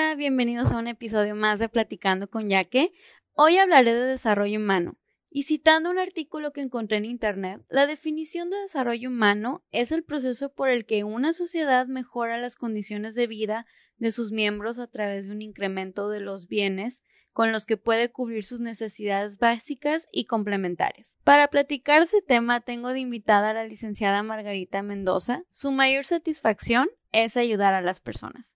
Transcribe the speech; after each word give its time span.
Hola, 0.00 0.14
bienvenidos 0.14 0.70
a 0.70 0.78
un 0.78 0.86
episodio 0.86 1.34
más 1.34 1.58
de 1.58 1.68
Platicando 1.68 2.30
con 2.30 2.48
Yaque. 2.48 2.92
Hoy 3.32 3.58
hablaré 3.58 3.92
de 3.94 4.06
desarrollo 4.06 4.60
humano. 4.60 4.96
Y 5.28 5.42
citando 5.42 5.90
un 5.90 5.98
artículo 5.98 6.52
que 6.52 6.60
encontré 6.60 6.98
en 6.98 7.04
Internet, 7.04 7.62
la 7.68 7.84
definición 7.88 8.48
de 8.48 8.58
desarrollo 8.58 9.08
humano 9.08 9.64
es 9.72 9.90
el 9.90 10.04
proceso 10.04 10.54
por 10.54 10.68
el 10.68 10.86
que 10.86 11.02
una 11.02 11.32
sociedad 11.32 11.88
mejora 11.88 12.38
las 12.38 12.54
condiciones 12.54 13.16
de 13.16 13.26
vida 13.26 13.66
de 13.96 14.12
sus 14.12 14.30
miembros 14.30 14.78
a 14.78 14.86
través 14.86 15.26
de 15.26 15.32
un 15.32 15.42
incremento 15.42 16.08
de 16.08 16.20
los 16.20 16.46
bienes 16.46 17.02
con 17.32 17.50
los 17.50 17.66
que 17.66 17.76
puede 17.76 18.08
cubrir 18.08 18.44
sus 18.44 18.60
necesidades 18.60 19.38
básicas 19.38 20.06
y 20.12 20.26
complementarias. 20.26 21.18
Para 21.24 21.48
platicar 21.48 22.02
ese 22.02 22.22
tema 22.22 22.60
tengo 22.60 22.92
de 22.92 23.00
invitada 23.00 23.50
a 23.50 23.54
la 23.54 23.64
licenciada 23.64 24.22
Margarita 24.22 24.80
Mendoza. 24.80 25.42
Su 25.50 25.72
mayor 25.72 26.04
satisfacción 26.04 26.88
es 27.10 27.36
ayudar 27.36 27.74
a 27.74 27.82
las 27.82 27.98
personas. 27.98 28.54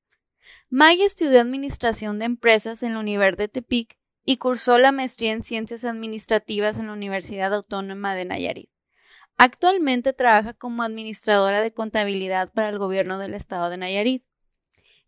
Maggie 0.75 1.05
estudió 1.05 1.39
Administración 1.43 2.19
de 2.19 2.25
Empresas 2.25 2.83
en 2.83 2.95
la 2.95 3.01
Universidad 3.01 3.37
de 3.37 3.49
Tepic 3.49 3.99
y 4.25 4.39
cursó 4.39 4.79
la 4.79 4.91
maestría 4.91 5.33
en 5.33 5.43
Ciencias 5.43 5.85
Administrativas 5.85 6.79
en 6.79 6.87
la 6.87 6.95
Universidad 6.95 7.53
Autónoma 7.53 8.15
de 8.15 8.25
Nayarit. 8.25 8.71
Actualmente 9.37 10.15
trabaja 10.15 10.55
como 10.55 10.83
administradora 10.83 11.61
de 11.61 11.75
contabilidad 11.75 12.51
para 12.55 12.71
el 12.71 12.79
gobierno 12.79 13.19
del 13.19 13.35
estado 13.35 13.69
de 13.69 13.77
Nayarit. 13.77 14.25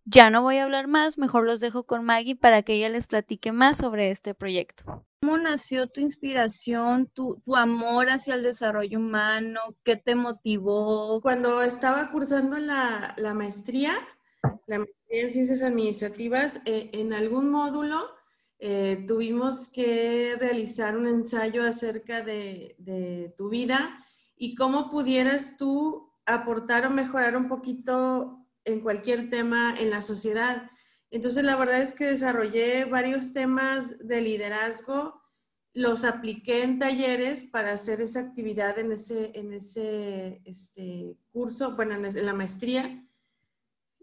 Ya 0.04 0.28
no 0.28 0.42
voy 0.42 0.58
a 0.58 0.64
hablar 0.64 0.86
más, 0.86 1.16
mejor 1.16 1.46
los 1.46 1.60
dejo 1.60 1.84
con 1.84 2.04
Maggie 2.04 2.36
para 2.36 2.62
que 2.62 2.74
ella 2.74 2.90
les 2.90 3.06
platique 3.06 3.50
más 3.50 3.78
sobre 3.78 4.10
este 4.10 4.34
proyecto. 4.34 5.06
¿Cómo 5.22 5.38
nació 5.38 5.88
tu 5.88 6.02
inspiración, 6.02 7.06
tu, 7.06 7.42
amor 7.56 8.10
hacia 8.10 8.34
el 8.34 8.42
desarrollo 8.42 8.98
humano? 8.98 9.60
¿Qué 9.82 9.96
te 9.96 10.14
motivó? 10.14 11.22
Cuando 11.22 11.62
estaba 11.62 12.10
cursando 12.10 12.58
la, 12.58 13.14
maestría, 13.34 13.94
la 14.66 14.80
maestría 14.80 15.03
en 15.20 15.30
ciencias 15.30 15.62
administrativas, 15.62 16.60
eh, 16.64 16.90
en 16.92 17.12
algún 17.12 17.50
módulo 17.50 18.10
eh, 18.58 19.04
tuvimos 19.06 19.68
que 19.68 20.36
realizar 20.38 20.96
un 20.96 21.06
ensayo 21.06 21.64
acerca 21.64 22.22
de, 22.22 23.34
tu 23.36 23.48
vida 23.48 24.04
y 24.36 24.54
cómo 24.54 24.90
pudieras 24.90 25.56
tú 25.56 26.10
aportar 26.26 26.86
o 26.86 26.90
mejorar 26.90 27.36
un 27.36 27.48
poquito 27.48 28.46
en 28.64 28.80
cualquier 28.80 29.28
tema 29.28 29.74
en 29.78 29.90
la 29.90 30.00
sociedad. 30.00 30.70
Entonces, 31.10 31.44
la 31.44 31.56
verdad 31.56 31.82
es 31.82 31.92
que 31.92 32.06
desarrollé 32.06 32.86
varios 32.86 33.32
temas 33.32 33.98
de 33.98 34.20
liderazgo, 34.20 35.20
los 35.74 36.04
apliqué 36.04 36.62
en 36.62 36.78
talleres 36.78 37.44
para 37.44 37.72
hacer 37.72 38.00
esa 38.00 38.20
actividad 38.20 38.78
en 38.78 38.92
ese, 38.92 40.40
este, 40.44 41.16
curso, 41.32 41.76
bueno, 41.76 41.94
en 41.94 42.26
la 42.26 42.32
maestría. 42.32 43.04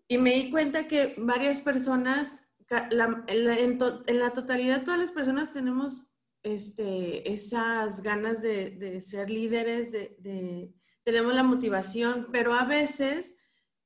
Y 0.08 0.18
me 0.18 0.32
di 0.32 0.52
cuenta 0.52 0.88
que 0.88 1.16
varias 1.18 1.62
personas 1.62 2.42
en, 2.72 4.20
la, 4.20 4.34
totalidad 4.34 4.84
todas 4.84 5.00
las 5.00 5.12
personas 5.12 5.52
tenemos 5.52 6.08
este, 6.44 7.30
esas 7.32 8.02
ganas 8.02 8.42
de, 8.42 9.02
ser 9.02 9.30
líderes, 9.30 9.92
de, 9.92 10.74
tenemos 11.04 11.36
la 11.36 11.44
motivación, 11.44 12.30
pero 12.32 12.54
a 12.54 12.66
veces 12.66 13.38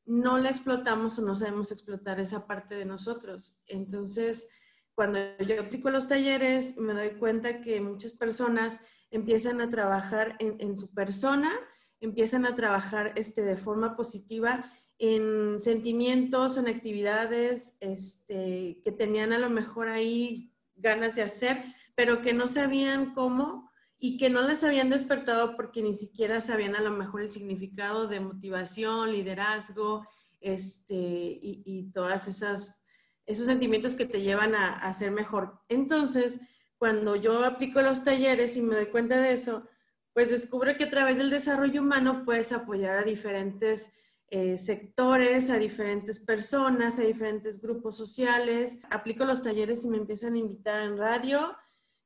no 0.05 0.37
la 0.37 0.49
explotamos 0.49 1.17
o 1.17 1.23
no 1.23 1.35
sabemos 1.35 1.71
explotar 1.71 2.19
esa 2.19 2.45
parte 2.45 2.75
de 2.75 2.85
nosotros. 2.85 3.61
Entonces, 3.65 4.49
cuando 4.93 5.19
yo 5.39 5.59
aplico 5.59 5.89
los 5.89 6.07
talleres, 6.07 6.77
me 6.77 6.93
doy 6.93 7.17
cuenta 7.17 7.61
que 7.61 7.81
muchas 7.81 8.13
personas 8.13 8.79
empiezan 9.09 9.61
a 9.61 9.69
trabajar 9.69 10.35
en, 10.39 10.57
en 10.59 10.77
su 10.77 10.93
persona, 10.93 11.51
empiezan 11.99 12.45
a 12.45 12.55
trabajar 12.55 13.13
este, 13.15 13.41
de 13.41 13.57
forma 13.57 13.95
positiva 13.95 14.71
en 14.97 15.59
sentimientos, 15.59 16.57
en 16.57 16.67
actividades 16.67 17.77
este, 17.79 18.81
que 18.83 18.91
tenían 18.91 19.33
a 19.33 19.39
lo 19.39 19.49
mejor 19.49 19.89
ahí 19.89 20.53
ganas 20.75 21.15
de 21.15 21.23
hacer, 21.23 21.63
pero 21.95 22.21
que 22.21 22.33
no 22.33 22.47
sabían 22.47 23.13
cómo 23.13 23.71
y 23.97 24.17
que 24.17 24.29
no 24.29 24.47
les 24.47 24.63
habían 24.63 24.89
despertado 24.89 25.55
porque 25.55 25.81
ni 25.81 25.95
siquiera 25.95 26.41
sabían 26.41 26.75
a 26.75 26.81
lo 26.81 26.91
mejor 26.91 27.21
el 27.21 27.29
significado 27.29 28.07
de 28.07 28.19
motivación, 28.19 29.11
liderazgo, 29.11 30.05
este, 30.41 30.95
y, 30.95 31.63
y 31.65 31.91
todas 31.91 32.27
esas 32.27 32.81
esos 33.25 33.47
sentimientos 33.47 33.95
que 33.95 34.05
te 34.05 34.21
llevan 34.21 34.53
a, 34.53 34.75
a 34.75 34.93
ser 34.93 35.11
mejor. 35.11 35.59
Entonces, 35.67 36.41
cuando 36.77 37.15
yo 37.15 37.43
aplico 37.43 37.81
los 37.81 38.03
talleres 38.03 38.55
y 38.55 38.61
me 38.61 38.75
doy 38.75 38.85
cuenta 38.87 39.19
de 39.19 39.33
eso, 39.33 39.67
pues 40.13 40.29
descubro 40.29 40.75
que 40.77 40.85
a 40.85 40.89
través 40.89 41.17
del 41.17 41.29
desarrollo 41.29 41.81
humano 41.81 42.23
puedes 42.23 42.51
apoyar 42.51 42.97
a 42.99 43.03
diferentes 43.03 43.93
eh, 44.29 44.57
sectores, 44.57 45.49
a 45.49 45.57
diferentes 45.57 46.19
personas, 46.19 46.97
a 46.97 47.03
diferentes 47.03 47.61
grupos 47.61 47.95
sociales. 47.95 48.79
Aplico 48.89 49.25
los 49.25 49.43
talleres 49.43 49.85
y 49.85 49.89
me 49.89 49.97
empiezan 49.97 50.33
a 50.33 50.37
invitar 50.37 50.81
en 50.81 50.97
radio 50.97 51.55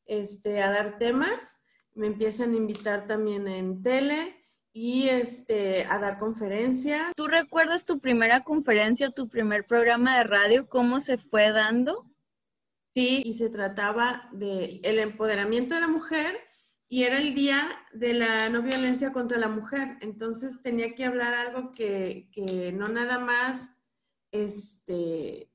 este, 0.05 0.61
a 0.61 0.69
dar 0.69 0.97
temas. 0.97 1.61
Me 1.95 2.07
empiezan 2.07 2.53
a 2.53 2.57
invitar 2.57 3.07
también 3.07 3.47
en 3.47 3.81
tele 3.81 4.35
y 4.73 5.09
este, 5.09 5.85
a 5.85 5.97
dar 5.99 6.17
conferencia. 6.17 7.11
¿Tú 7.15 7.27
recuerdas 7.27 7.85
tu 7.85 7.99
primera 7.99 8.43
conferencia, 8.43 9.11
tu 9.11 9.29
primer 9.29 9.65
programa 9.65 10.17
de 10.17 10.23
radio, 10.23 10.67
cómo 10.69 10.99
se 10.99 11.17
fue 11.17 11.51
dando? 11.51 12.05
Sí, 12.93 13.21
y 13.25 13.33
se 13.33 13.49
trataba 13.49 14.29
de 14.33 14.81
el 14.83 14.99
empoderamiento 14.99 15.75
de 15.75 15.81
la 15.81 15.87
mujer 15.87 16.39
y 16.91 17.03
era 17.03 17.19
el 17.19 17.35
día 17.35 17.69
de 17.93 18.15
la 18.15 18.49
no 18.49 18.63
violencia 18.63 19.13
contra 19.13 19.37
la 19.37 19.47
mujer. 19.47 19.97
Entonces 20.01 20.63
tenía 20.63 20.95
que 20.95 21.05
hablar 21.05 21.35
algo 21.35 21.71
que, 21.71 22.27
no 22.75 22.89
nada 22.89 23.19
más 23.19 23.77
este, 24.31 25.51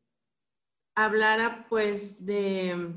hablara 0.95 1.67
pues 1.69 2.25
de, 2.25 2.97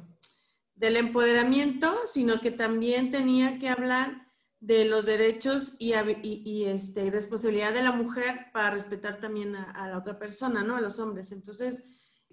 del 0.75 0.97
empoderamiento, 0.97 1.91
sino 2.05 2.39
que 2.39 2.51
también 2.51 3.09
tenía 3.09 3.57
que 3.57 3.69
hablar 3.69 4.27
de 4.59 4.85
los 4.85 5.07
derechos 5.07 5.75
y, 5.79 5.93
y, 6.23 6.65
este, 6.65 7.09
responsabilidad 7.09 7.73
de 7.73 7.83
la 7.83 7.91
mujer 7.91 8.51
para 8.53 8.69
respetar 8.69 9.19
también 9.19 9.55
a, 9.55 9.71
a, 9.71 9.87
la 9.87 9.97
otra 9.97 10.19
persona, 10.19 10.63
¿no? 10.63 10.75
A 10.75 10.81
los 10.81 10.99
hombres. 10.99 11.31
Entonces, 11.31 11.83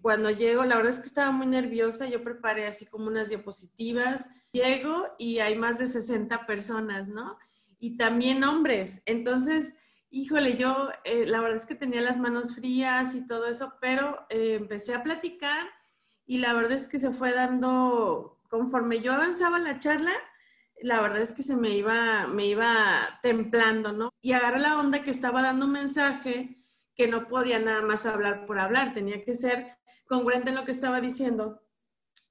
cuando 0.05 0.29
llego, 0.29 0.65
la 0.65 0.77
verdad 0.77 0.93
es 0.93 1.01
que 1.01 1.07
estaba 1.07 1.31
muy 1.31 1.47
nerviosa, 1.47 2.07
yo 2.07 2.23
preparé 2.23 2.67
así 2.67 2.85
como 2.85 3.07
unas 3.07 3.31
diapositivas, 3.31 4.29
llego 4.53 5.07
y 5.19 5.39
hay 5.39 5.57
más 5.57 5.79
de 5.79 5.87
60 5.87 6.45
personas, 6.45 7.09
¿no? 7.09 7.39
Y 7.79 7.97
también 7.97 8.45
hombres. 8.45 9.01
Entonces, 9.07 9.77
híjole, 10.11 10.59
yo 10.59 10.91
eh, 11.05 11.25
la 11.27 11.41
verdad 11.41 11.57
es 11.57 11.65
que 11.65 11.75
tenía 11.75 12.03
las 12.03 12.19
manos 12.19 12.55
frías 12.55 13.15
y 13.15 13.27
todo 13.27 13.47
eso, 13.47 13.79
pero 13.81 14.27
eh, 14.29 14.59
empecé 14.61 14.95
a 14.95 15.03
platicar 15.03 15.69
y 16.27 16.37
la 16.37 16.53
verdad 16.53 16.73
es 16.73 16.87
que 16.87 16.99
se 16.99 17.11
fue 17.11 17.33
dando, 17.33 18.43
conforme 18.51 19.01
yo 19.01 19.15
avanzaba 19.15 19.59
la 19.59 19.79
charla, 19.79 20.13
la 20.83 21.01
verdad 21.01 21.23
es 21.23 21.33
que 21.33 21.43
se 21.43 21.57
me 21.57 21.71
iba, 21.71 22.27
me 22.27 22.45
iba 22.45 22.75
templando, 23.23 23.93
¿no? 23.93 24.11
Y 24.21 24.33
agarré 24.33 24.61
la 24.61 24.79
onda 24.79 25.03
que 25.03 25.11
estaba 25.11 25.41
dando 25.41 25.65
un 25.65 25.73
mensaje 25.73 26.63
que 26.95 27.09
no 27.09 27.27
podía 27.27 27.59
nada 27.59 27.81
más 27.81 28.05
hablar 28.05 28.45
por 28.45 28.61
hablar, 28.61 28.93
tenía 28.93 29.25
que 29.25 29.35
ser 29.35 29.79
congruente 30.15 30.51
en 30.51 30.57
lo 30.57 30.65
que 30.65 30.71
estaba 30.71 31.01
diciendo, 31.01 31.61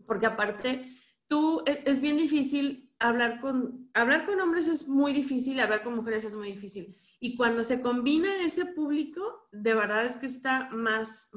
porque 0.05 0.25
aparte, 0.25 0.97
tú, 1.27 1.63
e, 1.65 1.83
es, 1.85 1.99
bien 1.99 2.17
difícil 2.17 2.93
hablar 2.99 3.41
con, 3.41 3.89
hablar 3.93 4.25
con 4.25 4.39
hombres 4.39 4.67
es 4.67 4.87
muy 4.87 5.11
difícil, 5.11 5.59
hablar 5.59 5.81
con 5.81 5.95
mujeres 5.95 6.23
es 6.23 6.35
muy 6.35 6.51
difícil. 6.51 6.95
Y 7.19 7.35
cuando 7.35 7.63
se 7.63 7.81
combina 7.81 8.29
ese 8.43 8.65
público, 8.65 9.47
de 9.51 9.73
verdad 9.73 10.05
es 10.05 10.17
que 10.17 10.25
está 10.25 10.69
más, 10.71 11.31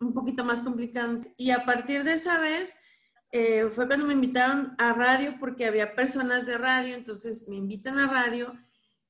un 0.00 0.12
poquito 0.12 0.44
más 0.44 0.62
complicado. 0.62 1.20
Y 1.36 1.50
a 1.50 1.64
partir 1.64 2.04
de 2.04 2.14
esa 2.14 2.38
vez, 2.38 2.76
eh, 3.32 3.68
fue 3.74 3.86
cuando 3.86 4.06
me 4.06 4.14
invitaron 4.14 4.74
a 4.78 4.92
radio 4.92 5.36
porque 5.38 5.66
había 5.66 5.94
personas 5.94 6.46
de 6.46 6.58
radio, 6.58 6.94
entonces 6.94 7.48
me 7.48 7.56
invitan 7.56 7.98
a 7.98 8.08
radio 8.08 8.54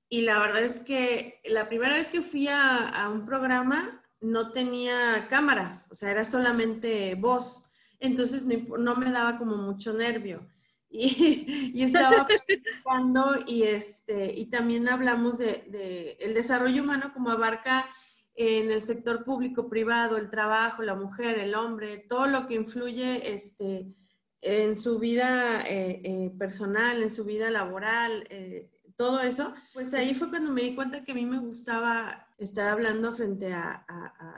y 0.09 0.23
la 0.23 0.39
verdad 0.39 0.63
es 0.63 0.81
que 0.81 1.41
la 1.45 1.69
primera 1.69 1.97
vez 1.97 2.09
que 2.09 2.23
fui 2.23 2.49
a, 2.49 2.89
a 2.89 3.09
un 3.09 3.25
programa, 3.25 4.02
no 4.23 4.53
tenía 4.53 5.27
cámaras, 5.29 5.89
o 5.91 5.95
sea, 5.95 6.11
era 6.11 6.25
solamente 6.25 7.15
voz. 7.17 7.65
Entonces 7.99 8.45
no, 8.45 8.97
me 8.97 9.11
daba 9.11 9.37
como 9.37 9.57
mucho 9.57 9.93
nervio. 9.93 10.49
Y, 10.95 11.83
estaba 11.83 12.29
participando 12.29 13.37
y, 13.47 13.63
este, 13.63 14.35
y 14.37 14.51
también 14.51 14.91
hablamos 14.91 15.39
de, 15.39 16.19
el 16.21 16.35
desarrollo 16.35 16.83
humano 16.83 17.13
como 17.15 17.31
abarca 17.31 17.89
en 18.35 18.71
el 18.71 18.83
sector 18.83 19.25
público, 19.25 19.71
privado, 19.71 20.19
el 20.19 20.29
trabajo, 20.29 20.83
la 20.83 20.95
mujer, 20.95 21.39
el 21.39 21.55
hombre, 21.55 21.97
todo 21.97 22.27
lo 22.27 22.47
que 22.47 22.55
influye 22.55 23.33
este, 23.33 23.95
en 24.43 24.77
su 24.77 24.99
vida 24.99 25.63
eh, 25.63 26.03
eh, 26.05 26.33
personal, 26.39 27.03
en 27.03 27.11
su 27.11 27.25
vida 27.25 27.51
laboral, 27.51 28.25
eh, 28.29 28.71
todo 28.97 29.21
eso, 29.21 29.55
pues 29.73 29.95
ahí 29.95 30.15
fue 30.15 30.29
cuando 30.29 30.51
me 30.51 30.63
di 30.63 30.75
cuenta 30.75 31.05
que 31.05 31.13
a 31.13 31.15
mí 31.15 31.25
me 31.25 31.39
gustaba 31.39 32.29
estar 32.43 32.69
hablando 32.69 33.15
frente 33.15 33.53
a, 33.53 33.85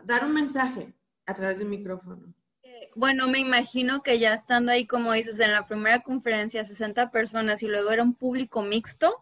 dar 0.04 0.24
un 0.24 0.34
mensaje 0.34 0.94
a 1.26 1.34
través 1.34 1.58
de 1.58 1.64
un 1.64 1.70
micrófono. 1.70 2.34
Eh, 2.62 2.90
bueno, 2.94 3.28
me 3.28 3.38
imagino 3.38 4.02
que 4.02 4.18
ya 4.18 4.34
estando 4.34 4.72
ahí, 4.72 4.86
como 4.86 5.12
dices, 5.12 5.38
en 5.40 5.52
la 5.52 5.66
primera 5.66 6.00
conferencia, 6.02 6.64
60 6.64 7.10
personas 7.10 7.62
y 7.62 7.66
luego 7.66 7.90
era 7.90 8.02
un 8.02 8.14
público 8.14 8.62
mixto. 8.62 9.16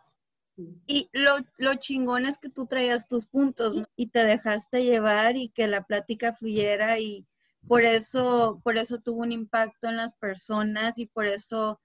Y 0.87 1.09
lo, 1.13 1.39
lo 1.57 1.75
chingón 1.77 2.27
es 2.27 2.39
que 2.39 2.51
tú 2.51 2.67
traías 2.67 3.09
tus 3.09 3.27
puntos 3.27 3.75
y 3.97 4.09
te 4.09 4.25
dejaste 4.25 4.85
llevar 4.85 5.37
y 5.37 5.49
que 5.49 5.67
la 5.67 5.85
plática 5.85 6.35
fluyera 6.35 6.99
y 6.99 7.27
por 7.67 7.83
eso, 7.85 8.61
por 8.63 8.77
eso 8.77 8.99
tuvo 8.99 9.23
un 9.23 9.33
impacto 9.33 9.89
en 9.89 9.97
las 9.97 10.15
personas 10.15 10.99
y 10.99 11.07
por 11.07 11.27
eso 11.27 11.81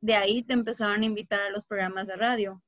de 0.00 0.14
ahí 0.16 0.42
te 0.42 0.52
empezaron 0.52 1.02
a 1.02 1.06
invitar 1.06 1.40
a 1.40 1.50
los 1.50 1.64
programas 1.64 2.06
de 2.06 2.16
radio. 2.16 2.62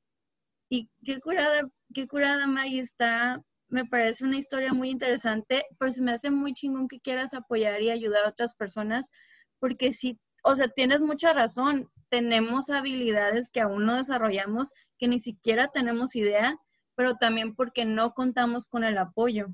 Y 0.70 0.88
qué 1.04 1.20
curada, 1.20 1.68
qué 1.94 2.08
curada 2.08 2.46
Maggie 2.46 2.80
está, 2.80 3.42
me 3.68 3.84
parece 3.84 4.24
una 4.24 4.38
historia 4.38 4.72
muy 4.72 4.90
interesante, 4.90 5.64
pero 5.78 5.92
se 5.92 6.02
me 6.02 6.12
hace 6.12 6.30
muy 6.30 6.54
chingón 6.54 6.88
que 6.88 7.00
quieras 7.00 7.34
apoyar 7.34 7.82
y 7.82 7.90
ayudar 7.90 8.24
a 8.24 8.30
otras 8.30 8.54
personas, 8.54 9.10
porque 9.58 9.92
sí, 9.92 10.18
o 10.42 10.54
sea, 10.54 10.68
tienes 10.68 11.00
mucha 11.00 11.32
razón, 11.32 11.90
tenemos 12.08 12.70
habilidades 12.70 13.50
que 13.50 13.60
aún 13.60 13.84
no 13.86 13.96
desarrollamos, 13.96 14.72
que 14.98 15.08
ni 15.08 15.18
siquiera 15.18 15.68
tenemos 15.68 16.14
idea, 16.14 16.56
pero 16.94 17.16
también 17.16 17.54
porque 17.54 17.84
no 17.84 18.14
contamos 18.14 18.66
con 18.68 18.84
el 18.84 18.98
apoyo. 18.98 19.48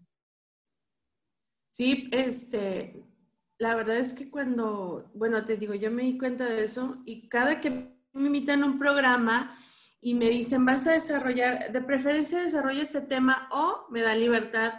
Sí, 1.70 2.10
este, 2.12 3.02
la 3.58 3.74
verdad 3.74 3.96
es 3.96 4.12
que 4.12 4.30
cuando, 4.30 5.10
bueno, 5.14 5.44
te 5.44 5.56
digo, 5.56 5.74
yo 5.74 5.90
me 5.90 6.02
di 6.02 6.18
cuenta 6.18 6.44
de 6.44 6.64
eso 6.64 7.00
y 7.06 7.28
cada 7.28 7.60
que 7.60 7.70
me 8.12 8.26
invitan 8.26 8.62
a 8.62 8.66
un 8.66 8.78
programa 8.78 9.58
y 10.04 10.14
me 10.14 10.28
dicen, 10.28 10.66
vas 10.66 10.86
a 10.88 10.92
desarrollar, 10.92 11.70
de 11.70 11.80
preferencia 11.80 12.42
desarrolla 12.42 12.82
este 12.82 13.00
tema 13.00 13.48
o 13.52 13.86
me 13.88 14.02
da 14.02 14.16
libertad 14.16 14.74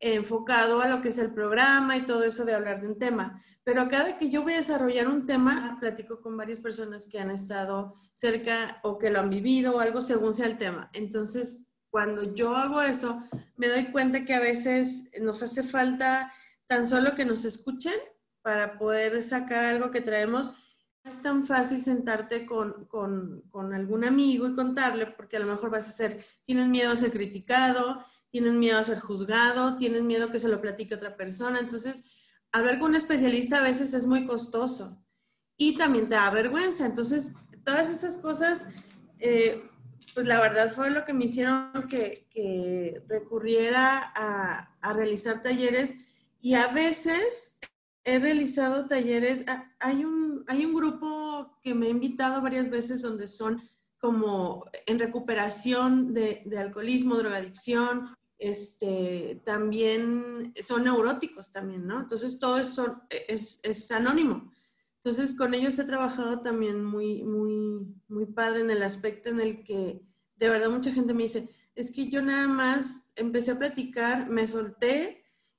enfocado 0.00 0.80
a 0.80 0.88
lo 0.88 1.02
que 1.02 1.10
es 1.10 1.18
el 1.18 1.34
programa 1.34 1.96
y 1.98 2.06
todo 2.06 2.24
eso 2.24 2.46
de 2.46 2.54
hablar 2.54 2.80
de 2.80 2.88
un 2.88 2.98
tema. 2.98 3.42
Pero 3.62 3.88
cada 3.88 4.16
que 4.16 4.30
yo 4.30 4.42
voy 4.42 4.54
a 4.54 4.58
desarrollar 4.58 5.06
un 5.06 5.26
tema, 5.26 5.76
platico 5.78 6.22
con 6.22 6.34
varias 6.36 6.60
personas 6.60 7.08
que 7.12 7.20
han 7.20 7.30
estado 7.30 7.94
cerca 8.14 8.80
o 8.82 8.98
que 8.98 9.10
lo 9.10 9.20
han 9.20 9.28
vivido 9.28 9.76
o 9.76 9.80
algo 9.80 10.00
según 10.00 10.32
sea 10.32 10.46
el 10.46 10.56
tema. 10.56 10.88
Entonces, 10.94 11.68
cuando 11.90 12.22
yo 12.32 12.56
hago 12.56 12.80
eso, 12.80 13.22
me 13.56 13.68
doy 13.68 13.86
cuenta 13.92 14.24
que 14.24 14.32
a 14.32 14.40
veces 14.40 15.10
nos 15.20 15.42
hace 15.42 15.62
falta 15.62 16.32
tan 16.66 16.86
solo 16.86 17.14
que 17.14 17.26
nos 17.26 17.44
escuchen 17.44 17.94
para 18.40 18.78
poder 18.78 19.22
sacar 19.22 19.64
algo 19.64 19.90
que 19.90 20.00
traemos. 20.00 20.52
Es 21.08 21.22
tan 21.22 21.46
fácil 21.46 21.80
sentarte 21.80 22.46
con, 22.46 22.86
con, 22.86 23.42
con 23.50 23.72
algún 23.72 24.04
amigo 24.04 24.46
y 24.46 24.54
contarle, 24.54 25.06
porque 25.06 25.36
a 25.36 25.40
lo 25.40 25.46
mejor 25.46 25.70
vas 25.70 25.88
a 25.88 25.92
ser, 25.92 26.24
tienes 26.44 26.68
miedo 26.68 26.92
a 26.92 26.96
ser 26.96 27.10
criticado, 27.10 28.04
tienes 28.30 28.52
miedo 28.52 28.78
a 28.78 28.84
ser 28.84 29.00
juzgado, 29.00 29.78
tienes 29.78 30.02
miedo 30.02 30.30
que 30.30 30.40
se 30.40 30.48
lo 30.48 30.60
platique 30.60 30.94
otra 30.94 31.16
persona. 31.16 31.60
Entonces, 31.60 32.04
hablar 32.52 32.78
con 32.78 32.90
un 32.90 32.96
especialista 32.96 33.58
a 33.58 33.62
veces 33.62 33.94
es 33.94 34.06
muy 34.06 34.26
costoso 34.26 35.02
y 35.56 35.76
también 35.76 36.08
te 36.08 36.14
da 36.14 36.30
vergüenza. 36.30 36.86
Entonces, 36.86 37.34
todas 37.64 37.90
esas 37.90 38.18
cosas 38.18 38.68
eh, 39.18 39.68
pues 40.14 40.26
la 40.26 40.40
verdad 40.40 40.72
fue 40.72 40.90
lo 40.90 41.04
que 41.04 41.12
me 41.12 41.26
hicieron 41.26 41.70
que, 41.88 43.02
recurriera 43.08 44.12
a, 44.14 44.92
realizar 44.92 45.42
talleres 45.42 45.94
y 46.40 46.54
a 46.54 46.68
veces 46.68 47.58
he 48.04 48.18
realizado 48.18 48.86
talleres, 48.86 49.44
hay 49.80 50.04
un, 50.04 50.44
hay 50.46 50.64
un 50.64 50.74
grupo 50.74 51.58
que 51.62 51.74
me 51.74 51.86
ha 51.86 51.90
invitado 51.90 52.40
varias 52.40 52.70
veces 52.70 53.02
donde 53.02 53.26
son 53.26 53.62
como 53.98 54.64
en 54.86 54.98
recuperación 54.98 56.14
de, 56.14 56.44
alcoholismo, 56.56 57.16
drogadicción, 57.16 58.14
este, 58.38 59.42
también 59.44 60.54
son 60.62 60.84
neuróticos 60.84 61.50
también, 61.50 61.86
¿no? 61.86 62.00
Entonces 62.00 62.38
todo 62.38 62.58
eso 62.58 63.02
es, 63.10 63.60
es 63.64 63.90
anónimo. 63.90 64.52
Entonces, 65.02 65.36
con 65.36 65.54
ellos 65.54 65.78
he 65.78 65.84
trabajado 65.84 66.40
también 66.40 66.84
muy, 66.84 67.22
muy, 67.22 67.86
muy 68.08 68.26
padre 68.26 68.60
en 68.60 68.70
el 68.70 68.82
aspecto 68.82 69.28
en 69.28 69.40
el 69.40 69.62
que 69.62 70.02
de 70.36 70.48
verdad 70.48 70.70
mucha 70.70 70.92
gente 70.92 71.14
me 71.14 71.24
dice, 71.24 71.48
es 71.74 71.92
que 71.92 72.08
yo 72.08 72.20
nada 72.20 72.48
más 72.48 73.10
empecé 73.16 73.52
a 73.52 73.58
platicar, 73.58 74.28
me 74.28 74.46
solté 74.46 75.17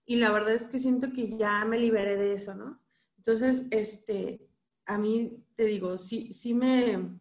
y 0.09 0.15
la 0.15 0.31
verdad 0.31 0.55
es 0.55 0.65
que 0.65 0.79
siento 0.79 1.11
que 1.11 1.37
ya 1.37 1.63
me 1.65 1.77
liberé 1.77 2.17
de 2.17 2.33
eso, 2.33 2.55
¿no? 2.55 2.81
Entonces, 3.17 3.67
este, 3.69 4.49
a 4.87 4.97
mí 4.97 5.45
te 5.55 5.65
digo, 5.65 5.99
sí, 5.99 6.33
sí 6.33 6.55
me, 6.55 7.19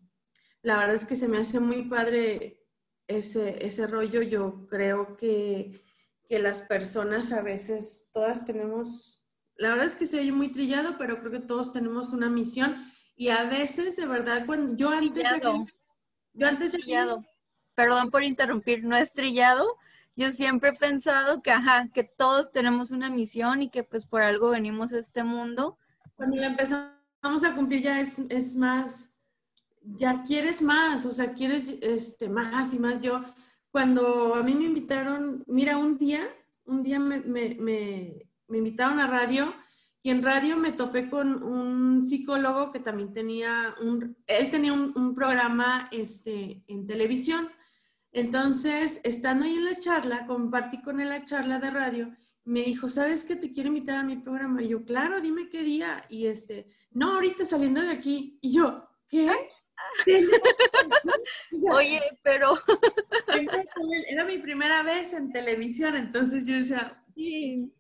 la 0.62 0.78
verdad 0.78 0.94
es 0.94 1.04
que 1.04 1.14
se 1.14 1.28
me 1.28 1.36
hace 1.36 1.60
muy 1.60 1.82
padre 1.82 2.66
ese, 3.06 3.62
ese 3.62 3.86
rollo. 3.86 4.22
Yo 4.22 4.66
creo 4.68 5.18
que, 5.18 5.84
que 6.26 6.38
las 6.38 6.62
personas 6.62 7.30
a 7.32 7.42
veces, 7.42 8.08
todas 8.10 8.46
tenemos 8.46 9.18
la 9.58 9.70
verdad 9.70 9.86
es 9.86 9.96
que 9.96 10.06
se 10.06 10.20
oye 10.20 10.32
muy 10.32 10.48
trillado, 10.50 10.96
pero 10.96 11.18
creo 11.18 11.32
que 11.32 11.40
todos 11.40 11.74
tenemos 11.74 12.14
una 12.14 12.30
misión 12.30 12.90
y 13.16 13.28
a 13.28 13.42
veces, 13.44 13.96
de 13.96 14.06
verdad, 14.06 14.46
cuando 14.46 14.74
yo 14.76 14.88
antes 14.88 15.12
trillado. 15.12 15.66
yo 16.32 16.46
antes 16.46 16.70
trillado. 16.70 17.22
Perdón 17.74 18.10
por 18.10 18.22
interrumpir, 18.22 18.82
no 18.82 18.96
es 18.96 19.12
trillado. 19.12 19.76
Yo 20.18 20.32
siempre 20.32 20.70
he 20.70 20.74
pensado 20.74 21.42
que, 21.42 21.50
ajá, 21.50 21.88
que 21.94 22.04
todos 22.04 22.52
tenemos 22.52 22.90
una 22.90 23.08
misión 23.08 23.62
y 23.62 23.70
que 23.70 23.84
pues 23.84 24.04
por 24.04 24.20
algo 24.20 24.50
venimos 24.50 24.92
a 24.92 24.98
este 24.98 25.24
mundo. 25.24 25.78
Cuando 26.16 26.36
la 26.36 26.46
empezamos 26.46 27.44
a 27.44 27.54
cumplir 27.54 27.82
ya 27.82 28.00
es, 28.00 28.18
es 28.28 28.56
más, 28.56 29.14
ya 29.82 30.22
quieres 30.24 30.60
más, 30.60 31.06
o 31.06 31.10
sea, 31.10 31.32
quieres 31.32 31.78
este, 31.80 32.28
más 32.28 32.74
y 32.74 32.78
más. 32.78 33.00
Yo, 33.00 33.24
cuando 33.70 34.34
a 34.34 34.42
mí 34.42 34.54
me 34.54 34.64
invitaron, 34.64 35.42
mira, 35.46 35.78
un 35.78 35.96
día, 35.96 36.22
un 36.66 36.82
día 36.82 36.98
me, 36.98 37.20
me 37.20 38.28
me 38.48 38.58
invitaron 38.58 38.98
a 38.98 39.06
radio 39.06 39.54
y 40.02 40.10
en 40.10 40.22
radio 40.22 40.56
me 40.56 40.72
topé 40.72 41.08
con 41.08 41.42
un 41.42 42.04
psicólogo 42.04 42.72
que 42.72 42.80
también 42.80 43.12
tenía 43.12 43.74
un, 43.82 44.16
él 44.26 44.50
tenía 44.50 44.72
un, 44.72 45.14
programa 45.14 45.88
este, 45.92 46.62
en 46.66 46.86
televisión. 46.86 47.48
Entonces, 48.18 49.00
estando 49.04 49.44
ahí 49.44 49.54
en 49.54 49.64
la 49.64 49.78
charla, 49.78 50.26
compartí 50.26 50.80
con 50.82 51.00
él 51.00 51.08
la 51.08 51.24
charla 51.24 51.58
de 51.58 51.70
radio, 51.70 52.16
me 52.44 52.62
dijo, 52.62 52.88
¿sabes 52.88 53.24
que 53.24 53.36
te 53.36 53.52
quiero 53.52 53.68
invitar 53.68 53.98
a 53.98 54.04
mi 54.04 54.16
programa? 54.16 54.62
Y 54.62 54.68
yo, 54.68 54.84
claro, 54.84 55.20
dime 55.20 55.48
qué 55.48 55.62
día. 55.62 56.04
Y 56.08 56.26
este, 56.26 56.68
no, 56.90 57.14
ahorita 57.14 57.44
saliendo 57.44 57.80
de 57.82 57.90
aquí. 57.90 58.38
Y 58.40 58.54
yo, 58.54 58.88
¿qué? 59.08 59.30
Oye, 61.70 62.02
pero... 62.22 62.54
Era 64.08 64.24
mi 64.24 64.38
primera 64.38 64.82
vez 64.82 65.12
en 65.12 65.30
televisión, 65.30 65.94
entonces 65.96 66.46
yo 66.46 66.54
decía, 66.54 67.04
sí 67.14 67.72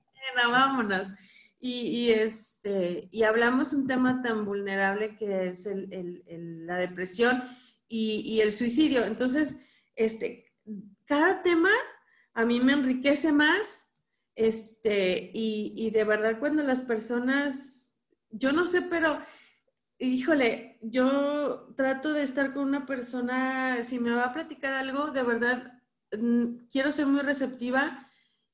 vámonos. 0.50 1.14
Y, 1.60 2.10
este, 2.10 3.08
y 3.10 3.24
hablamos 3.24 3.72
un 3.72 3.86
tema 3.88 4.22
tan 4.22 4.44
vulnerable 4.44 5.16
que 5.16 5.48
es 5.48 5.68
la 5.68 6.76
depresión 6.76 7.42
y, 7.88 8.40
el 8.40 8.52
suicidio. 8.52 9.04
Entonces, 9.04 9.60
este, 9.98 10.46
cada 11.04 11.42
tema 11.42 11.70
a 12.32 12.44
mí 12.44 12.60
me 12.60 12.72
enriquece 12.72 13.32
más. 13.32 13.92
Este, 14.34 15.32
y, 15.34 15.74
y 15.76 15.90
de 15.90 16.04
verdad 16.04 16.38
cuando 16.38 16.62
las 16.62 16.80
personas, 16.80 17.96
yo 18.30 18.52
no 18.52 18.66
sé, 18.66 18.82
pero 18.82 19.18
híjole, 19.98 20.78
yo 20.80 21.74
trato 21.76 22.12
de 22.12 22.22
estar 22.22 22.54
con 22.54 22.68
una 22.68 22.86
persona, 22.86 23.82
si 23.82 23.98
me 23.98 24.12
va 24.12 24.26
a 24.26 24.32
platicar 24.32 24.72
algo, 24.72 25.10
de 25.10 25.22
verdad, 25.24 25.82
mm, 26.16 26.68
quiero 26.70 26.92
ser 26.92 27.06
muy 27.06 27.20
receptiva 27.22 28.06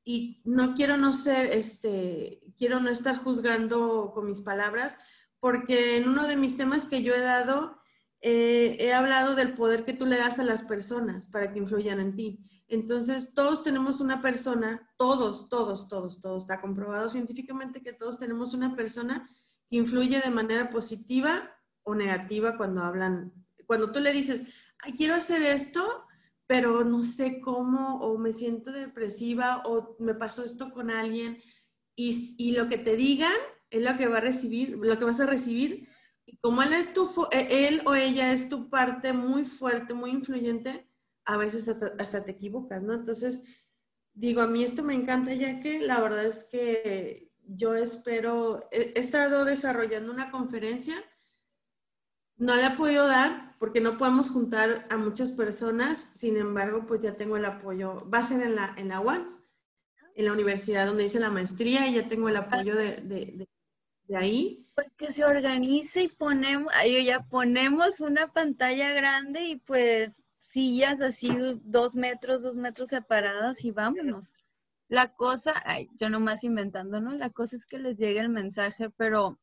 y 0.04 0.40
no 0.44 0.74
quiero 0.74 0.96
no 0.96 1.12
ser, 1.12 1.46
este, 1.46 2.40
quiero 2.56 2.80
no 2.80 2.90
estar 2.90 3.16
juzgando 3.16 4.12
con 4.14 4.26
mis 4.26 4.40
palabras, 4.40 4.98
porque 5.38 5.98
en 5.98 6.08
uno 6.08 6.26
de 6.26 6.36
mis 6.36 6.56
temas 6.56 6.86
que 6.86 7.02
yo 7.02 7.14
he 7.14 7.20
dado, 7.20 7.78
eh, 8.26 8.78
he 8.80 8.94
hablado 8.94 9.34
del 9.34 9.52
poder 9.52 9.84
que 9.84 9.92
tú 9.92 10.06
le 10.06 10.16
das 10.16 10.38
a 10.38 10.44
las 10.44 10.62
personas 10.62 11.28
para 11.28 11.52
que 11.52 11.58
influyan 11.58 12.00
en 12.00 12.16
ti. 12.16 12.40
Entonces, 12.68 13.34
todos 13.34 13.62
tenemos 13.62 14.00
una 14.00 14.22
persona, 14.22 14.90
todos, 14.96 15.50
todos, 15.50 15.88
todos, 15.88 16.22
todos, 16.22 16.44
está 16.44 16.58
comprobado 16.62 17.10
científicamente 17.10 17.82
que 17.82 17.92
todos 17.92 18.18
tenemos 18.18 18.54
una 18.54 18.74
persona 18.74 19.28
que 19.68 19.76
influye 19.76 20.22
de 20.22 20.30
manera 20.30 20.70
positiva 20.70 21.54
o 21.82 21.94
negativa 21.94 22.56
cuando 22.56 22.82
hablan, 22.82 23.30
cuando 23.66 23.92
tú 23.92 24.00
le 24.00 24.12
dices, 24.12 24.44
quiero 24.96 25.14
hacer 25.14 25.42
esto, 25.42 26.06
pero 26.46 26.82
no 26.82 27.02
sé 27.02 27.42
cómo, 27.42 28.00
o 28.00 28.16
me 28.16 28.32
siento 28.32 28.72
depresiva, 28.72 29.62
o 29.66 29.96
me 29.98 30.14
pasó 30.14 30.44
esto 30.44 30.72
con 30.72 30.90
alguien, 30.90 31.42
y, 31.94 32.34
y, 32.38 32.52
lo 32.52 32.70
que 32.70 32.78
te 32.78 32.96
digan 32.96 33.34
es 33.68 33.84
lo 33.84 33.98
que 33.98 34.08
va 34.08 34.16
a 34.16 34.22
recibir, 34.22 34.78
lo 34.78 34.98
que 34.98 35.04
vas 35.04 35.20
a 35.20 35.26
recibir. 35.26 35.86
Como 36.44 36.62
él, 36.62 36.74
es 36.74 36.92
tu, 36.92 37.08
e, 37.30 37.66
él 37.66 37.80
o 37.86 37.94
ella 37.94 38.34
es 38.34 38.50
tu 38.50 38.68
parte 38.68 39.14
muy 39.14 39.46
fuerte, 39.46 39.94
muy 39.94 40.10
influyente, 40.10 40.86
a 41.24 41.38
veces 41.38 41.74
hasta, 41.98 42.22
te 42.22 42.32
equivocas, 42.32 42.82
¿no? 42.82 42.92
Entonces, 42.92 43.44
digo, 44.12 44.42
a 44.42 44.46
mí 44.46 44.62
esto 44.62 44.82
me 44.82 44.92
encanta, 44.92 45.32
ya 45.32 45.60
que 45.60 45.80
la 45.80 46.00
verdad 46.00 46.26
es 46.26 46.44
que 46.50 47.32
yo 47.46 47.74
espero, 47.74 48.68
he, 48.70 48.92
he 48.94 49.00
estado 49.00 49.46
desarrollando 49.46 50.12
una 50.12 50.30
conferencia, 50.30 50.94
no 52.36 52.54
la 52.56 52.66
he 52.66 52.76
podido 52.76 53.06
dar 53.06 53.56
porque 53.58 53.80
no 53.80 53.96
podemos 53.96 54.28
juntar 54.28 54.84
a 54.90 54.98
muchas 54.98 55.30
personas, 55.30 56.10
sin 56.12 56.36
embargo, 56.36 56.84
pues 56.86 57.00
ya 57.00 57.16
tengo 57.16 57.38
el 57.38 57.46
apoyo, 57.46 58.06
va 58.10 58.18
a 58.18 58.22
ser 58.22 58.42
en 58.42 58.56
la, 58.56 58.74
en 58.76 58.88
la 58.88 59.00
UAN, 59.00 59.34
en 60.14 60.24
la 60.26 60.34
universidad 60.34 60.86
donde 60.86 61.06
hice 61.06 61.20
la 61.20 61.30
maestría 61.30 61.88
y 61.88 61.94
ya 61.94 62.06
tengo 62.06 62.28
el 62.28 62.36
apoyo 62.36 62.76
de, 62.76 62.96
de, 62.96 63.48
de, 64.08 64.16
ahí. 64.18 64.63
Pues 64.74 64.92
que 64.94 65.12
se 65.12 65.24
organice 65.24 66.02
y 66.02 66.08
ponemos, 66.08 66.72
ya 67.04 67.20
ponemos 67.20 68.00
una 68.00 68.32
pantalla 68.32 68.92
grande 68.92 69.44
y 69.44 69.56
pues 69.56 70.20
sillas 70.38 71.00
así 71.00 71.28
dos 71.62 71.94
metros, 71.94 72.42
dos 72.42 72.56
metros 72.56 72.88
separadas 72.88 73.64
y 73.64 73.70
vámonos. 73.70 74.32
La 74.88 75.14
cosa, 75.14 75.54
ay, 75.64 75.88
yo 75.96 76.08
nomás 76.08 76.44
inventando, 76.44 77.00
¿no? 77.00 77.10
La 77.10 77.30
cosa 77.30 77.56
es 77.56 77.66
que 77.66 77.78
les 77.78 77.96
llegue 77.96 78.20
el 78.20 78.28
mensaje, 78.28 78.90
pero 78.90 79.38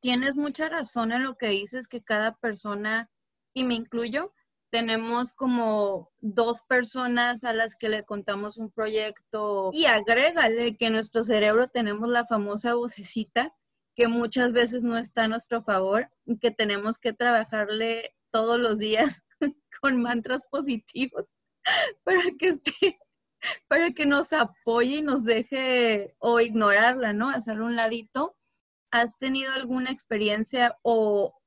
tienes 0.00 0.36
mucha 0.36 0.68
razón 0.68 1.12
en 1.12 1.24
lo 1.24 1.36
que 1.36 1.48
dices, 1.48 1.88
que 1.88 2.02
cada 2.02 2.36
persona, 2.36 3.10
y 3.54 3.64
me 3.64 3.74
incluyo, 3.74 4.32
tenemos 4.70 5.32
como 5.32 6.10
dos 6.20 6.62
personas 6.62 7.44
a 7.44 7.52
las 7.52 7.74
que 7.76 7.88
le 7.88 8.04
contamos 8.04 8.58
un 8.58 8.70
proyecto 8.70 9.70
y 9.72 9.86
agrégale 9.86 10.76
que 10.76 10.86
en 10.86 10.92
nuestro 10.92 11.24
cerebro 11.24 11.68
tenemos 11.68 12.08
la 12.08 12.24
famosa 12.24 12.74
vocecita 12.74 13.52
que 14.00 14.08
muchas 14.08 14.54
veces 14.54 14.82
no 14.82 14.96
está 14.96 15.24
a 15.24 15.28
nuestro 15.28 15.62
favor 15.62 16.08
que 16.40 16.50
tenemos 16.50 16.98
que 16.98 17.12
trabajarle 17.12 18.16
todos 18.30 18.58
los 18.58 18.78
días 18.78 19.22
con 19.82 20.00
mantras 20.00 20.42
positivos 20.50 21.34
para 22.02 22.22
que 22.38 22.48
esté 22.48 22.98
para 23.68 23.90
que 23.90 24.06
nos 24.06 24.32
apoye 24.32 24.96
y 24.96 25.02
nos 25.02 25.24
deje 25.24 26.14
o 26.18 26.40
ignorarla, 26.40 27.12
¿no? 27.12 27.28
Hacerle 27.28 27.64
un 27.64 27.76
ladito. 27.76 28.38
¿Has 28.90 29.18
tenido 29.18 29.52
alguna 29.52 29.90
experiencia 29.90 30.78
o 30.80 31.38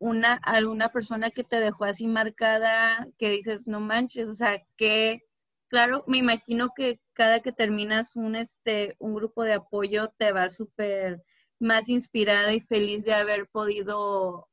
una 0.00 0.34
alguna 0.42 0.90
persona 0.90 1.30
que 1.30 1.44
te 1.44 1.60
dejó 1.60 1.84
así 1.84 2.08
marcada 2.08 3.06
que 3.16 3.30
dices, 3.30 3.68
no 3.68 3.78
manches, 3.78 4.26
o 4.26 4.34
sea, 4.34 4.60
que 4.76 5.22
claro, 5.68 6.02
me 6.08 6.18
imagino 6.18 6.70
que 6.74 7.00
cada 7.12 7.38
que 7.38 7.52
terminas 7.52 8.16
un 8.16 8.34
este 8.34 8.96
un 8.98 9.14
grupo 9.14 9.44
de 9.44 9.52
apoyo 9.52 10.08
te 10.18 10.32
va 10.32 10.50
súper 10.50 11.22
más 11.60 11.88
inspirada 11.88 12.52
y 12.52 12.60
feliz 12.60 13.04
de 13.04 13.14
haber 13.14 13.48
podido 13.48 14.48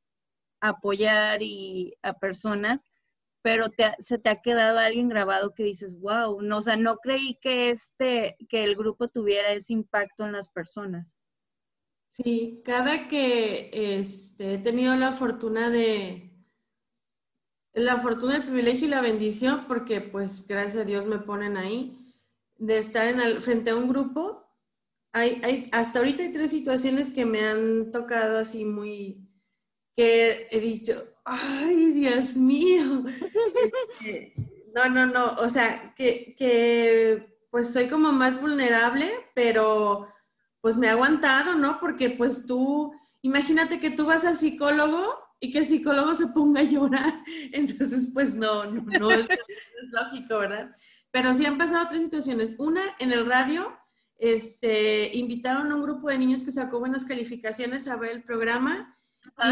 apoyar 0.60 1.42
y 1.42 1.94
a 2.02 2.14
personas 2.14 2.86
pero 3.42 3.66
se 4.00 4.18
te 4.18 4.28
ha 4.28 4.42
quedado 4.42 4.78
alguien 4.78 5.08
grabado 5.08 5.54
que 5.54 5.64
dices, 5.64 5.98
wow, 6.00 6.42
no, 6.42 6.58
o 6.58 6.60
sea, 6.60 6.76
no 6.76 6.98
creí 6.98 7.38
que 7.40 7.70
este, 7.70 8.36
que 8.48 8.62
el 8.62 8.76
grupo 8.76 9.08
tuviera 9.08 9.52
ese 9.52 9.72
impacto 9.72 10.26
en 10.26 10.32
las 10.32 10.50
personas. 10.50 11.16
Sí, 12.10 12.60
cada 12.64 13.08
que 13.08 13.70
este, 13.72 14.54
he 14.54 14.58
tenido 14.58 14.94
la 14.96 15.12
fortuna 15.12 15.70
de, 15.70 16.30
la 17.72 18.00
fortuna, 18.00 18.36
el 18.36 18.42
privilegio 18.42 18.86
y 18.86 18.90
la 18.90 19.00
bendición, 19.00 19.64
porque 19.66 20.02
pues 20.02 20.46
gracias 20.46 20.82
a 20.82 20.84
Dios 20.84 21.06
me 21.06 21.18
ponen 21.18 21.56
ahí, 21.56 22.14
de 22.56 22.76
estar 22.76 23.06
en 23.06 23.40
frente 23.40 23.70
a 23.70 23.76
un 23.76 23.88
grupo. 23.88 24.37
Hay, 25.12 25.40
hay, 25.42 25.68
hasta 25.72 25.98
ahorita 25.98 26.22
hay 26.22 26.32
tres 26.32 26.50
situaciones 26.50 27.10
que 27.10 27.24
me 27.24 27.40
han 27.40 27.90
tocado 27.92 28.38
así 28.38 28.64
muy, 28.64 29.28
que 29.96 30.46
he 30.50 30.60
dicho, 30.60 31.04
ay, 31.24 31.92
Dios 31.92 32.36
mío. 32.36 33.04
Este, 34.00 34.34
no, 34.74 34.88
no, 34.88 35.06
no, 35.06 35.32
o 35.40 35.48
sea, 35.48 35.94
que, 35.96 36.34
que 36.38 37.38
pues 37.50 37.72
soy 37.72 37.88
como 37.88 38.12
más 38.12 38.40
vulnerable, 38.40 39.10
pero 39.34 40.08
pues 40.60 40.76
me 40.76 40.88
ha 40.88 40.92
aguantado, 40.92 41.54
¿no? 41.54 41.80
Porque 41.80 42.10
pues 42.10 42.46
tú, 42.46 42.92
imagínate 43.22 43.80
que 43.80 43.90
tú 43.90 44.06
vas 44.06 44.24
al 44.24 44.36
psicólogo 44.36 45.18
y 45.40 45.50
que 45.50 45.58
el 45.58 45.66
psicólogo 45.66 46.14
se 46.14 46.28
ponga 46.28 46.60
a 46.60 46.64
llorar, 46.64 47.24
entonces 47.52 48.10
pues 48.12 48.34
no, 48.34 48.64
no, 48.66 48.82
no 48.98 49.10
es, 49.10 49.28
es 49.28 49.90
lógico, 49.90 50.38
¿verdad? 50.38 50.70
Pero 51.10 51.32
sí 51.32 51.46
han 51.46 51.58
pasado 51.58 51.86
tres 51.88 52.02
situaciones. 52.02 52.56
Una, 52.58 52.82
en 52.98 53.12
el 53.12 53.24
radio, 53.24 53.77
este, 54.18 55.16
invitaron 55.16 55.70
a 55.70 55.76
un 55.76 55.82
grupo 55.82 56.08
de 56.08 56.18
niños 56.18 56.42
que 56.42 56.52
sacó 56.52 56.80
buenas 56.80 57.04
calificaciones 57.04 57.88
a 57.88 57.96
ver 57.96 58.10
el 58.10 58.24
programa 58.24 58.94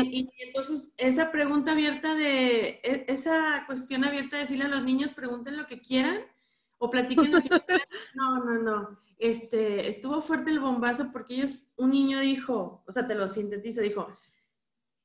y, 0.02 0.30
entonces 0.38 0.94
esa 0.98 1.30
pregunta 1.30 1.72
abierta 1.72 2.14
de, 2.14 2.80
e, 2.82 3.04
esa 3.08 3.64
cuestión 3.66 4.04
abierta 4.04 4.36
de 4.36 4.42
decirle 4.42 4.64
a 4.64 4.68
los 4.68 4.82
niños, 4.82 5.12
pregunten 5.12 5.56
lo 5.56 5.66
que 5.66 5.80
quieran 5.80 6.20
o 6.78 6.90
platiquen 6.90 7.32
lo 7.32 7.42
que 7.42 7.48
quieran. 7.66 7.86
No, 8.14 8.44
no, 8.44 8.62
no. 8.62 8.98
Este, 9.18 9.88
estuvo 9.88 10.20
fuerte 10.20 10.50
el 10.50 10.60
bombazo 10.60 11.10
porque 11.12 11.34
ellos, 11.34 11.68
un 11.76 11.90
niño 11.90 12.20
dijo, 12.20 12.82
o 12.86 12.92
sea, 12.92 13.06
te 13.06 13.14
lo 13.14 13.28
sintetizo, 13.28 13.80
dijo, 13.80 14.08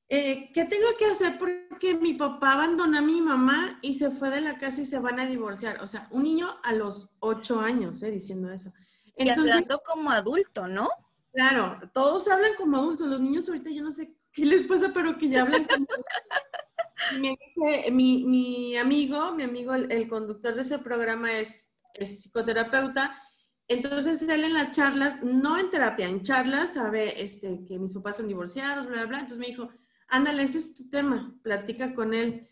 eh, 0.09 0.51
¿qué 0.53 0.65
tengo 0.65 0.87
que 0.99 1.05
hacer 1.05 1.37
porque 1.37 1.95
mi 1.95 2.13
papá 2.13 2.53
abandonó 2.53 2.97
a 2.97 3.01
mi 3.01 3.21
mamá 3.21 3.79
y 3.81 3.93
se 3.93 4.11
fue 4.11 4.29
de 4.29 4.41
la 4.41 4.57
casa 4.57 4.81
y 4.81 4.85
se 4.85 4.99
van 4.99 5.19
a 5.19 5.25
divorciar? 5.25 5.81
O 5.81 5.87
sea, 5.87 6.07
un 6.11 6.23
niño 6.23 6.49
a 6.63 6.73
los 6.73 7.11
ocho 7.19 7.61
años, 7.61 8.03
eh, 8.03 8.11
diciendo 8.11 8.51
eso. 8.51 8.73
Entonces, 9.15 9.45
y 9.45 9.49
hablando 9.51 9.81
como 9.85 10.09
adulto, 10.11 10.67
¿no? 10.67 10.89
Claro, 11.33 11.79
todos 11.93 12.27
hablan 12.27 12.51
como 12.57 12.77
adultos. 12.77 13.07
Los 13.07 13.19
niños 13.19 13.47
ahorita 13.47 13.69
yo 13.69 13.83
no 13.83 13.91
sé 13.91 14.15
¿qué 14.33 14.45
les 14.45 14.63
pasa? 14.63 14.91
Pero 14.93 15.17
que 15.17 15.29
ya 15.29 15.41
hablan 15.41 15.65
como... 15.65 15.85
Me 17.19 17.35
dice, 17.43 17.91
mi, 17.91 18.23
mi, 18.25 18.77
amigo, 18.77 19.33
mi 19.33 19.43
amigo, 19.43 19.73
el, 19.73 20.07
conductor 20.07 20.53
de 20.53 20.61
ese 20.61 20.77
programa 20.77 21.33
es, 21.33 21.73
es, 21.95 22.21
psicoterapeuta, 22.21 23.19
entonces 23.67 24.21
él 24.21 24.43
en 24.43 24.53
las 24.53 24.71
charlas, 24.71 25.23
no 25.23 25.57
en 25.57 25.71
terapia, 25.71 26.07
en 26.07 26.21
charlas, 26.21 26.75
sabe 26.75 27.19
este, 27.21 27.65
que 27.65 27.79
mis 27.79 27.93
papás 27.93 28.17
son 28.17 28.27
divorciados, 28.27 28.85
bla, 28.85 28.97
bla, 28.97 29.05
bla, 29.07 29.19
entonces 29.21 29.39
me 29.39 29.47
dijo, 29.47 29.71
ándale, 30.09 30.43
ese 30.43 30.59
es 30.59 30.75
tu 30.75 30.89
tema, 30.91 31.35
platica 31.41 31.95
con 31.95 32.13
él. 32.13 32.47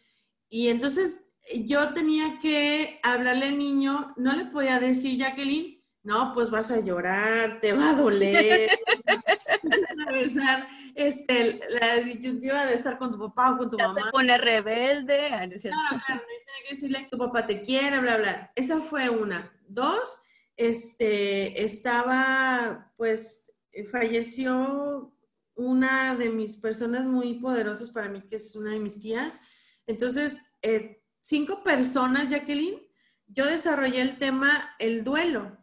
Y 0.49 0.69
entonces 0.69 1.27
yo 1.65 1.93
tenía 1.93 2.39
que 2.39 2.99
hablarle 3.03 3.49
al 3.49 3.57
niño, 3.57 4.15
no 4.17 4.35
le 4.35 4.45
podía 4.45 4.79
decir, 4.79 5.19
Jacqueline, 5.19 5.78
no, 6.03 6.31
pues 6.33 6.49
vas 6.49 6.71
a 6.71 6.79
llorar, 6.79 7.59
te 7.59 7.73
va 7.73 7.91
a 7.91 7.95
doler, 7.95 8.69
a 10.07 10.11
besar 10.11 10.67
este, 10.95 11.59
la 11.69 11.95
disyuntiva 11.97 12.65
de 12.65 12.75
estar 12.75 12.97
con 12.97 13.11
tu 13.11 13.19
papá 13.19 13.51
o 13.51 13.57
con 13.57 13.69
tu 13.69 13.77
mamá. 13.77 14.05
Se 14.05 14.11
pone 14.11 14.37
rebelde. 14.37 15.27
Claro, 15.27 15.55
claro, 15.59 16.21
no 16.21 16.67
que 16.67 16.73
decirle 16.73 17.07
tu 17.09 17.17
papá 17.17 17.45
te 17.45 17.61
quiere, 17.61 17.99
bla, 17.99 18.17
bla. 18.17 18.51
Esa 18.55 18.81
fue 18.81 19.09
una. 19.09 19.51
Dos, 19.67 20.21
este, 20.55 21.63
estaba, 21.63 22.93
pues, 22.97 23.51
eh, 23.71 23.85
falleció 23.85 25.13
una 25.55 26.15
de 26.15 26.29
mis 26.29 26.57
personas 26.57 27.05
muy 27.05 27.35
poderosas 27.35 27.91
para 27.91 28.09
mí, 28.09 28.21
que 28.21 28.37
es 28.37 28.55
una 28.55 28.71
de 28.71 28.79
mis 28.79 28.99
tías. 28.99 29.39
Entonces, 29.85 30.41
eh, 30.61 31.03
cinco 31.21 31.63
personas, 31.63 32.29
Jacqueline, 32.29 32.79
yo 33.27 33.45
desarrollé 33.45 34.01
el 34.01 34.17
tema, 34.17 34.75
el 34.79 35.03
duelo, 35.03 35.58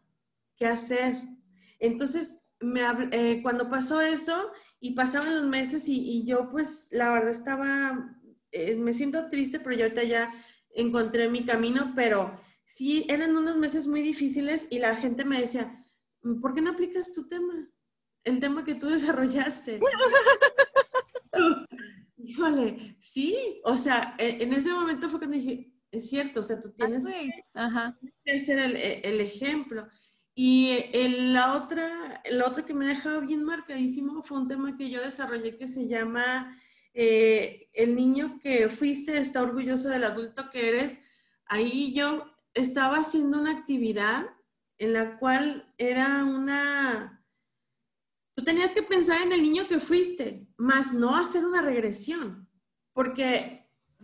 qué 0.56 0.66
hacer. 0.66 1.20
Entonces, 1.78 2.46
me, 2.60 2.80
eh, 3.12 3.40
cuando 3.42 3.68
pasó 3.68 4.00
eso, 4.00 4.52
y 4.80 4.92
pasaban 4.92 5.34
los 5.34 5.46
meses 5.46 5.88
y, 5.88 6.24
yo 6.26 6.50
pues 6.50 6.88
la 6.92 7.12
verdad 7.12 7.30
estaba, 7.30 8.16
eh, 8.52 8.76
me 8.76 8.92
siento 8.92 9.28
triste, 9.28 9.60
pero 9.60 9.76
yo 9.76 9.84
ahorita 9.84 10.04
ya 10.04 10.32
encontré 10.74 11.28
mi 11.28 11.44
camino, 11.44 11.92
pero 11.96 12.38
sí 12.64 13.06
eran 13.08 13.36
unos 13.36 13.56
meses 13.56 13.86
muy 13.86 14.02
difíciles 14.02 14.66
y 14.70 14.78
la 14.78 14.94
gente 14.96 15.24
me 15.24 15.40
decía, 15.40 15.82
¿por 16.40 16.54
qué 16.54 16.60
no 16.60 16.70
aplicas 16.70 17.12
tu 17.12 17.26
tema? 17.26 17.68
El 18.24 18.40
tema 18.40 18.64
que 18.64 18.74
tú 18.74 18.88
desarrollaste. 18.90 19.80
Híjole, 22.18 22.96
sí, 22.98 23.60
o 23.64 23.76
sea, 23.76 24.14
e, 24.18 24.42
en 24.42 24.52
ese 24.52 24.72
momento 24.72 25.08
fue 25.08 25.20
cuando 25.20 25.36
dije, 25.36 25.72
es 25.90 26.10
cierto, 26.10 26.40
o 26.40 26.42
sea, 26.42 26.60
tú 26.60 26.72
tienes 26.72 27.04
que 28.24 28.40
ser 28.40 28.58
el, 28.58 28.76
el 28.76 29.20
ejemplo. 29.20 29.88
Y 30.38 30.84
el, 30.92 31.32
la 31.32 31.54
otra, 31.54 32.20
el 32.24 32.42
otro 32.42 32.66
que 32.66 32.74
me 32.74 32.84
ha 32.84 32.88
dejado 32.88 33.22
bien 33.22 33.42
marcadísimo 33.42 34.22
fue 34.22 34.36
un 34.36 34.46
tema 34.46 34.76
que 34.76 34.90
yo 34.90 35.00
desarrollé 35.00 35.56
que 35.56 35.66
se 35.66 35.88
llama 35.88 36.60
eh, 36.92 37.70
El 37.72 37.94
niño 37.94 38.38
que 38.42 38.68
fuiste 38.68 39.16
está 39.16 39.42
orgulloso 39.42 39.88
del 39.88 40.04
adulto 40.04 40.50
que 40.50 40.68
eres. 40.68 41.00
Ahí 41.46 41.94
yo 41.94 42.30
estaba 42.52 42.98
haciendo 42.98 43.40
una 43.40 43.52
actividad 43.52 44.26
en 44.76 44.92
la 44.92 45.18
cual 45.18 45.72
era 45.78 46.22
una... 46.24 47.24
Tú 48.34 48.44
tenías 48.44 48.72
que 48.72 48.82
pensar 48.82 49.22
en 49.22 49.32
el 49.32 49.40
niño 49.40 49.66
que 49.66 49.80
fuiste, 49.80 50.46
más 50.58 50.92
no 50.92 51.16
hacer 51.16 51.46
una 51.46 51.62
regresión, 51.62 52.46
porque 52.92 53.55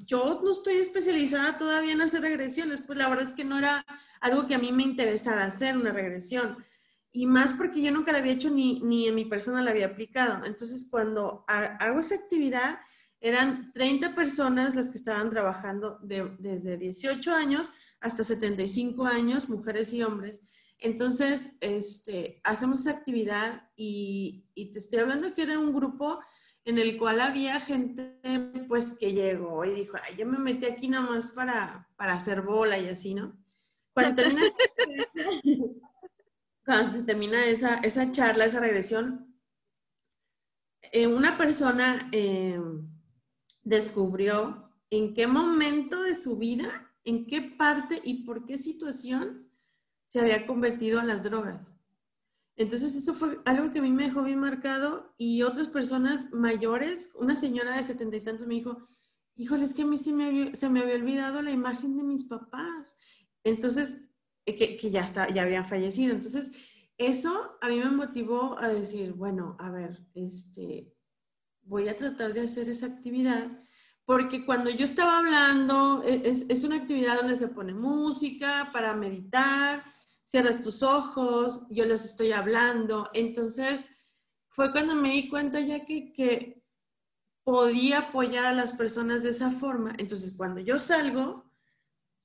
yo 0.05 0.41
no 0.43 0.53
estoy 0.53 0.77
especializada 0.77 1.59
todavía 1.59 1.93
en 1.93 2.01
hacer 2.01 2.23
regresiones, 2.23 2.81
pues 2.81 2.99
la 2.99 3.09
verdad 3.09 3.29
es 3.29 3.35
que 3.35 3.45
no 3.45 3.59
era 3.59 3.85
algo 4.21 4.47
que 4.47 4.55
a 4.55 4.59
mí 4.59 4.73
me 4.73 4.83
interesara 4.83 5.45
hacer, 5.45 5.77
una 5.77 5.93
regresión. 5.93 6.65
Y 7.11 7.27
más 7.27 7.53
porque 7.53 7.83
yo 7.83 7.93
nunca 7.93 8.13
la 8.13 8.19
había 8.19 8.33
hecho 8.33 8.51
ni, 8.51 8.81
ni 8.81 9.09
en 9.09 9.15
mi 9.15 9.25
persona 9.25 9.63
la 9.63 9.71
había 9.71 9.87
aplicado. 9.87 10.45
Entonces, 10.47 10.87
cuando 10.91 11.45
hago 11.47 12.01
esa 12.01 12.15
actividad, 12.15 12.79
eran 13.21 13.73
30 13.73 14.15
personas 14.15 14.75
las 14.75 14.89
que 14.89 14.99
estaban 14.99 15.31
trabajando 15.31 15.99
desde 16.03 16.77
18 16.77 17.35
años 17.35 17.71
hasta 18.01 18.25
75 18.25 19.05
años, 19.07 19.49
mujeres 19.49 19.93
y 19.93 20.03
hombres. 20.03 20.43
Entonces, 20.79 21.57
este, 21.61 22.41
hacemos 22.43 22.81
esa 22.81 22.91
actividad 22.91 23.71
y, 23.77 24.47
y, 24.55 24.73
te 24.73 24.81
estoy 24.81 24.99
hablando 24.99 25.33
que 25.35 25.43
era 25.43 25.59
un 25.59 25.73
grupo 25.73 26.19
en 26.65 26.79
el 26.79 26.97
cual 26.99 27.21
había 27.21 27.61
gente 27.61 28.19
pues 28.69 28.97
que 28.99 29.13
llegó 29.13 29.65
y 29.65 29.75
dijo, 29.75 29.97
Ay, 30.03 30.17
yo 30.17 30.27
me 30.27 30.39
metí 30.39 30.67
aquí 30.67 30.89
nomás 30.89 31.29
para, 31.29 31.89
para 31.97 32.15
hacer 32.15 32.43
bola 32.43 32.79
y 32.79 32.89
así, 32.89 33.15
¿no? 33.15 33.37
Cuando 36.65 37.05
termina, 37.05 37.45
esa, 37.47 37.81
esa, 37.81 38.11
charla, 38.11 38.47
esa 38.47 38.61
regresión, 38.61 39.37
eh, 40.93 41.07
una 41.07 41.37
persona 41.37 42.09
eh, 42.13 42.59
descubrió 43.63 44.71
en 44.91 45.13
qué 45.15 45.27
momento 45.27 46.03
de 46.03 46.15
su 46.15 46.39
vida, 46.39 46.95
en 47.05 47.27
qué 47.27 47.43
parte 47.43 48.01
y 48.05 48.25
por 48.25 48.47
qué 48.47 48.57
situación 48.59 49.51
se 50.07 50.21
había 50.21 50.47
convertido 50.47 51.01
a 51.01 51.05
las 51.05 51.23
drogas. 51.23 51.77
Entonces 52.57 52.95
eso 52.95 53.15
fue 53.15 53.39
algo 53.45 53.73
que 53.73 53.79
a 53.79 53.83
mí 53.83 53.91
me 53.91 54.05
dejó 54.05 54.23
bien 54.23 54.39
marcado 54.39 55.15
y 55.17 55.43
otras 55.43 55.69
personas 55.69 56.33
mayores, 56.35 57.13
una 57.15 57.35
señora 57.35 57.77
de 57.77 57.83
setenta 57.83 58.17
y 58.17 58.21
tantos 58.21 58.47
me 58.47 58.55
dijo, 58.55 58.87
híjole, 59.37 59.65
es 59.65 59.75
que 59.75 59.83
a 59.83 59.87
mí 59.87 59.97
se 59.97 60.13
me, 60.13 60.55
se 60.55 60.69
me 60.69 60.81
había 60.81 60.97
olvidado 60.97 61.43
la 61.43 61.51
imagen 61.51 61.97
de 61.97 62.03
mis 62.03 62.25
papás. 62.25 62.97
Entonces, 63.45 64.03
eh, 64.45 64.57
que, 64.57 64.77
que, 64.77 64.91
ya, 64.91 65.03
está, 65.03 65.29
ya 65.29 65.43
habían 65.43 65.67
fallecido. 65.67 66.15
Entonces, 66.15 66.53
eso 66.99 67.57
a 67.61 67.69
mí 67.69 67.79
me 67.79 67.91
motivó 67.91 68.59
a 68.59 68.69
decir, 68.69 69.13
bueno, 69.15 69.57
a 69.59 69.71
ver, 69.71 70.07
este, 70.15 70.95
voy 71.63 71.89
a 71.89 71.97
tratar 71.97 72.35
de 72.35 72.43
hacer 72.43 72.69
esa 72.69 72.87
actividad, 72.87 73.51
porque 74.05 74.45
cuando 74.45 74.69
yo 74.69 74.85
estaba 74.85 75.19
hablando, 75.19 76.03
e, 76.07 76.29
es, 76.29 76.47
es 76.49 76.65
una 76.65 76.77
actividad 76.77 77.17
donde 77.17 77.37
se 77.37 77.49
pone 77.49 77.73
música 77.73 78.71
para 78.73 78.95
meditar, 78.95 79.85
cierras 80.25 80.61
tus 80.61 80.83
ojos, 80.83 81.63
yo 81.71 81.85
les 81.87 82.05
estoy 82.05 82.33
hablando. 82.33 83.11
Entonces, 83.15 83.91
fue 84.49 84.73
cuando 84.73 84.95
me 84.95 85.11
di 85.11 85.29
cuenta 85.29 85.61
ya 85.61 85.85
que, 85.85 86.13
que 86.13 86.63
podía 87.45 87.99
apoyar 87.99 88.47
a 88.47 88.53
las 88.53 88.73
personas 88.73 89.23
de 89.23 89.31
esa 89.31 89.51
forma. 89.51 89.93
Entonces, 89.99 90.35
cuando 90.37 90.61
yo 90.61 90.79
salgo, 90.79 91.51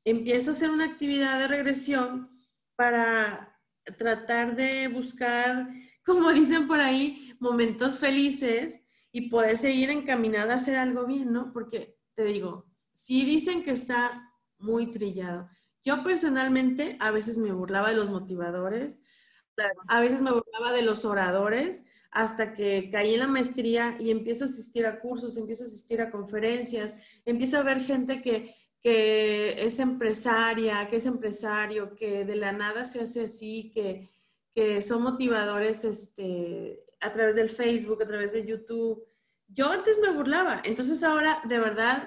empiezo 0.06 0.51
a 0.51 0.54
hacer 0.54 0.70
una 0.70 0.86
actividad 0.86 1.39
de 1.39 1.48
regresión 1.48 2.30
para 2.75 3.60
tratar 3.98 4.56
de 4.56 4.88
buscar, 4.88 5.70
como 6.06 6.32
dicen 6.32 6.68
por 6.68 6.80
ahí, 6.80 7.36
momentos 7.39 8.00
felices 8.00 8.82
y 9.12 9.30
poder 9.30 9.58
seguir 9.58 9.89
encaminada 9.89 10.54
a 10.54 10.58
hacer 10.58 10.75
algo 10.75 11.06
bien, 11.06 11.32
¿no? 11.32 11.51
Porque 11.51 11.98
te 12.13 12.24
digo, 12.25 12.66
si 12.94 13.25
dicen 13.25 13.63
que 13.63 13.72
está 13.72 14.27
muy 14.60 14.88
trillado. 14.88 15.50
Yo 15.88 16.03
personalmente 16.03 16.98
a 17.00 17.12
veces 17.12 17.38
me 17.38 17.53
burlaba 17.53 17.91
de 17.91 17.96
los 17.96 18.10
motivadores, 18.10 19.00
a 19.88 20.01
veces 20.01 20.20
me 20.20 20.32
burlaba 20.32 20.74
de 20.74 20.82
los 20.82 21.06
oradores, 21.06 21.86
hasta 22.12 22.53
que 22.53 22.89
caí 22.91 23.13
en 23.13 23.22
la 23.22 23.27
maestría 23.27 23.96
y 23.98 24.12
empiezo 24.12 24.44
a 24.44 24.48
asistir 24.48 24.86
a 24.86 25.00
cursos, 25.00 25.38
empiezo 25.38 25.63
a 25.63 25.67
asistir 25.67 26.01
a 26.01 26.12
conferencias, 26.12 26.98
empiezo 27.24 27.58
a 27.58 27.63
ver 27.63 27.79
gente 27.79 28.22
que, 28.22 28.53
que 28.82 29.65
es 29.65 29.79
empresaria, 29.79 30.89
que 30.89 30.98
es 30.98 31.06
empresario, 31.06 31.96
que 31.96 32.25
de 32.25 32.36
la 32.36 32.51
nada 32.51 32.84
se 32.84 33.00
hace 33.00 33.22
así, 33.22 33.72
que, 33.74 34.10
que 34.53 34.82
son 34.82 35.03
motivadores 35.03 35.86
este, 35.86 36.84
a 37.00 37.13
través 37.13 37.38
del 37.38 37.50
Facebook, 37.50 38.03
a 38.03 38.08
través 38.08 38.34
de 38.34 38.46
YouTube. 38.46 39.08
Yo 39.48 39.72
antes 39.72 39.98
me 40.00 40.12
burlaba, 40.12 40.62
entonces 40.65 41.01
ahora 41.01 41.41
de 41.46 41.60
verdad... 41.60 42.06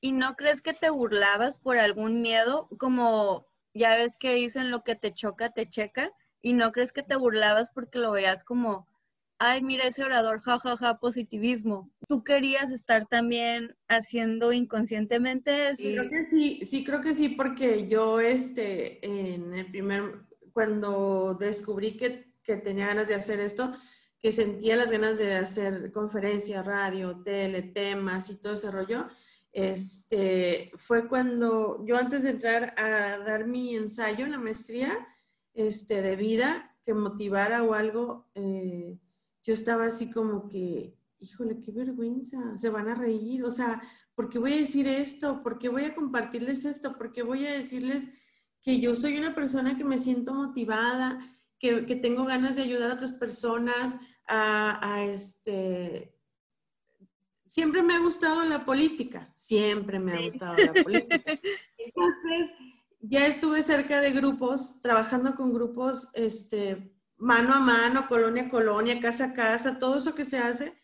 ¿Y 0.00 0.12
no 0.12 0.36
crees 0.36 0.62
que 0.62 0.74
te 0.74 0.90
burlabas 0.90 1.58
por 1.58 1.78
algún 1.78 2.22
miedo? 2.22 2.68
Como 2.78 3.46
ya 3.74 3.96
ves 3.96 4.16
que 4.16 4.34
dicen 4.34 4.70
lo 4.70 4.84
que 4.84 4.94
te 4.94 5.12
choca, 5.12 5.52
te 5.52 5.68
checa. 5.68 6.12
¿Y 6.40 6.52
no 6.52 6.72
crees 6.72 6.92
que 6.92 7.02
te 7.02 7.16
burlabas 7.16 7.70
porque 7.70 7.98
lo 7.98 8.12
veías 8.12 8.44
como, 8.44 8.86
ay, 9.38 9.62
mira 9.62 9.86
ese 9.86 10.04
orador, 10.04 10.40
jajaja, 10.40 10.76
ja, 10.76 10.92
ja, 10.92 10.98
positivismo? 10.98 11.90
¿Tú 12.06 12.22
querías 12.22 12.70
estar 12.70 13.06
también 13.06 13.76
haciendo 13.88 14.52
inconscientemente 14.52 15.70
eso? 15.70 15.82
Sí, 15.82 15.94
creo 15.96 16.10
que 16.10 16.22
sí, 16.22 16.60
sí, 16.64 16.84
creo 16.84 17.00
que 17.00 17.14
sí, 17.14 17.30
porque 17.30 17.88
yo, 17.88 18.20
este, 18.20 19.04
en 19.04 19.52
el 19.54 19.70
primer, 19.70 20.02
cuando 20.52 21.36
descubrí 21.38 21.96
que, 21.96 22.34
que 22.42 22.56
tenía 22.56 22.86
ganas 22.86 23.08
de 23.08 23.16
hacer 23.16 23.40
esto, 23.40 23.72
que 24.20 24.32
sentía 24.32 24.76
las 24.76 24.90
ganas 24.90 25.18
de 25.18 25.34
hacer 25.34 25.92
conferencias, 25.92 26.64
radio, 26.64 27.22
tele, 27.22 27.62
temas 27.62 28.30
y 28.30 28.40
todo 28.40 28.54
ese 28.54 28.70
rollo, 28.70 29.08
este, 29.52 30.70
fue 30.76 31.08
cuando 31.08 31.84
yo 31.86 31.96
antes 31.96 32.22
de 32.22 32.30
entrar 32.30 32.74
a 32.78 33.18
dar 33.18 33.46
mi 33.46 33.74
ensayo 33.74 34.24
en 34.24 34.32
la 34.32 34.38
maestría 34.38 34.92
este, 35.54 36.02
de 36.02 36.16
vida, 36.16 36.76
que 36.84 36.94
motivara 36.94 37.62
o 37.64 37.74
algo, 37.74 38.30
eh, 38.34 38.98
yo 39.42 39.52
estaba 39.52 39.86
así 39.86 40.10
como 40.10 40.48
que, 40.48 40.96
híjole, 41.20 41.60
qué 41.60 41.72
vergüenza, 41.72 42.56
se 42.56 42.70
van 42.70 42.88
a 42.88 42.94
reír, 42.94 43.44
o 43.44 43.50
sea, 43.50 43.82
¿por 44.14 44.28
qué 44.28 44.38
voy 44.38 44.52
a 44.52 44.58
decir 44.58 44.86
esto? 44.88 45.42
¿Por 45.42 45.58
qué 45.58 45.68
voy 45.68 45.84
a 45.84 45.94
compartirles 45.94 46.64
esto? 46.64 46.96
¿Por 46.96 47.12
qué 47.12 47.22
voy 47.22 47.46
a 47.46 47.52
decirles 47.52 48.10
que 48.62 48.80
yo 48.80 48.94
soy 48.94 49.18
una 49.18 49.34
persona 49.34 49.76
que 49.76 49.84
me 49.84 49.98
siento 49.98 50.34
motivada, 50.34 51.18
que, 51.58 51.86
que 51.86 51.96
tengo 51.96 52.24
ganas 52.24 52.56
de 52.56 52.62
ayudar 52.62 52.90
a 52.90 52.94
otras 52.94 53.12
personas 53.12 53.98
a, 54.26 54.94
a 54.94 55.04
este, 55.04 56.17
siempre 57.48 57.82
me 57.82 57.94
ha 57.94 57.98
gustado 57.98 58.44
la 58.44 58.64
política, 58.64 59.32
siempre 59.34 59.98
me 59.98 60.12
ha 60.12 60.22
gustado 60.22 60.56
la 60.56 60.72
política. 60.72 61.40
Entonces, 61.78 62.54
ya 63.00 63.26
estuve 63.26 63.62
cerca 63.62 64.00
de 64.00 64.12
grupos, 64.12 64.80
trabajando 64.80 65.34
con 65.34 65.52
grupos, 65.52 66.08
este, 66.14 66.94
mano 67.16 67.54
a 67.54 67.60
mano, 67.60 68.06
colonia 68.08 68.44
a 68.44 68.50
colonia, 68.50 69.00
casa 69.00 69.26
a 69.26 69.32
casa, 69.32 69.78
todo 69.78 69.98
eso 69.98 70.14
que 70.14 70.24
se 70.24 70.38
hace. 70.38 70.78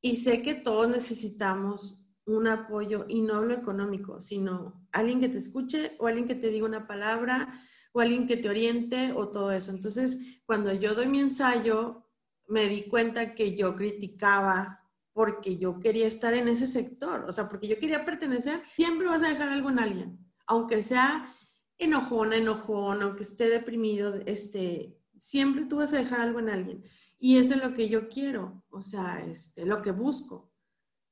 Y 0.00 0.16
sé 0.16 0.42
que 0.42 0.54
todos 0.54 0.88
necesitamos 0.88 2.06
un 2.26 2.46
apoyo, 2.48 3.04
y 3.08 3.20
no 3.20 3.44
lo 3.44 3.52
económico, 3.52 4.20
sino 4.20 4.86
alguien 4.92 5.20
que 5.20 5.28
te 5.28 5.38
escuche 5.38 5.94
o 5.98 6.06
alguien 6.06 6.26
que 6.26 6.34
te 6.34 6.48
diga 6.48 6.64
una 6.64 6.86
palabra 6.86 7.62
o 7.92 8.00
alguien 8.00 8.26
que 8.26 8.36
te 8.36 8.48
oriente 8.48 9.12
o 9.14 9.28
todo 9.28 9.52
eso. 9.52 9.72
Entonces, 9.72 10.40
cuando 10.46 10.72
yo 10.72 10.94
doy 10.94 11.06
mi 11.06 11.20
ensayo, 11.20 12.06
me 12.46 12.68
di 12.68 12.84
cuenta 12.88 13.34
que 13.34 13.56
yo 13.56 13.76
criticaba 13.76 14.83
porque 15.14 15.56
yo 15.56 15.78
quería 15.78 16.06
estar 16.06 16.34
en 16.34 16.48
ese 16.48 16.66
sector, 16.66 17.24
o 17.26 17.32
sea, 17.32 17.48
porque 17.48 17.68
yo 17.68 17.78
quería 17.78 18.04
pertenecer, 18.04 18.62
siempre 18.76 19.06
vas 19.06 19.22
a 19.22 19.28
dejar 19.28 19.48
algo 19.48 19.70
en 19.70 19.78
alguien, 19.78 20.18
aunque 20.46 20.82
sea 20.82 21.32
enojona, 21.78 22.36
enojón, 22.36 23.00
aunque 23.00 23.22
esté 23.22 23.48
deprimido, 23.48 24.16
este, 24.26 24.98
siempre 25.18 25.64
tú 25.64 25.76
vas 25.76 25.94
a 25.94 25.98
dejar 25.98 26.20
algo 26.20 26.40
en 26.40 26.50
alguien. 26.50 26.84
Y 27.18 27.38
eso 27.38 27.54
es 27.54 27.62
lo 27.62 27.72
que 27.72 27.88
yo 27.88 28.08
quiero, 28.08 28.64
o 28.68 28.82
sea, 28.82 29.24
este, 29.24 29.64
lo 29.64 29.80
que 29.80 29.92
busco. 29.92 30.52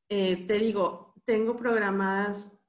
Eh, 0.09 0.47
te 0.47 0.59
digo, 0.59 1.15
tengo 1.25 1.57
programadas 1.57 2.61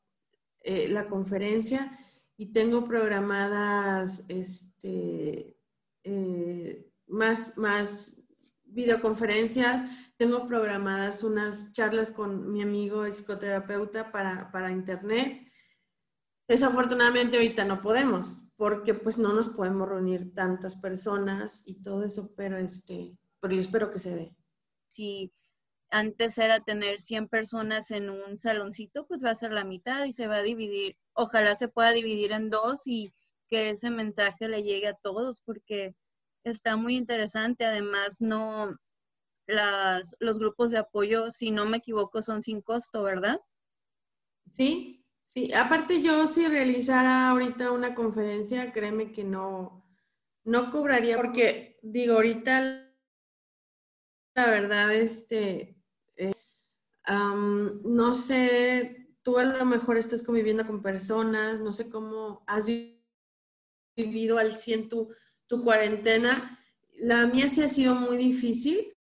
eh, 0.62 0.88
la 0.88 1.08
conferencia 1.08 2.00
y 2.38 2.54
tengo 2.54 2.86
programadas 2.86 4.26
este, 4.30 5.58
eh, 6.04 6.90
más, 7.08 7.58
más 7.58 8.24
videoconferencias 8.64 9.84
tengo 10.24 10.48
programadas 10.48 11.22
unas 11.26 11.74
charlas 11.74 12.14
con 12.14 12.50
mi 12.50 12.62
amigo 12.62 13.04
psicoterapeuta 13.04 14.10
para, 14.10 14.50
para 14.54 14.72
internet. 14.72 15.52
Desafortunadamente 16.48 17.36
ahorita 17.36 17.66
no 17.66 17.82
podemos, 17.82 18.50
porque 18.56 18.94
pues 18.94 19.18
no 19.18 19.34
nos 19.34 19.50
podemos 19.50 19.90
reunir 19.90 20.34
tantas 20.34 20.78
personas 20.78 21.68
y 21.68 21.82
todo 21.82 22.06
eso, 22.06 22.34
pero 22.38 22.58
este, 22.58 23.18
pero 23.42 23.54
yo 23.54 23.60
espero 23.60 23.92
que 23.92 24.00
se 24.00 24.16
dé. 24.16 24.34
Si 24.88 25.34
antes 25.90 26.38
era 26.38 26.62
tener 26.62 27.00
100 27.00 27.28
personas 27.28 27.92
en 27.92 28.10
un 28.10 28.38
saloncito, 28.38 29.06
pues 29.06 29.22
va 29.22 29.32
a 29.32 29.36
ser 29.36 29.52
la 29.52 29.66
mitad 29.66 30.06
y 30.06 30.14
se 30.14 30.28
va 30.28 30.38
a 30.38 30.42
dividir. 30.42 30.96
Ojalá 31.12 31.56
se 31.56 31.68
pueda 31.68 31.92
dividir 31.92 32.32
en 32.32 32.50
dos 32.50 32.84
y 32.86 33.14
que 33.50 33.72
ese 33.72 33.90
mensaje 33.90 34.48
le 34.48 34.64
llegue 34.64 34.88
a 34.88 34.94
todos, 34.94 35.42
porque 35.42 35.96
está 36.46 36.78
muy 36.78 36.96
interesante. 36.96 37.66
Además, 37.66 38.22
no, 38.22 38.74
las, 39.48 40.16
los 40.20 40.40
grupos 40.40 40.72
de 40.72 40.78
apoyo, 40.78 41.32
si 41.32 41.52
no 41.52 41.66
me 41.66 41.78
equivoco, 41.78 42.22
son 42.22 42.44
sin 42.44 42.62
costo, 42.62 43.04
¿verdad? 43.04 43.40
Sí, 44.52 45.06
sí. 45.24 45.54
Aparte 45.54 46.02
yo 46.02 46.28
si 46.28 46.48
realizara 46.48 47.30
ahorita 47.30 47.72
una 47.72 47.96
conferencia, 47.96 48.72
créeme 48.72 49.12
que 49.12 49.24
no, 49.24 49.86
no 50.44 50.72
cobraría, 50.72 51.18
porque 51.18 51.80
digo, 51.82 52.16
ahorita 52.16 52.90
la 54.36 54.48
verdad, 54.48 54.94
este, 54.94 55.78
eh, 56.16 56.34
no 57.08 58.14
sé, 58.16 59.16
tú 59.22 59.38
a 59.38 59.44
lo 59.44 59.66
mejor 59.66 59.98
estás 59.98 60.24
conviviendo 60.24 60.66
con 60.66 60.82
personas, 60.82 61.60
no 61.60 61.72
sé 61.74 61.90
cómo 61.90 62.44
has 62.48 62.66
vivido 63.96 64.38
al 64.38 64.56
100 64.56 64.90
tu, 64.90 65.14
tu 65.48 65.64
cuarentena. 65.64 66.60
La 66.94 67.28
mía 67.28 67.48
sí 67.48 67.62
ha 67.62 67.70
sido 67.70 67.94
muy 67.96 68.18
difícil 68.18 68.93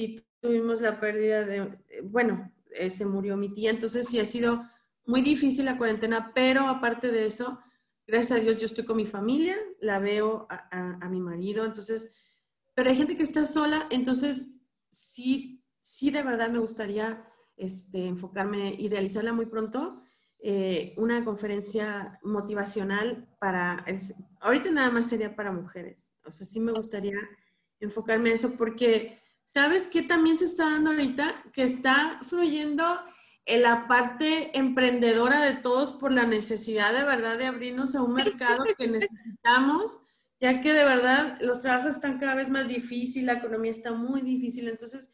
sí 0.00 0.26
tuvimos 0.40 0.80
la 0.80 0.98
pérdida 0.98 1.44
de, 1.44 1.78
eh, 1.88 2.00
bueno, 2.02 2.50
eh, 2.72 2.88
se 2.88 3.04
murió 3.04 3.36
mi 3.36 3.52
tía, 3.52 3.70
entonces 3.70 4.08
sí 4.08 4.18
ha 4.18 4.24
sido 4.24 4.64
muy 5.04 5.20
difícil 5.20 5.66
la 5.66 5.76
cuarentena, 5.76 6.32
pero 6.34 6.66
aparte 6.68 7.10
de 7.10 7.26
eso, 7.26 7.60
gracias 8.06 8.38
a 8.38 8.42
Dios 8.42 8.58
yo 8.58 8.66
estoy 8.66 8.84
con 8.84 8.96
mi 8.96 9.06
familia, 9.06 9.56
la 9.80 9.98
veo 9.98 10.46
a, 10.48 11.08
mi 11.08 11.20
marido, 11.20 11.64
entonces, 11.64 12.14
pero 12.74 12.90
hay 12.90 12.96
gente 12.96 13.16
que 13.16 13.22
está 13.22 13.44
sola, 13.44 13.86
entonces 13.90 14.48
sí, 14.90 15.64
sí 15.80 16.10
de 16.10 16.22
verdad 16.22 16.48
me 16.48 16.58
gustaría 16.58 17.26
este, 17.56 18.06
enfocarme 18.06 18.74
y 18.78 18.88
realizarla 18.88 19.32
muy 19.32 19.46
pronto, 19.46 20.00
eh, 20.42 20.94
una 20.96 21.22
conferencia 21.24 22.18
motivacional 22.22 23.28
para, 23.38 23.84
ahorita 24.40 24.70
nada 24.70 24.90
más 24.90 25.08
sería 25.08 25.36
para 25.36 25.52
mujeres, 25.52 26.14
o 26.24 26.30
sea, 26.30 26.46
sí 26.46 26.60
me 26.60 26.72
gustaría 26.72 27.18
enfocarme 27.80 28.30
en 28.30 28.36
eso 28.36 28.52
porque 28.52 29.18
¿Sabes 29.52 29.88
qué 29.88 30.02
también 30.02 30.38
se 30.38 30.44
está 30.44 30.70
dando 30.70 30.90
ahorita? 30.90 31.42
Que 31.52 31.64
está 31.64 32.20
fluyendo 32.22 32.84
en 33.46 33.62
la 33.62 33.88
parte 33.88 34.56
emprendedora 34.56 35.40
de 35.40 35.54
todos 35.54 35.90
por 35.90 36.12
la 36.12 36.24
necesidad 36.24 36.92
de 36.92 37.02
verdad 37.02 37.36
de 37.36 37.46
abrirnos 37.46 37.96
a 37.96 38.02
un 38.02 38.14
mercado 38.14 38.62
que 38.78 38.86
necesitamos, 38.86 40.02
ya 40.38 40.60
que 40.60 40.72
de 40.72 40.84
verdad 40.84 41.36
los 41.40 41.60
trabajos 41.60 41.96
están 41.96 42.20
cada 42.20 42.36
vez 42.36 42.48
más 42.48 42.68
difíciles, 42.68 43.26
la 43.26 43.40
economía 43.40 43.72
está 43.72 43.92
muy 43.92 44.20
difícil, 44.20 44.68
entonces 44.68 45.12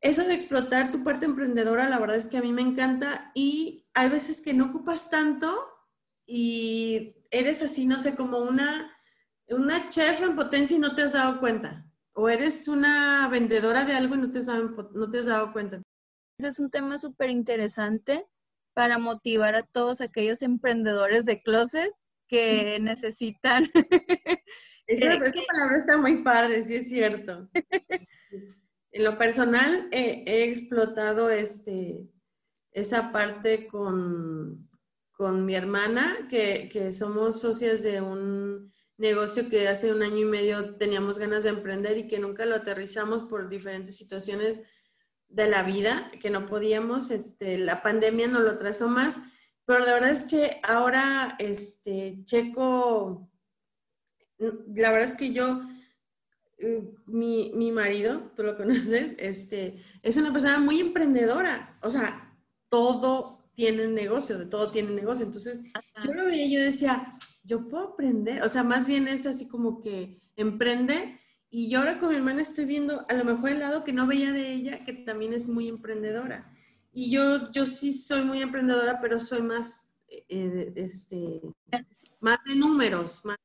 eso 0.00 0.24
de 0.24 0.34
explotar 0.34 0.90
tu 0.90 1.04
parte 1.04 1.24
emprendedora, 1.24 1.88
la 1.88 2.00
verdad 2.00 2.16
es 2.16 2.26
que 2.26 2.38
a 2.38 2.42
mí 2.42 2.52
me 2.52 2.62
encanta 2.62 3.30
y 3.32 3.86
hay 3.94 4.08
veces 4.08 4.42
que 4.42 4.54
no 4.54 4.64
ocupas 4.64 5.08
tanto 5.08 5.54
y 6.26 7.14
eres 7.30 7.62
así, 7.62 7.86
no 7.86 8.00
sé, 8.00 8.16
como 8.16 8.38
una, 8.38 8.92
una 9.46 9.88
chef 9.88 10.20
en 10.20 10.34
potencia 10.34 10.76
y 10.76 10.80
no 10.80 10.96
te 10.96 11.02
has 11.02 11.12
dado 11.12 11.38
cuenta. 11.38 11.88
O 12.14 12.28
eres 12.28 12.68
una 12.68 13.28
vendedora 13.28 13.84
de 13.84 13.92
algo 13.92 14.14
y 14.14 14.18
no 14.18 14.30
te 14.30 14.38
has 14.38 14.46
dado, 14.46 14.90
no 14.94 15.10
te 15.10 15.18
has 15.18 15.26
dado 15.26 15.52
cuenta. 15.52 15.82
Ese 16.38 16.48
es 16.48 16.58
un 16.58 16.70
tema 16.70 16.98
súper 16.98 17.30
interesante 17.30 18.26
para 18.72 18.98
motivar 18.98 19.54
a 19.54 19.66
todos 19.66 20.00
aquellos 20.00 20.42
emprendedores 20.42 21.24
de 21.24 21.42
closet 21.42 21.92
que 22.28 22.78
necesitan. 22.80 23.64
esa, 24.86 25.14
esa 25.14 25.40
palabra 25.48 25.76
está 25.76 25.96
muy 25.96 26.22
padre, 26.22 26.62
sí 26.62 26.76
es 26.76 26.88
cierto. 26.88 27.48
En 28.90 29.04
lo 29.04 29.18
personal, 29.18 29.88
he 29.90 30.44
explotado 30.44 31.30
este, 31.30 32.08
esa 32.74 33.12
parte 33.12 33.66
con, 33.68 34.68
con 35.12 35.46
mi 35.46 35.54
hermana, 35.54 36.26
que, 36.28 36.68
que, 36.70 36.92
somos 36.92 37.40
socias 37.40 37.82
de 37.82 38.00
un 38.00 38.73
negocio 38.96 39.48
que 39.48 39.68
hace 39.68 39.92
un 39.92 40.02
año 40.02 40.18
y 40.18 40.24
medio 40.24 40.76
teníamos 40.76 41.18
ganas 41.18 41.42
de 41.42 41.50
emprender 41.50 41.98
y 41.98 42.08
que 42.08 42.18
nunca 42.18 42.46
lo 42.46 42.54
aterrizamos 42.54 43.22
por 43.24 43.48
diferentes 43.48 43.96
situaciones 43.96 44.62
de 45.28 45.48
la 45.48 45.62
vida, 45.62 46.10
que 46.20 46.30
no 46.30 46.46
podíamos. 46.46 47.10
Este, 47.10 47.58
la 47.58 47.82
pandemia 47.82 48.28
nos 48.28 48.42
lo 48.42 48.58
trazó 48.58 48.88
más, 48.88 49.18
pero 49.64 49.80
la 49.80 49.94
verdad 49.94 50.10
es 50.10 50.24
que 50.24 50.60
ahora, 50.62 51.36
este, 51.38 52.20
Checo, 52.24 53.30
la 54.38 54.90
verdad 54.90 55.08
es 55.08 55.16
que 55.16 55.32
yo 55.32 55.62
eh, 56.58 56.94
mi, 57.06 57.50
mi, 57.54 57.72
marido, 57.72 58.32
tú 58.36 58.42
lo 58.42 58.56
conoces, 58.56 59.16
este, 59.18 59.82
es 60.02 60.16
una 60.16 60.32
persona 60.32 60.58
muy 60.58 60.80
emprendedora. 60.80 61.78
O 61.82 61.90
sea, 61.90 62.36
todo 62.68 63.50
tiene 63.54 63.86
negocio, 63.88 64.38
de 64.38 64.46
todo 64.46 64.70
tiene 64.70 64.90
negocio. 64.90 65.26
Entonces, 65.26 65.62
yo 66.04 66.12
lo 66.12 66.26
veía 66.26 66.44
y 66.46 66.54
yo 66.54 66.60
decía, 66.60 67.12
yo 67.44 67.68
puedo 67.68 67.92
aprender. 67.92 68.42
O 68.42 68.48
sea, 68.48 68.64
más 68.64 68.86
bien 68.86 69.08
es 69.08 69.26
así 69.26 69.48
como 69.48 69.80
que 69.80 70.18
emprende. 70.36 71.18
Y 71.50 71.70
yo 71.70 71.78
ahora 71.78 71.98
con 71.98 72.08
mi 72.08 72.16
hermana 72.16 72.42
estoy 72.42 72.64
viendo 72.64 73.06
a 73.08 73.14
lo 73.14 73.24
mejor 73.24 73.50
el 73.50 73.60
lado 73.60 73.84
que 73.84 73.92
no 73.92 74.06
veía 74.06 74.32
de 74.32 74.52
ella, 74.52 74.84
que 74.84 74.92
también 74.92 75.32
es 75.32 75.48
muy 75.48 75.68
emprendedora. 75.68 76.52
Y 76.92 77.10
yo, 77.10 77.52
yo 77.52 77.66
sí 77.66 77.92
soy 77.92 78.22
muy 78.22 78.42
emprendedora, 78.42 79.00
pero 79.00 79.20
soy 79.20 79.42
más, 79.42 79.94
eh, 80.08 80.72
este, 80.76 81.40
más 82.20 82.38
de 82.44 82.56
números, 82.56 83.24
más 83.24 83.36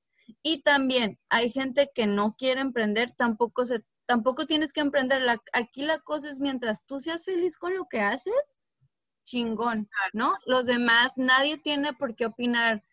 y 0.43 0.61
también 0.61 1.19
hay 1.29 1.49
gente 1.51 1.91
que 1.93 2.07
no 2.07 2.35
quiere 2.35 2.61
emprender, 2.61 3.11
tampoco 3.11 3.65
se 3.65 3.83
tampoco 4.05 4.47
tienes 4.47 4.73
que 4.73 4.81
emprender. 4.81 5.23
aquí 5.53 5.83
la 5.83 5.99
cosa 5.99 6.29
es 6.29 6.39
mientras 6.39 6.85
tú 6.85 6.99
seas 6.99 7.25
feliz 7.25 7.57
con 7.57 7.75
lo 7.75 7.87
que 7.87 7.99
haces, 7.99 8.33
chingón, 9.23 9.89
¿no? 10.13 10.33
Los 10.45 10.65
demás, 10.65 11.13
nadie 11.17 11.57
tiene 11.57 11.93
por 11.93 12.15
qué 12.15 12.25
opinar. 12.25 12.83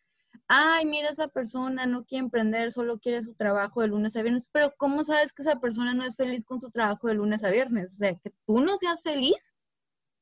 Ay, 0.49 0.87
mira, 0.87 1.11
esa 1.11 1.29
persona 1.29 1.87
no 1.87 2.05
quiere 2.05 2.25
emprender, 2.25 2.73
solo 2.73 2.99
quiere 2.99 3.23
su 3.23 3.35
trabajo 3.35 3.81
de 3.81 3.89
lunes 3.89 4.17
a 4.17 4.23
viernes. 4.23 4.49
Pero 4.53 4.73
¿cómo 4.77 5.05
sabes 5.05 5.33
que 5.33 5.43
esa 5.43 5.61
persona 5.61 5.95
no 5.95 6.05
es 6.05 6.17
feliz 6.17 6.45
con 6.45 6.61
su 6.61 6.71
trabajo 6.71 7.09
de 7.09 7.15
lunes 7.15 7.45
a 7.45 7.51
viernes? 7.51 7.95
O 7.95 7.97
sea, 7.97 8.15
que 8.15 8.33
tú 8.47 8.61
no 8.61 8.77
seas 8.77 9.03
feliz 9.03 9.55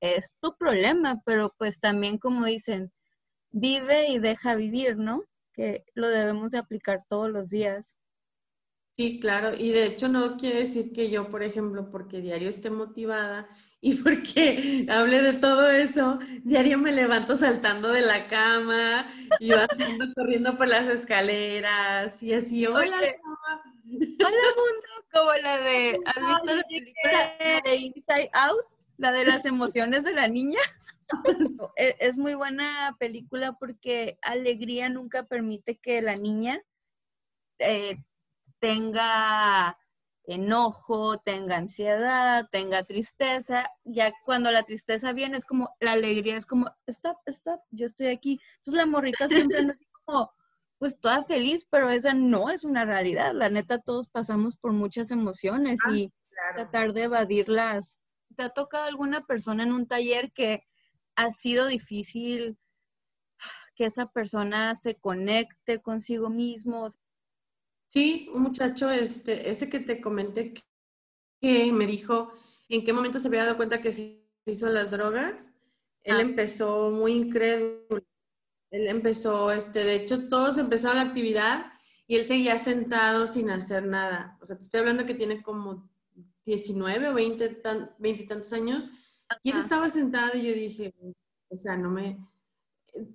es 0.00 0.34
tu 0.40 0.56
problema, 0.56 1.22
pero 1.24 1.54
pues 1.58 1.80
también 1.80 2.18
como 2.18 2.46
dicen, 2.46 2.92
vive 3.52 4.08
y 4.10 4.18
deja 4.18 4.54
vivir, 4.54 4.96
¿no? 4.98 5.24
que 5.54 5.84
lo 5.94 6.08
debemos 6.08 6.50
de 6.50 6.58
aplicar 6.58 7.04
todos 7.08 7.30
los 7.30 7.48
días. 7.48 7.96
Sí, 8.92 9.18
claro, 9.18 9.52
y 9.58 9.70
de 9.70 9.86
hecho 9.86 10.08
no 10.08 10.36
quiere 10.36 10.60
decir 10.60 10.92
que 10.92 11.10
yo, 11.10 11.30
por 11.30 11.42
ejemplo, 11.42 11.90
porque 11.90 12.20
diario 12.20 12.48
esté 12.48 12.70
motivada 12.70 13.46
y 13.84 13.96
porque 13.96 14.86
hable 14.88 15.20
de 15.20 15.34
todo 15.34 15.68
eso, 15.68 16.18
diario 16.42 16.78
me 16.78 16.90
levanto 16.90 17.36
saltando 17.36 17.92
de 17.92 18.00
la 18.00 18.26
cama 18.28 19.06
y 19.38 19.50
bajando 19.50 20.06
corriendo 20.16 20.56
por 20.56 20.68
las 20.68 20.88
escaleras 20.88 22.22
y 22.22 22.32
así, 22.32 22.66
hola, 22.66 22.96
hola 22.96 23.62
mundo, 23.84 24.88
como 25.12 25.32
la 25.34 25.58
de, 25.58 26.00
¿has 26.06 26.26
visto 26.26 26.54
la 26.54 26.62
película 26.62 27.60
de 27.62 27.76
Inside 27.76 28.30
Out? 28.32 28.64
La 28.96 29.12
de 29.12 29.26
las 29.26 29.44
emociones 29.44 30.02
de 30.02 30.14
la 30.14 30.28
niña. 30.28 30.60
E, 31.76 31.96
es 32.00 32.16
muy 32.16 32.32
buena 32.32 32.96
película 32.98 33.52
porque 33.52 34.18
alegría 34.22 34.88
nunca 34.88 35.24
permite 35.24 35.76
que 35.76 36.00
la 36.00 36.16
niña 36.16 36.62
eh, 37.58 37.98
tenga 38.60 39.76
enojo, 40.24 41.18
tenga 41.18 41.56
ansiedad, 41.56 42.48
tenga 42.50 42.84
tristeza. 42.84 43.70
Ya 43.84 44.12
cuando 44.24 44.50
la 44.50 44.62
tristeza 44.62 45.12
viene 45.12 45.36
es 45.36 45.44
como, 45.44 45.74
la 45.80 45.92
alegría 45.92 46.36
es 46.36 46.46
como, 46.46 46.70
stop, 46.86 47.18
stop, 47.26 47.60
yo 47.70 47.86
estoy 47.86 48.08
aquí. 48.08 48.40
Entonces 48.58 48.74
la 48.74 48.86
morrita 48.86 49.28
siempre 49.28 49.58
anda 49.58 49.74
así 49.74 49.86
como, 50.04 50.32
pues 50.78 51.00
toda 51.00 51.22
feliz, 51.22 51.66
pero 51.70 51.90
esa 51.90 52.14
no 52.14 52.50
es 52.50 52.64
una 52.64 52.84
realidad. 52.84 53.32
La 53.34 53.48
neta, 53.48 53.78
todos 53.78 54.08
pasamos 54.08 54.56
por 54.56 54.72
muchas 54.72 55.10
emociones 55.10 55.80
ah, 55.86 55.92
y 55.92 56.12
tratar 56.54 56.92
de 56.92 57.04
evadirlas. 57.04 57.98
¿Te 58.36 58.42
ha 58.42 58.48
tocado 58.48 58.84
alguna 58.84 59.24
persona 59.26 59.62
en 59.62 59.72
un 59.72 59.86
taller 59.86 60.32
que 60.32 60.64
ha 61.16 61.30
sido 61.30 61.66
difícil 61.66 62.58
que 63.74 63.84
esa 63.84 64.06
persona 64.06 64.74
se 64.74 64.94
conecte 64.94 65.80
consigo 65.80 66.30
mismo. 66.30 66.86
Sí, 67.94 68.28
un 68.34 68.42
muchacho, 68.42 68.90
este, 68.90 69.48
ese 69.48 69.68
que 69.68 69.78
te 69.78 70.00
comenté 70.00 70.52
que 71.40 71.72
me 71.72 71.86
dijo 71.86 72.32
en 72.68 72.84
qué 72.84 72.92
momento 72.92 73.20
se 73.20 73.28
había 73.28 73.44
dado 73.44 73.56
cuenta 73.56 73.80
que 73.80 73.92
se 73.92 74.26
hizo 74.46 74.68
las 74.68 74.90
drogas. 74.90 75.52
Él 76.02 76.16
ah. 76.16 76.20
empezó 76.20 76.90
muy 76.90 77.12
incrédulo. 77.12 78.04
Él 78.72 78.88
empezó, 78.88 79.52
este, 79.52 79.84
de 79.84 79.94
hecho, 79.94 80.28
todos 80.28 80.58
empezaron 80.58 80.96
la 80.96 81.04
actividad 81.04 81.66
y 82.08 82.16
él 82.16 82.24
seguía 82.24 82.58
sentado 82.58 83.28
sin 83.28 83.48
hacer 83.48 83.86
nada. 83.86 84.38
O 84.40 84.46
sea, 84.46 84.56
te 84.56 84.62
estoy 84.62 84.80
hablando 84.80 85.06
que 85.06 85.14
tiene 85.14 85.40
como 85.40 85.88
19 86.46 87.10
o 87.10 87.14
20, 87.14 87.62
y 88.02 88.26
tantos 88.26 88.52
años 88.52 88.90
y 89.44 89.52
él 89.52 89.58
estaba 89.58 89.88
sentado 89.88 90.36
y 90.36 90.48
yo 90.48 90.52
dije, 90.52 90.92
o 91.48 91.56
sea, 91.56 91.76
no 91.76 91.90
me... 91.90 92.18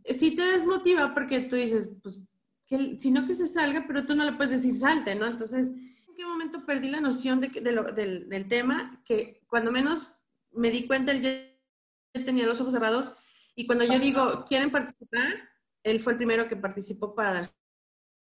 Eh, 0.06 0.13
sí 0.13 0.38
te 0.38 0.42
desmotiva 0.42 1.13
porque 1.13 1.42
tú 1.42 1.58
dices, 1.58 1.98
pues, 2.02 2.30
que, 2.69 2.97
sino 2.99 3.25
que 3.25 3.34
se 3.34 3.47
salga, 3.47 3.86
pero 3.88 4.05
tú 4.05 4.15
no 4.15 4.23
le 4.23 4.34
puedes 4.34 4.51
decir 4.51 4.75
salte, 4.75 5.15
¿no? 5.15 5.25
Entonces, 5.25 5.69
¿en 5.69 6.15
qué 6.15 6.23
momento 6.23 6.65
perdí 6.65 6.89
la 6.89 7.01
noción 7.01 7.41
de, 7.41 7.47
del, 7.47 8.29
del, 8.29 8.47
tema? 8.47 9.01
Que 9.03 9.41
cuando 9.47 9.71
menos 9.71 10.15
me 10.51 10.69
di 10.69 10.86
cuenta, 10.86 11.12
él 11.12 11.21
ya 11.21 12.23
tenía 12.23 12.45
los 12.45 12.62
ojos 12.62 12.73
cerrados 12.73 13.15
y 13.55 13.65
cuando 13.65 13.84
yo 13.86 13.99
digo, 13.99 14.45
¿quieren 14.47 14.71
participar? 14.71 15.49
Él 15.84 15.99
fue 15.99 16.13
el 16.13 16.17
primero 16.17 16.47
que 16.47 16.55
participó 16.55 17.15
para 17.15 17.34
dar 17.34 17.45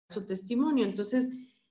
su 0.10 0.26
testimonio. 0.26 0.86
Entonces, 0.86 1.30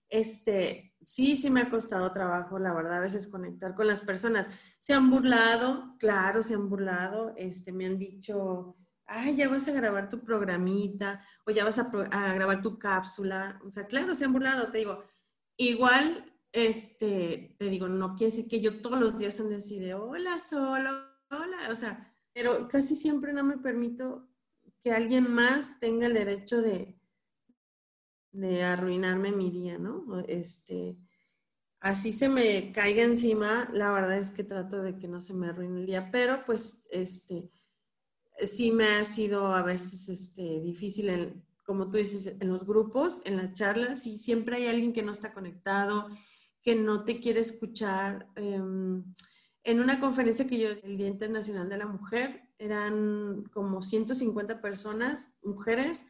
este, 0.09 0.95
sí, 1.03 1.37
sí 1.37 1.51
me 1.51 1.61
ha 1.61 1.71
costado 1.71 2.11
trabajo, 2.13 2.59
la 2.59 2.73
verdad, 2.73 2.97
a 2.97 3.01
veces 3.01 3.29
conectar 3.29 3.75
con 3.75 3.87
las 3.87 4.01
personas. 4.01 4.51
Se 4.81 4.95
han 4.95 5.11
burlado, 5.11 5.97
claro, 5.99 6.43
se 6.43 6.55
han 6.55 6.69
burlado, 6.69 7.35
este, 7.37 7.73
me 7.73 7.87
han 7.87 7.99
dicho, 7.99 8.77
ay, 9.07 9.37
ya 9.37 9.49
vas 9.49 9.69
a 9.69 9.73
grabar 9.73 10.09
tu 10.09 10.21
programita 10.21 11.25
o 11.47 11.51
ya 11.51 11.65
vas 11.65 11.79
a, 11.79 11.85
grabar 12.35 12.63
tu 12.63 12.79
cápsula. 12.79 13.61
O 13.65 13.71
sea, 13.71 13.87
claro, 13.87 14.15
se 14.15 14.25
han 14.25 14.33
burlado, 14.33 14.71
te 14.71 14.79
digo. 14.79 15.05
Igual, 15.57 16.33
este, 16.53 17.55
te 17.59 17.67
digo, 17.67 17.89
no 17.89 18.15
quiere 18.17 18.35
decir 18.35 18.49
que 18.49 18.61
yo 18.61 18.81
todos 18.81 19.01
los 19.01 19.19
días 19.19 19.39
ande 19.41 19.57
así 19.57 19.79
de, 19.79 19.95
hola, 19.95 20.39
solo, 20.39 20.91
hola, 21.31 21.69
o 21.71 21.77
sea, 21.77 22.13
pero 22.33 22.69
casi 22.69 22.97
siempre 22.97 23.33
no 23.33 23.45
me 23.45 23.59
permito 23.59 24.29
que 24.83 24.93
alguien 24.93 25.33
más 25.33 25.79
tenga 25.81 26.07
el 26.07 26.15
derecho 26.15 26.61
de, 26.61 27.01
de 28.33 28.65
arruinarme 28.65 29.33
mi 29.33 29.51
día, 29.51 29.79
¿no? 29.79 30.21
Este, 30.27 30.97
así 31.81 32.13
se 32.13 32.29
me 32.29 32.73
caiga 32.73 33.05
encima, 33.05 33.71
la 33.73 33.93
verdad 33.93 34.19
es 34.19 34.31
que 34.31 34.43
trato 34.43 34.83
de 34.83 34.99
que 34.99 35.07
no 35.07 35.21
se 35.21 35.35
me 35.35 35.49
arruine 35.49 35.81
el 35.81 35.87
día, 35.87 36.11
pero 36.11 36.45
pues, 36.45 36.87
este, 36.91 37.51
sí 38.43 38.73
me 38.73 38.87
ha 38.87 39.05
sido 39.05 39.55
a 39.55 39.63
veces, 39.63 40.09
este, 40.09 40.61
difícil, 40.61 41.43
como 41.65 41.91
tú 41.91 41.99
dices, 41.99 42.37
en 42.41 42.49
los 42.49 42.67
grupos, 42.67 43.23
en 43.25 43.37
las 43.37 43.53
charlas, 43.55 44.07
y 44.07 44.19
siempre 44.19 44.57
hay 44.57 44.67
alguien 44.67 44.93
que 44.93 45.03
no 45.03 45.13
está 45.13 45.33
conectado, 45.33 46.09
que 46.63 46.75
no 46.75 47.05
te 47.05 47.21
quiere 47.21 47.41
escuchar. 47.41 48.29
Em, 48.37 49.05
en 49.63 49.81
una 49.81 50.01
conferencia 50.01 50.47
que 50.47 50.59
yo, 50.59 50.69
el 50.83 50.99
Día 50.99 51.09
Internacional 51.09 51.69
de 51.69 51.79
la 51.79 51.87
Mujer, 51.87 52.43
eran 52.59 53.45
como 53.53 53.83
150 53.83 54.61
personas, 54.61 55.35
mujeres, 55.43 56.05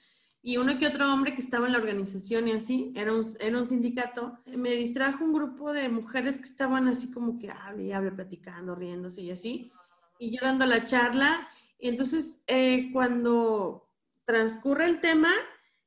y 0.46 0.58
uno 0.58 0.78
que 0.78 0.86
otro 0.86 1.10
hombre 1.10 1.34
que 1.34 1.40
estaba 1.40 1.66
en 1.66 1.72
la 1.72 1.78
organización 1.78 2.48
y 2.48 2.52
así, 2.52 2.92
era 2.94 3.14
un, 3.14 3.24
era 3.40 3.58
un 3.58 3.66
sindicato, 3.66 4.38
me 4.44 4.72
distrajo 4.72 5.24
un 5.24 5.32
grupo 5.32 5.72
de 5.72 5.88
mujeres 5.88 6.36
que 6.36 6.44
estaban 6.44 6.86
así 6.86 7.10
como 7.10 7.38
que 7.38 7.50
hable 7.50 7.84
y 7.84 7.92
hable, 7.92 8.12
platicando, 8.12 8.74
riéndose 8.74 9.22
y 9.22 9.30
así. 9.30 9.72
y 10.18 10.36
yo 10.36 10.40
dando 10.42 10.66
la 10.66 10.84
charla. 10.84 11.48
Y 11.84 11.88
entonces, 11.88 12.42
eh, 12.46 12.90
cuando 12.94 13.92
transcurre 14.24 14.86
el 14.86 15.00
tema, 15.00 15.28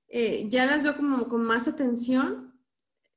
eh, 0.08 0.46
ya 0.48 0.68
las 0.68 0.84
veo 0.84 0.96
como 0.96 1.28
con 1.28 1.44
más 1.44 1.68
atención. 1.68 2.54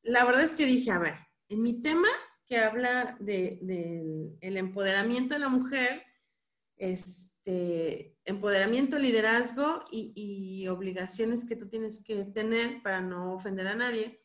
La 0.00 0.24
verdad 0.24 0.44
es 0.44 0.54
que 0.54 0.64
dije, 0.64 0.90
a 0.90 0.98
ver, 0.98 1.12
en 1.50 1.60
mi 1.60 1.82
tema 1.82 2.08
que 2.46 2.56
habla 2.56 3.18
del 3.20 3.58
de, 3.66 4.38
el 4.40 4.56
empoderamiento 4.56 5.34
de 5.34 5.40
la 5.40 5.50
mujer, 5.50 6.04
este, 6.78 8.16
empoderamiento, 8.24 8.98
liderazgo 8.98 9.84
y, 9.90 10.14
y, 10.16 10.66
obligaciones 10.68 11.44
que 11.44 11.56
tú 11.56 11.68
tienes 11.68 12.02
que 12.02 12.24
tener 12.24 12.82
para 12.82 13.02
no 13.02 13.34
ofender 13.34 13.66
a 13.66 13.74
nadie. 13.74 14.24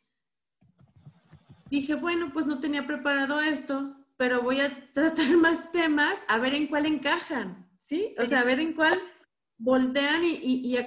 Dije, 1.70 1.96
bueno, 1.96 2.32
pues 2.32 2.46
no 2.46 2.62
tenía 2.62 2.88
preparado 2.88 3.42
esto, 3.42 3.98
pero 4.16 4.42
voy 4.42 4.62
a 4.62 4.90
tratar 4.94 5.36
más 5.36 5.74
temas 5.74 6.24
a 6.30 6.38
ver 6.38 6.54
en 6.54 6.68
cuál 6.68 6.86
encajan, 6.86 7.65
¿sí? 7.86 8.16
O 8.18 8.26
sea, 8.26 8.42
a 8.42 8.44
ver 8.44 8.60
en 8.60 8.74
cuál 8.74 9.00
voltean 9.58 10.26
y, 10.26 10.40
y, 10.42 10.78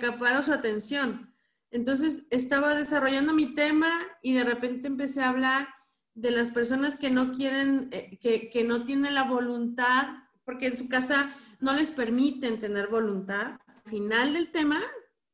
su 0.43 0.53
atención. 0.53 1.33
Entonces 1.71 2.27
estaba 2.31 2.75
desarrollando 2.75 3.33
mi 3.33 3.55
tema 3.55 3.89
y 4.21 4.35
de 4.35 4.43
repente 4.43 4.89
empecé 4.89 5.23
a 5.23 5.29
hablar 5.29 5.69
de 6.15 6.33
las 6.33 6.51
personas 6.51 6.97
que 6.97 7.11
no 7.11 7.31
quieren, 7.33 7.89
eh, 7.93 8.19
que, 8.21 8.51
que, 8.51 8.65
no 8.65 8.85
tienen 8.85 9.15
la 9.15 9.23
voluntad, 9.23 10.09
porque 10.45 10.67
en 10.67 10.77
su 10.77 10.89
casa 10.89 11.33
no 11.61 11.73
les 11.73 11.93
permiten 11.93 12.59
tener 12.59 12.89
voluntad. 12.89 13.61
Al 13.67 13.83
final 13.91 14.33
del 14.33 14.51
tema, 14.51 14.81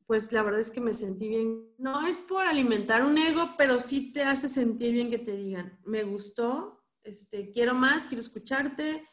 pues 0.06 0.32
la 0.32 0.42
verdad 0.42 0.60
es 0.60 0.70
que 0.70 0.82
me 0.82 0.92
sentí 0.92 1.28
bien. 1.28 1.72
No 1.78 2.06
es 2.06 2.18
por 2.18 2.44
alimentar 2.44 3.02
un 3.02 3.16
ego, 3.16 3.54
pero 3.56 3.80
sí 3.80 4.12
te 4.12 4.22
hace 4.22 4.50
sentir 4.50 4.92
bien 4.92 5.10
que 5.10 5.18
te 5.18 5.34
digan, 5.34 5.80
me 5.86 6.02
gustó, 6.02 6.84
este, 7.02 7.50
quiero 7.52 7.74
más, 7.74 8.06
quiero 8.06 8.22
escucharte, 8.22 9.08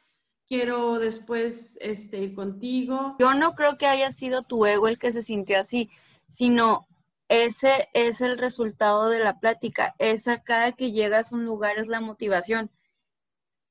quiero 0.51 0.99
después 0.99 1.77
este, 1.79 2.17
ir 2.17 2.35
contigo. 2.35 3.15
Yo 3.19 3.33
no 3.35 3.55
creo 3.55 3.77
que 3.77 3.87
haya 3.87 4.11
sido 4.11 4.43
tu 4.43 4.65
ego 4.65 4.89
el 4.89 4.99
que 4.99 5.13
se 5.13 5.23
sintió 5.23 5.57
así, 5.57 5.89
sino 6.27 6.89
ese 7.29 7.87
es 7.93 8.19
el 8.19 8.37
resultado 8.37 9.07
de 9.07 9.19
la 9.19 9.39
plática. 9.39 9.95
Esa 9.97 10.43
cada 10.43 10.73
que 10.73 10.91
llegas 10.91 11.31
a 11.31 11.37
un 11.37 11.45
lugar 11.45 11.77
es 11.77 11.87
la 11.87 12.01
motivación. 12.01 12.69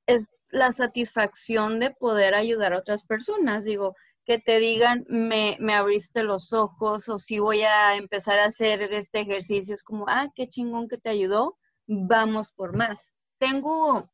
Es 0.06 0.30
la 0.48 0.72
satisfacción 0.72 1.80
de 1.80 1.90
poder 1.90 2.34
ayudar 2.34 2.72
a 2.72 2.78
otras 2.78 3.04
personas. 3.04 3.64
Digo, 3.64 3.94
que 4.24 4.38
te 4.38 4.58
digan, 4.58 5.04
me, 5.06 5.58
me 5.60 5.74
abriste 5.74 6.22
los 6.22 6.54
ojos 6.54 7.10
o 7.10 7.18
si 7.18 7.40
voy 7.40 7.60
a 7.60 7.94
empezar 7.96 8.38
a 8.38 8.46
hacer 8.46 8.80
este 8.94 9.20
ejercicio, 9.20 9.74
es 9.74 9.82
como, 9.82 10.06
ah, 10.08 10.28
qué 10.34 10.48
chingón 10.48 10.88
que 10.88 10.96
te 10.96 11.10
ayudó, 11.10 11.58
vamos 11.86 12.52
por 12.52 12.74
más. 12.74 13.10
Tengo 13.38 14.10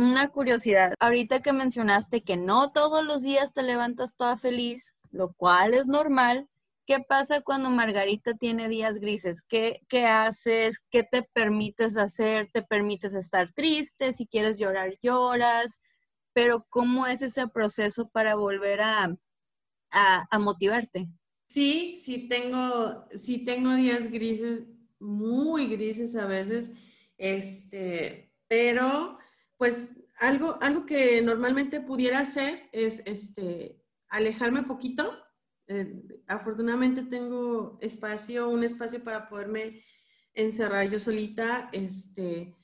una 0.00 0.28
curiosidad. 0.28 0.94
Ahorita 0.98 1.40
que 1.40 1.52
mencionaste 1.52 2.22
que 2.22 2.36
no 2.36 2.70
todos 2.70 3.04
los 3.04 3.22
días 3.22 3.52
te 3.52 3.62
levantas 3.62 4.16
toda 4.16 4.36
feliz, 4.36 4.94
lo 5.10 5.32
cual 5.34 5.74
es 5.74 5.86
normal, 5.86 6.48
¿Qué 6.90 6.98
pasa 6.98 7.40
cuando 7.40 7.70
Margarita 7.70 8.34
tiene 8.34 8.68
días 8.68 8.98
grises? 8.98 9.42
¿Qué, 9.42 9.80
¿Qué, 9.88 10.06
haces? 10.06 10.80
¿Qué 10.90 11.04
te 11.04 11.22
permites 11.22 11.96
hacer? 11.96 12.48
¿Te 12.48 12.62
permites 12.62 13.14
estar 13.14 13.52
triste? 13.52 14.12
Si 14.12 14.26
quieres 14.26 14.58
llorar, 14.58 14.98
lloras. 15.00 15.78
Pero 16.32 16.66
¿cómo 16.68 17.06
es 17.06 17.22
ese 17.22 17.46
proceso 17.46 18.08
para 18.08 18.34
volver 18.34 18.80
a, 18.80 19.16
a, 19.92 20.38
motivarte? 20.40 21.06
Sí, 21.46 21.96
sí 21.96 22.28
tengo, 22.28 23.06
sí 23.14 23.44
tengo 23.44 23.72
días 23.74 24.10
grises, 24.10 24.64
muy 24.98 25.68
grises 25.68 26.16
a 26.16 26.26
veces, 26.26 26.74
este, 27.18 28.32
pero 28.48 29.16
pues 29.60 29.90
algo, 30.18 30.58
algo 30.62 30.86
que 30.86 31.20
normalmente 31.20 31.80
pudiera 31.80 32.18
hacer 32.18 32.68
es 32.72 33.02
este, 33.06 33.80
alejarme 34.08 34.60
un 34.60 34.66
poquito 34.66 35.16
eh, 35.72 36.02
afortunadamente 36.26 37.02
tengo 37.02 37.78
espacio, 37.80 38.50
un 38.50 38.64
espacio 38.64 39.04
para 39.04 39.28
poderme 39.28 39.84
encerrar 40.34 40.90
yo 40.90 40.98
solita. 40.98 41.70
Este, 41.72 42.56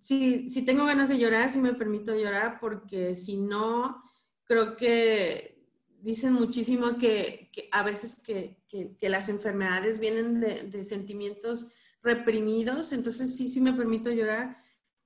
si, 0.00 0.64
tengo 0.64 0.86
ganas 0.86 1.10
de 1.10 1.18
llorar, 1.18 1.52
si 1.52 1.58
me 1.58 1.74
permito 1.74 2.16
llorar, 2.16 2.58
porque 2.58 3.14
si 3.14 3.36
no, 3.36 4.02
creo 4.44 4.78
que 4.78 5.68
dicen 6.00 6.32
muchísimo 6.32 6.96
que, 6.96 7.50
a 7.70 7.82
veces 7.82 8.22
que, 8.24 8.56
las 9.02 9.28
enfermedades 9.28 9.98
vienen 9.98 10.40
de, 10.40 10.84
sentimientos 10.84 11.70
reprimidos, 12.02 12.94
entonces 12.94 13.36
sí, 13.36 13.50
sí 13.50 13.60
me 13.60 13.74
permito 13.74 14.10
llorar. 14.10 14.56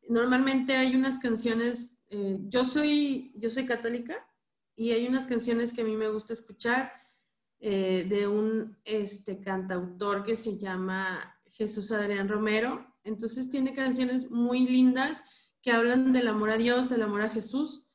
Normalmente 0.09 0.77
hay 0.77 0.95
unas 0.95 1.19
canciones, 1.19 1.99
eh, 2.09 2.38
yo, 2.49 2.64
soy, 2.64 3.33
yo 3.37 3.51
soy 3.51 3.66
católica, 3.66 4.27
y 4.77 4.92
hay 4.92 5.09
unas 5.09 5.27
canciones 5.27 5.73
que 5.73 5.81
a 5.81 5.85
mí 5.85 5.97
me 5.97 6.09
gusta 6.09 6.35
escuchar 6.35 6.92
eh, 7.59 8.05
de 8.09 8.29
un 8.29 8.77
este, 8.85 9.40
cantautor 9.40 10.23
que 10.23 10.37
se 10.37 10.59
llama 10.59 11.40
Jesús 11.47 11.90
Adrián 11.90 12.29
Romero. 12.29 12.87
Entonces 13.03 13.49
tiene 13.49 13.75
canciones 13.75 14.31
muy 14.31 14.61
lindas 14.69 15.25
que 15.62 15.73
hablan 15.73 16.12
del 16.12 16.29
amor 16.29 16.51
a 16.51 16.59
Dios, 16.59 16.90
del 16.90 17.03
amor 17.03 17.23
a 17.23 17.31
Jesús. 17.31 17.88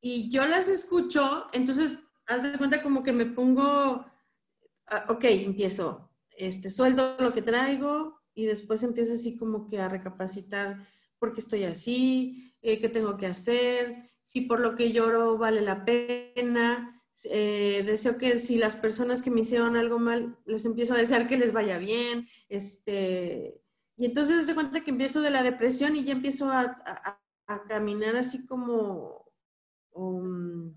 Y 0.00 0.30
yo 0.30 0.46
las 0.46 0.68
escucho, 0.68 1.46
entonces 1.54 2.00
haz 2.26 2.42
de 2.42 2.58
cuenta 2.58 2.82
como 2.82 3.02
que 3.02 3.14
me 3.14 3.24
pongo, 3.24 4.04
uh, 4.90 5.12
ok, 5.12 5.24
empiezo, 5.24 6.10
este, 6.36 6.68
sueldo 6.68 7.16
lo 7.18 7.32
que 7.32 7.40
traigo 7.40 8.20
y 8.34 8.44
después 8.44 8.82
empiezo 8.82 9.14
así 9.14 9.38
como 9.38 9.66
que 9.66 9.80
a 9.80 9.88
recapacitar 9.88 10.78
por 11.24 11.32
qué 11.32 11.40
estoy 11.40 11.64
así, 11.64 12.54
eh, 12.60 12.78
qué 12.80 12.90
tengo 12.90 13.16
que 13.16 13.24
hacer, 13.24 13.96
si 14.22 14.42
por 14.42 14.60
lo 14.60 14.76
que 14.76 14.92
lloro 14.92 15.38
vale 15.38 15.62
la 15.62 15.86
pena. 15.86 17.02
Eh, 17.30 17.82
deseo 17.86 18.18
que 18.18 18.38
si 18.38 18.58
las 18.58 18.76
personas 18.76 19.22
que 19.22 19.30
me 19.30 19.40
hicieron 19.40 19.74
algo 19.76 19.98
mal, 19.98 20.38
les 20.44 20.66
empiezo 20.66 20.92
a 20.92 20.98
desear 20.98 21.26
que 21.26 21.38
les 21.38 21.54
vaya 21.54 21.78
bien. 21.78 22.28
Este, 22.50 23.58
y 23.96 24.04
entonces 24.04 24.44
se 24.44 24.54
cuenta 24.54 24.84
que 24.84 24.90
empiezo 24.90 25.22
de 25.22 25.30
la 25.30 25.42
depresión 25.42 25.96
y 25.96 26.04
ya 26.04 26.12
empiezo 26.12 26.50
a, 26.52 27.18
caminar 27.68 28.16
así 28.16 28.44
como, 28.44 29.32
um, 29.92 30.74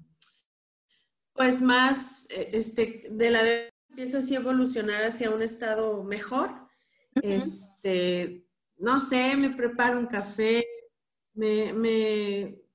pues 1.33 1.61
más, 1.61 2.29
eh, 2.29 2.51
este, 2.53 3.03
de 3.09 3.31
la 3.31 3.43
depresión 3.43 3.73
empiezo 3.89 4.19
así 4.19 4.35
a 4.35 4.39
evolucionar 4.39 5.03
hacia 5.03 5.29
un 5.29 5.41
estado 5.41 6.03
mejor. 6.05 6.51
Este, 7.21 8.46
no 8.77 8.99
sé, 8.99 9.35
me 9.35 9.49
preparo 9.49 9.99
un 9.99 10.07
café, 10.07 10.65
me, 11.33 11.73
me 11.73 12.67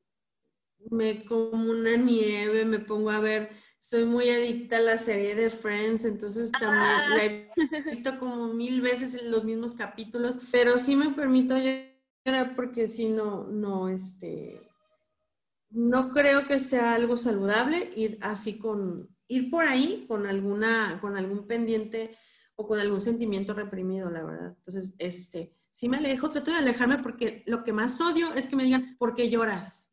me 0.90 1.24
como 1.24 1.70
una 1.70 1.96
nieve, 1.96 2.64
me 2.64 2.78
pongo 2.78 3.10
a 3.10 3.20
ver, 3.20 3.50
soy 3.78 4.04
muy 4.04 4.28
adicta 4.28 4.78
a 4.78 4.80
la 4.80 4.98
serie 4.98 5.34
de 5.34 5.50
Friends, 5.50 6.04
entonces 6.04 6.50
también 6.52 6.82
ah. 6.82 7.16
la 7.16 7.24
he 7.24 7.82
visto 7.82 8.18
como 8.18 8.52
mil 8.54 8.80
veces 8.80 9.14
en 9.14 9.30
los 9.30 9.44
mismos 9.44 9.74
capítulos, 9.74 10.38
pero 10.50 10.78
sí 10.78 10.96
me 10.96 11.10
permito 11.10 11.54
llorar 11.56 12.54
porque 12.54 12.88
si 12.88 13.08
no, 13.08 13.44
no, 13.44 13.88
este, 13.88 14.60
no 15.70 16.10
creo 16.10 16.46
que 16.46 16.58
sea 16.58 16.94
algo 16.94 17.16
saludable 17.16 17.92
ir 17.96 18.18
así 18.22 18.58
con, 18.58 19.08
ir 19.28 19.50
por 19.50 19.64
ahí 19.64 20.04
con 20.08 20.26
alguna, 20.26 20.98
con 21.00 21.16
algún 21.16 21.46
pendiente 21.46 22.16
o 22.54 22.66
con 22.66 22.78
algún 22.78 23.00
sentimiento 23.00 23.54
reprimido, 23.54 24.10
la 24.10 24.22
verdad. 24.22 24.54
Entonces, 24.58 24.94
este, 24.98 25.52
sí 25.72 25.88
me 25.88 25.96
alejo, 25.96 26.30
trato 26.30 26.50
de 26.50 26.58
alejarme 26.58 26.98
porque 26.98 27.42
lo 27.46 27.64
que 27.64 27.72
más 27.72 28.00
odio 28.00 28.32
es 28.34 28.46
que 28.46 28.56
me 28.56 28.64
digan, 28.64 28.96
¿por 28.98 29.14
qué 29.14 29.28
lloras? 29.28 29.92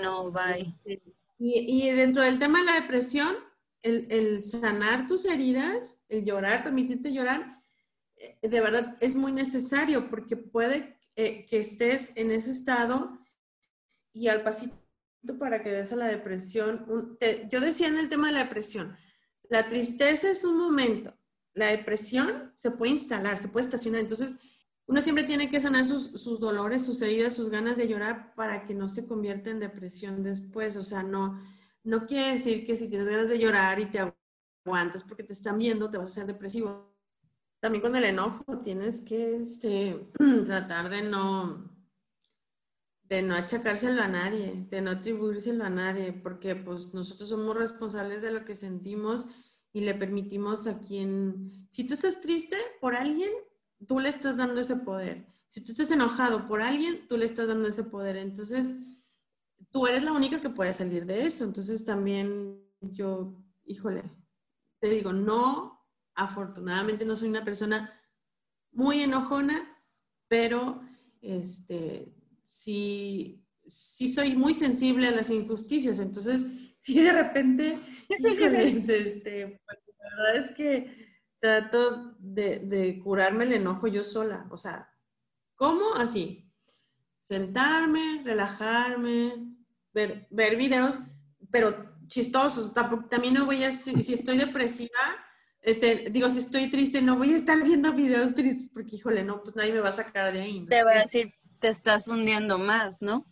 no, 0.00 0.30
bye. 0.30 0.74
Este, 0.84 1.14
y, 1.38 1.90
dentro 1.90 2.22
del 2.22 2.38
tema 2.38 2.60
de 2.60 2.66
la 2.66 2.80
depresión, 2.80 3.34
el, 3.82 4.42
sanar 4.42 5.06
tus 5.06 5.24
heridas, 5.24 6.04
el 6.08 6.24
llorar, 6.24 6.62
permitirte 6.62 7.12
llorar, 7.12 7.58
eh, 8.16 8.38
de 8.42 8.60
verdad 8.60 8.96
es 9.00 9.14
muy 9.14 9.32
necesario 9.32 10.08
porque 10.10 10.36
puede 10.36 10.98
eh, 11.16 11.46
que 11.46 11.60
estés 11.60 12.12
en 12.16 12.30
ese 12.30 12.52
estado 12.52 13.18
y 14.12 14.28
al 14.28 14.42
pasito 14.42 14.76
para 15.38 15.62
que 15.62 15.70
des 15.70 15.92
a 15.92 15.96
la 15.96 16.06
depresión. 16.06 16.86
yo 17.50 17.60
decía 17.60 17.88
en 17.88 17.98
el 17.98 18.08
tema 18.08 18.28
de 18.28 18.34
la 18.34 18.44
depresión, 18.44 18.96
la 19.48 19.66
tristeza 19.66 20.30
es 20.30 20.44
un 20.44 20.58
momento, 20.58 21.16
la 21.54 21.68
depresión 21.68 22.52
se 22.54 22.70
puede 22.70 22.92
instalar, 22.92 23.36
se 23.38 23.48
puede 23.48 23.64
estacionar. 23.64 24.00
Entonces, 24.00 24.38
uno 24.90 25.02
siempre 25.02 25.22
tiene 25.22 25.48
que 25.48 25.60
sanar 25.60 25.84
sus, 25.84 26.40
dolores, 26.40 26.84
sus 26.84 27.00
heridas, 27.00 27.36
sus 27.36 27.48
ganas 27.48 27.76
de 27.76 27.86
llorar 27.86 28.34
para 28.34 28.66
que 28.66 28.74
no 28.74 28.88
se 28.88 29.06
convierta 29.06 29.48
en 29.48 29.60
depresión 29.60 30.24
después. 30.24 30.76
O 30.76 30.82
sea, 30.82 31.04
no, 31.04 31.40
no 31.84 32.06
quiere 32.06 32.32
decir 32.32 32.66
que 32.66 32.74
si 32.74 32.88
tienes 32.88 33.06
ganas 33.06 33.28
de 33.28 33.38
llorar 33.38 33.78
y 33.78 33.86
te 33.86 34.00
aguantas 34.66 35.04
porque 35.04 35.22
te 35.22 35.32
están 35.32 35.58
viendo, 35.58 35.88
te 35.88 35.96
vas 35.96 36.08
a 36.08 36.10
hacer 36.10 36.26
depresivo. 36.26 36.92
También 37.60 37.82
con 37.82 37.94
el 37.94 38.02
enojo 38.02 38.58
tienes 38.64 39.02
que 39.02 39.36
este, 39.36 40.10
tratar 40.46 40.90
de 40.90 41.02
no, 41.02 41.70
de 43.04 43.22
no 43.22 43.36
achacárselo 43.36 44.02
a 44.02 44.08
nadie, 44.08 44.66
de 44.70 44.80
no 44.80 44.90
atribuírselo 44.90 45.62
a 45.62 45.70
nadie, 45.70 46.12
porque 46.12 46.56
pues 46.56 46.92
nosotros 46.94 47.28
somos 47.28 47.56
responsables 47.56 48.22
de 48.22 48.32
lo 48.32 48.44
que 48.44 48.56
sentimos 48.56 49.28
y 49.72 49.82
le 49.82 49.94
permitimos 49.94 50.66
a 50.66 50.80
quien, 50.80 51.68
si 51.70 51.86
tú 51.86 51.94
estás 51.94 52.20
triste 52.20 52.56
por 52.80 52.96
alguien, 52.96 53.30
tú 53.86 54.00
le 54.00 54.08
estás 54.08 54.36
dando 54.36 54.60
ese 54.60 54.76
poder. 54.76 55.26
Si 55.46 55.60
tú 55.60 55.72
estás 55.72 55.90
enojado 55.90 56.46
por 56.46 56.62
alguien, 56.62 57.06
tú 57.08 57.16
le 57.16 57.26
estás 57.26 57.48
dando 57.48 57.68
ese 57.68 57.82
poder. 57.82 58.16
Entonces, 58.16 58.74
tú 59.70 59.86
eres 59.86 60.02
la 60.02 60.12
única 60.12 60.40
que 60.40 60.50
puede 60.50 60.74
salir 60.74 61.06
de 61.06 61.26
eso. 61.26 61.44
Entonces 61.44 61.84
también 61.84 62.60
yo, 62.80 63.42
híjole, 63.64 64.04
te 64.80 64.88
digo, 64.88 65.12
no, 65.12 65.86
afortunadamente 66.14 67.04
no 67.04 67.16
soy 67.16 67.28
una 67.28 67.44
persona 67.44 67.92
muy 68.72 69.02
enojona, 69.02 69.76
pero 70.28 70.82
este, 71.20 72.14
sí, 72.42 73.44
sí 73.66 74.12
soy 74.12 74.36
muy 74.36 74.54
sensible 74.54 75.08
a 75.08 75.12
las 75.12 75.30
injusticias. 75.30 75.98
Entonces, 75.98 76.46
si 76.80 77.00
de 77.00 77.12
repente, 77.12 77.78
híjole, 78.08 78.70
este, 78.70 79.60
pues, 79.64 79.78
la 79.98 80.16
verdad 80.16 80.36
es 80.44 80.52
que 80.52 81.09
trato 81.40 82.14
de, 82.18 82.60
de 82.60 83.00
curarme 83.00 83.44
el 83.44 83.54
enojo 83.54 83.88
yo 83.88 84.04
sola. 84.04 84.46
O 84.50 84.56
sea, 84.56 84.92
¿cómo? 85.56 85.94
Así, 85.96 86.50
sentarme, 87.18 88.22
relajarme, 88.24 89.56
ver, 89.92 90.26
ver 90.30 90.56
videos, 90.56 91.00
pero 91.50 91.90
chistosos. 92.06 92.72
También 93.08 93.34
no 93.34 93.46
voy 93.46 93.64
a, 93.64 93.72
si, 93.72 94.12
estoy 94.12 94.38
depresiva, 94.38 94.98
este, 95.62 96.08
digo, 96.10 96.28
si 96.28 96.38
estoy 96.38 96.70
triste, 96.70 97.02
no 97.02 97.16
voy 97.16 97.32
a 97.32 97.36
estar 97.36 97.62
viendo 97.62 97.92
videos 97.92 98.34
tristes 98.34 98.70
porque, 98.72 98.96
híjole, 98.96 99.24
no, 99.24 99.42
pues 99.42 99.56
nadie 99.56 99.72
me 99.72 99.80
va 99.80 99.90
a 99.90 99.92
sacar 99.92 100.32
de 100.32 100.40
ahí. 100.40 100.66
Te 100.66 100.82
voy 100.82 100.94
a 100.94 101.02
decir, 101.02 101.34
te 101.58 101.68
estás 101.68 102.08
hundiendo 102.08 102.58
más, 102.58 103.02
¿no? 103.02 103.26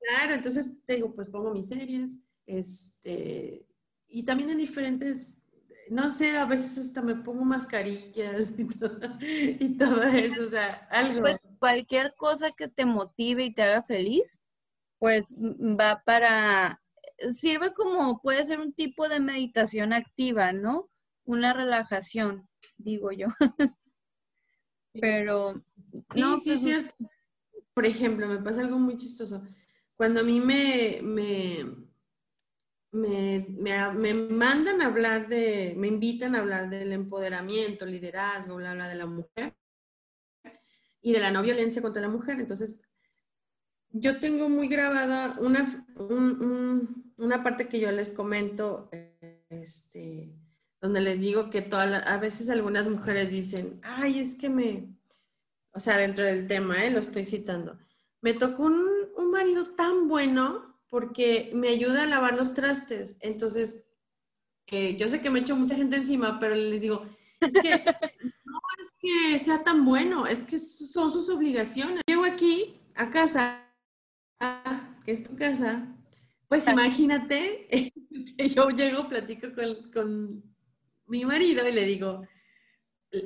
Claro, 0.00 0.34
entonces 0.34 0.84
te 0.84 0.96
digo, 0.96 1.14
pues 1.14 1.28
pongo 1.28 1.52
mis 1.52 1.68
series, 1.68 2.20
este, 2.46 3.66
y 4.08 4.22
también 4.24 4.50
en 4.50 4.58
diferentes, 4.58 5.38
no 5.90 6.10
sé, 6.10 6.36
a 6.36 6.44
veces 6.44 6.78
hasta 6.78 7.02
me 7.02 7.14
pongo 7.14 7.44
mascarillas 7.44 8.58
y 8.58 8.66
todo, 8.66 8.98
y 9.20 9.76
todo 9.76 10.02
eso, 10.02 10.46
o 10.46 10.48
sea, 10.48 10.86
algo. 10.90 11.20
Pues 11.20 11.38
cualquier 11.58 12.14
cosa 12.14 12.52
que 12.52 12.68
te 12.68 12.84
motive 12.84 13.44
y 13.44 13.54
te 13.54 13.62
haga 13.62 13.82
feliz, 13.82 14.38
pues 14.98 15.34
va 15.34 16.02
para, 16.04 16.82
sirve 17.32 17.72
como, 17.72 18.20
puede 18.20 18.44
ser 18.44 18.60
un 18.60 18.72
tipo 18.72 19.08
de 19.08 19.20
meditación 19.20 19.92
activa, 19.92 20.52
¿no? 20.52 20.90
Una 21.24 21.52
relajación, 21.52 22.48
digo 22.76 23.12
yo. 23.12 23.28
Pero, 24.94 25.62
no, 26.14 26.38
sí, 26.38 26.56
sí, 26.56 26.72
pues 26.72 27.10
Por 27.74 27.86
ejemplo, 27.86 28.28
me 28.28 28.38
pasa 28.38 28.60
algo 28.60 28.78
muy 28.78 28.96
chistoso. 28.96 29.44
Cuando 29.96 30.20
a 30.20 30.22
mí 30.22 30.40
me, 30.40 31.00
me, 31.02 31.66
me, 32.94 33.44
me, 33.58 34.14
mandan 34.14 34.80
a 34.80 34.86
hablar 34.86 35.28
de, 35.28 35.74
me 35.76 35.88
invitan 35.88 36.34
a 36.34 36.38
hablar 36.38 36.70
del 36.70 36.92
empoderamiento, 36.92 37.84
liderazgo, 37.84 38.54
bla, 38.54 38.88
de 38.88 38.94
la 38.94 39.06
mujer 39.06 39.56
y 41.02 41.12
de 41.12 41.18
la 41.18 41.32
no 41.32 41.42
violencia 41.42 41.82
contra 41.82 42.00
la 42.00 42.08
mujer. 42.08 42.38
Entonces, 42.38 42.80
yo 43.90 44.20
tengo 44.20 44.48
muy 44.48 44.68
grabada 44.68 45.34
una, 45.40 45.86
una 47.16 47.42
parte 47.42 47.66
que 47.66 47.80
yo 47.80 47.90
les 47.90 48.12
comento, 48.12 48.88
este, 49.50 50.32
donde 50.80 51.00
les 51.00 51.18
digo 51.18 51.50
que 51.50 51.68
a 51.72 52.16
veces 52.18 52.48
algunas 52.48 52.88
mujeres 52.88 53.28
dicen, 53.28 53.80
ay, 53.82 54.20
es 54.20 54.36
que 54.36 54.48
me, 54.48 54.96
o 55.72 55.80
sea, 55.80 55.96
dentro 55.96 56.24
del 56.24 56.46
tema, 56.46 56.84
¿eh? 56.84 56.92
lo 56.92 57.00
estoy 57.00 57.24
citando, 57.24 57.76
me 58.20 58.34
tocó 58.34 58.64
un, 58.64 58.78
un 59.16 59.30
marido 59.32 59.74
tan 59.74 60.06
bueno 60.06 60.73
porque 60.94 61.50
me 61.52 61.70
ayuda 61.70 62.04
a 62.04 62.06
lavar 62.06 62.36
los 62.36 62.54
trastes. 62.54 63.16
Entonces, 63.18 63.88
eh, 64.68 64.96
yo 64.96 65.08
sé 65.08 65.20
que 65.20 65.28
me 65.28 65.40
echo 65.40 65.56
mucha 65.56 65.74
gente 65.74 65.96
encima, 65.96 66.38
pero 66.38 66.54
les 66.54 66.80
digo, 66.80 67.04
es 67.40 67.52
que 67.52 67.84
no 68.44 68.60
es 68.80 68.92
que 69.00 69.38
sea 69.40 69.64
tan 69.64 69.84
bueno, 69.84 70.24
es 70.24 70.44
que 70.44 70.56
son 70.56 71.12
sus 71.12 71.28
obligaciones. 71.30 72.00
Llego 72.06 72.24
aquí 72.24 72.80
a 72.94 73.10
casa 73.10 73.68
que 75.04 75.10
es 75.10 75.24
tu 75.24 75.34
casa, 75.34 75.84
pues 76.46 76.68
imagínate, 76.68 77.66
este, 78.12 78.48
yo 78.50 78.68
llego, 78.68 79.08
platico 79.08 79.48
con, 79.92 80.44
mi 81.06 81.24
marido 81.24 81.66
y 81.66 81.72
le 81.72 81.86
digo, 81.86 82.24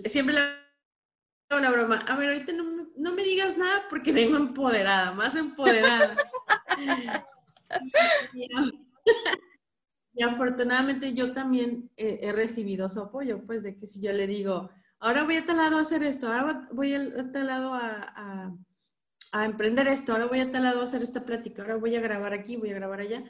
siempre 0.07 0.37
le 0.37 0.41
hago 0.41 1.61
la 1.61 1.71
broma, 1.71 1.97
a 1.97 2.17
ver, 2.17 2.31
ahorita 2.31 2.53
no, 2.55 3.13
me 3.13 3.23
digas 3.23 3.59
nada 3.59 3.85
porque 3.91 4.11
vengo 4.11 4.39
empoderada, 4.39 5.13
más 5.13 5.37
empoderada. 5.37 6.17
y, 10.15 10.23
afortunadamente 10.23 11.15
yo 11.15 11.33
también 11.33 11.91
he, 11.97 12.33
recibido 12.33 12.89
su 12.89 13.01
apoyo, 13.01 13.45
pues 13.47 13.63
de 13.63 13.77
que 13.77 13.87
si 13.87 14.01
yo 14.01 14.13
le 14.13 14.27
digo, 14.27 14.71
ahora 14.99 15.25
voy 15.25 15.37
a 15.37 15.47
tal 15.47 15.59
lado 15.59 15.79
a 15.79 15.83
hacer 15.83 16.03
esto, 16.03 16.27
ahora 16.27 16.69
voy 16.73 16.95
a 16.95 17.33
tal 17.33 17.47
lado 17.47 17.75
a 17.75 18.53
a 19.33 19.45
emprender 19.45 19.89
esto, 19.89 20.13
ahora 20.13 20.27
voy 20.27 20.41
a 20.41 20.51
tal 20.51 20.63
lado 20.63 20.81
a 20.81 20.85
hacer 20.85 21.03
esta 21.03 21.25
plática, 21.25 21.63
ahora 21.63 21.77
voy 21.77 21.95
a 21.97 22.01
grabar 22.01 22.33
aquí, 22.33 22.57
voy 22.57 22.71
a 22.71 22.75
grabar 22.75 23.01
allá, 23.01 23.25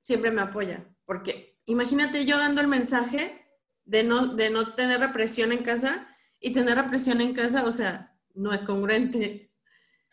siempre 0.00 0.30
me 0.30 0.40
apoya. 0.40 0.86
Porque 1.04 1.58
imagínate 1.66 2.24
yo 2.24 2.38
dando 2.38 2.60
el 2.60 2.68
mensaje 2.68 3.44
de 3.84 4.04
no, 4.04 4.34
de 4.34 4.50
no 4.50 4.74
tener 4.74 5.00
represión 5.00 5.52
en 5.52 5.62
casa 5.62 6.08
y 6.40 6.52
tener 6.52 6.76
represión 6.76 7.20
en 7.20 7.34
casa, 7.34 7.64
o 7.64 7.72
sea, 7.72 8.16
no 8.34 8.52
es 8.52 8.62
congruente. 8.62 9.52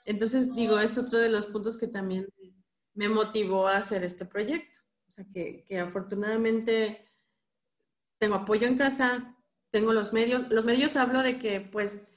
Entonces, 0.05 0.53
digo, 0.53 0.79
es 0.79 0.97
otro 0.97 1.19
de 1.19 1.29
los 1.29 1.47
puntos 1.47 1.77
que 1.77 1.87
también 1.87 2.27
me 2.95 3.09
motivó 3.09 3.67
a 3.67 3.77
hacer 3.77 4.03
este 4.03 4.25
proyecto. 4.25 4.79
O 5.07 5.11
sea, 5.11 5.25
que, 5.31 5.63
que 5.65 5.79
afortunadamente 5.79 7.05
tengo 8.17 8.35
apoyo 8.35 8.67
en 8.67 8.77
casa, 8.77 9.35
tengo 9.69 9.93
los 9.93 10.13
medios. 10.13 10.49
Los 10.49 10.65
medios 10.65 10.95
hablo 10.95 11.21
de 11.21 11.37
que, 11.37 11.61
pues, 11.61 12.07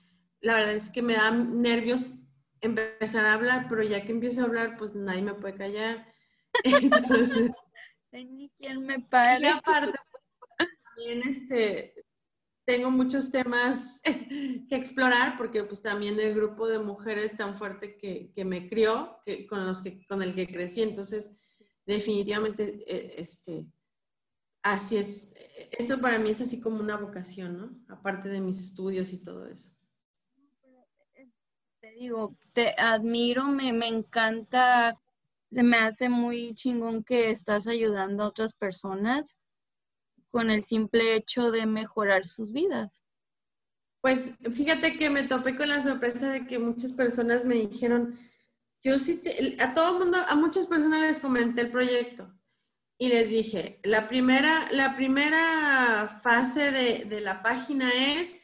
la 0.41 0.55
verdad 0.55 0.75
es 0.75 0.91
que 0.91 1.03
me 1.03 1.15
dan 1.15 1.61
nervios 1.61 2.15
empezar 2.61 3.25
a 3.25 3.35
hablar, 3.35 3.67
pero 3.69 3.83
ya 3.83 4.05
que 4.05 4.13
empiezo 4.13 4.41
a 4.41 4.45
hablar, 4.45 4.77
pues 4.77 4.95
nadie 4.95 5.23
me 5.23 5.35
puede 5.35 5.55
callar. 5.55 6.13
Entonces, 6.65 7.53
ni 8.13 8.51
quien 8.59 8.85
me 8.85 9.01
pare. 9.01 9.47
Y 9.47 9.47
aparte, 9.47 9.99
también 10.57 11.29
este, 11.29 11.95
tengo 12.69 12.91
muchos 12.91 13.31
temas 13.31 14.03
que 14.05 14.77
explorar, 14.77 15.39
porque 15.39 15.65
pues 15.65 15.81
también 15.81 16.21
el 16.21 16.35
grupo 16.35 16.69
de 16.69 16.79
mujeres 16.79 17.35
tan 17.35 17.55
fuerte 17.55 17.97
que, 17.97 18.45
me 18.45 18.69
crió, 18.69 19.21
que, 19.25 19.47
con, 19.47 19.67
los 19.67 19.81
que, 19.81 20.07
con 20.07 20.23
el 20.23 20.35
que 20.35 20.47
crecí, 20.47 20.83
entonces 20.83 21.39
definitivamente, 21.87 22.85
eh, 22.87 23.15
este, 23.17 23.65
así 24.63 24.99
es, 24.99 25.33
esto 25.79 25.99
para 25.99 26.19
mí 26.19 26.29
es 26.29 26.43
así 26.43 26.61
como 26.61 26.81
una 26.81 26.99
vocación, 26.99 27.57
¿no? 27.57 27.95
Aparte 27.95 28.29
de 28.29 28.43
mis 28.43 28.63
estudios 28.63 29.15
y 29.15 29.23
todo 29.23 29.47
eso. 29.47 29.71
Digo, 31.99 32.37
te 32.53 32.75
admiro, 32.77 33.45
me, 33.45 33.73
me 33.73 33.89
encanta, 33.89 35.01
se 35.51 35.63
me 35.63 35.79
hace 35.79 36.11
muy 36.11 36.55
chingón 36.55 37.03
que 37.03 37.31
estás 37.31 37.67
ayudando 37.67 38.25
a 38.25 38.29
otras 38.29 38.53
personas 38.53 39.38
con 40.31 40.51
el 40.51 40.63
simple 40.65 41.15
hecho 41.15 41.51
de 41.51 41.67
mejorar 41.67 42.27
sus 42.27 42.53
vidas. 42.53 43.03
Pues 44.01 44.39
fíjate 44.53 44.97
que 44.97 45.11
me 45.11 45.25
topé 45.25 45.57
con 45.57 45.69
la 45.69 45.81
sorpresa 45.81 46.31
de 46.31 46.47
que 46.47 46.59
muchas 46.59 46.93
personas 46.93 47.45
me 47.45 47.57
dijeron, 47.57 48.19
yo 48.83 48.99
sí, 48.99 49.21
a 49.59 49.75
todo 49.75 49.99
mundo, 49.99 50.19
a 50.29 50.37
muchas 50.37 50.67
personas 50.67 51.01
les 51.01 51.19
comenté 51.19 51.63
el 51.63 51.71
proyecto 51.71 52.33
y 52.97 53.09
les 53.09 53.29
dije, 53.29 53.81
la 53.83 54.09
primera, 54.09 54.69
la 54.71 54.95
primera 54.95 56.21
fase 56.23 56.71
de, 56.71 57.05
de 57.07 57.21
la 57.21 57.43
página 57.43 57.91
es 57.91 58.41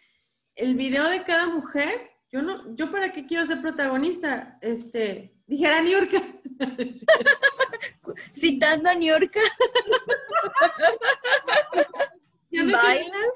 el 0.56 0.74
video 0.74 1.08
de 1.08 1.22
cada 1.24 1.46
mujer 1.46 2.14
yo 2.34 2.42
no, 2.42 2.74
yo 2.74 2.90
para 2.90 3.12
qué 3.12 3.28
quiero 3.28 3.46
ser 3.46 3.60
protagonista, 3.60 4.58
este, 4.60 5.33
dijera 5.46 5.80
Niurka. 5.80 6.22
Citando 8.34 8.90
a 8.90 8.94
Niurka. 8.94 9.40
¿Bailas? 12.50 13.34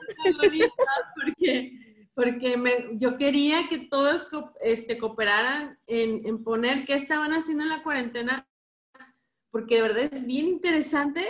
Porque, 1.16 1.72
porque 2.14 2.56
me, 2.56 2.70
yo 2.92 3.16
quería 3.16 3.68
que 3.68 3.78
todos 3.78 4.30
este, 4.60 4.96
cooperaran 4.96 5.76
en, 5.86 6.24
en 6.24 6.44
poner 6.44 6.84
qué 6.84 6.94
estaban 6.94 7.32
haciendo 7.32 7.64
en 7.64 7.70
la 7.70 7.82
cuarentena, 7.82 8.48
porque 9.50 9.76
de 9.76 9.82
verdad 9.82 10.08
es 10.12 10.24
bien 10.24 10.46
interesante 10.46 11.26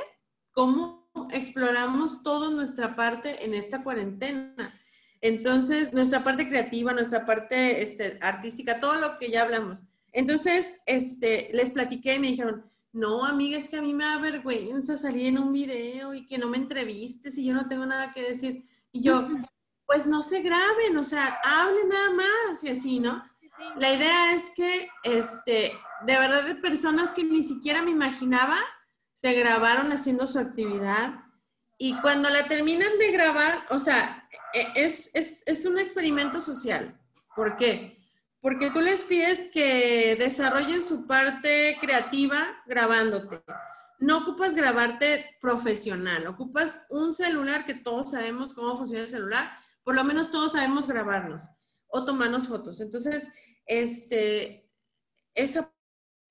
cómo 0.52 1.10
exploramos 1.30 2.22
toda 2.22 2.50
nuestra 2.50 2.94
parte 2.94 3.44
en 3.44 3.54
esta 3.54 3.82
cuarentena. 3.82 4.74
Entonces, 5.20 5.92
nuestra 5.92 6.22
parte 6.22 6.48
creativa, 6.48 6.92
nuestra 6.92 7.26
parte 7.26 7.82
este, 7.82 8.18
artística, 8.20 8.80
todo 8.80 9.00
lo 9.00 9.18
que 9.18 9.30
ya 9.30 9.42
hablamos. 9.42 9.84
Entonces, 10.12 10.80
este, 10.86 11.50
les 11.52 11.70
platiqué 11.70 12.14
y 12.14 12.18
me 12.18 12.28
dijeron, 12.28 12.64
no, 12.92 13.24
amiga, 13.24 13.58
es 13.58 13.68
que 13.68 13.76
a 13.76 13.82
mí 13.82 13.92
me 13.92 14.04
da 14.04 14.18
vergüenza 14.18 14.96
salir 14.96 15.26
en 15.26 15.38
un 15.38 15.52
video 15.52 16.14
y 16.14 16.26
que 16.26 16.38
no 16.38 16.48
me 16.48 16.56
entrevistes 16.56 17.36
y 17.38 17.44
yo 17.44 17.54
no 17.54 17.68
tengo 17.68 17.86
nada 17.86 18.12
que 18.12 18.22
decir. 18.22 18.64
Y 18.92 19.02
yo, 19.02 19.28
pues 19.86 20.06
no 20.06 20.22
se 20.22 20.42
graben, 20.42 20.96
o 20.96 21.04
sea, 21.04 21.38
hablen 21.44 21.88
nada 21.88 22.10
más 22.10 22.64
y 22.64 22.68
así, 22.68 23.00
¿no? 23.00 23.22
La 23.76 23.92
idea 23.92 24.34
es 24.34 24.50
que, 24.54 24.88
este, 25.02 25.72
de 26.06 26.12
verdad, 26.12 26.44
de 26.44 26.54
personas 26.56 27.12
que 27.12 27.24
ni 27.24 27.42
siquiera 27.42 27.82
me 27.82 27.90
imaginaba, 27.90 28.58
se 29.14 29.32
grabaron 29.32 29.90
haciendo 29.92 30.26
su 30.26 30.38
actividad 30.38 31.24
y 31.76 31.94
cuando 32.00 32.28
la 32.30 32.44
terminan 32.44 32.98
de 32.98 33.12
grabar, 33.12 33.64
o 33.70 33.78
sea, 33.78 34.28
e, 34.52 34.66
es, 34.74 35.10
es, 35.14 35.42
es 35.46 35.66
un 35.66 35.78
experimento 35.78 36.40
social. 36.40 36.98
¿Por 37.34 37.56
qué? 37.56 37.97
Porque 38.40 38.70
tú 38.70 38.80
les 38.80 39.02
pides 39.02 39.48
que 39.52 40.16
desarrollen 40.16 40.82
su 40.82 41.06
parte 41.06 41.76
creativa 41.80 42.62
grabándote. 42.66 43.42
No 43.98 44.18
ocupas 44.18 44.54
grabarte 44.54 45.36
profesional, 45.40 46.26
ocupas 46.28 46.86
un 46.90 47.12
celular 47.12 47.64
que 47.64 47.74
todos 47.74 48.12
sabemos 48.12 48.54
cómo 48.54 48.76
funciona 48.76 49.02
el 49.02 49.08
celular, 49.08 49.50
por 49.82 49.96
lo 49.96 50.04
menos 50.04 50.30
todos 50.30 50.52
sabemos 50.52 50.86
grabarnos 50.86 51.50
o 51.88 52.04
tomarnos 52.04 52.46
fotos. 52.46 52.80
Entonces, 52.80 53.28
este, 53.66 54.70
esa 55.34 55.74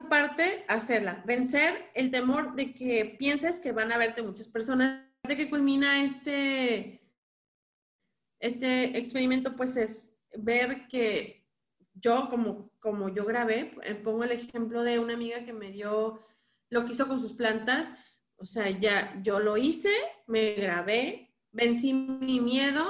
parte, 0.10 0.66
hacerla, 0.68 1.24
vencer 1.26 1.89
el 1.93 2.12
temor 2.12 2.55
de 2.55 2.74
que 2.74 3.18
pienses 3.20 3.60
que 3.60 3.72
van 3.72 3.91
a 3.91 3.97
verte 3.97 4.22
muchas 4.22 4.47
personas. 4.47 5.03
De 5.24 5.36
que 5.36 5.49
culmina 5.49 6.01
este, 6.03 7.01
este 8.39 8.97
experimento, 8.97 9.58
pues 9.58 9.76
es 9.76 10.18
ver 10.38 10.88
que 10.88 11.37
yo, 12.00 12.30
como, 12.30 12.72
como 12.80 13.10
yo 13.10 13.26
grabé, 13.26 13.74
eh, 13.84 13.95
pongo 13.95 14.24
el 14.24 14.32
ejemplo 14.32 14.84
de 14.84 15.00
una 15.00 15.14
amiga 15.14 15.43
que 15.45 15.54
me 15.54 15.72
dio 15.72 16.26
lo 16.70 16.86
que 16.86 16.93
hizo 16.93 17.08
con 17.08 17.20
sus 17.20 17.34
plantas, 17.34 17.93
o 18.38 18.45
sea, 18.45 18.70
ya 18.70 19.20
yo 19.24 19.39
lo 19.39 19.58
hice, 19.58 19.91
me 20.28 20.54
grabé, 20.54 21.34
vencí 21.52 21.93
mi 21.93 22.39
miedo 22.39 22.84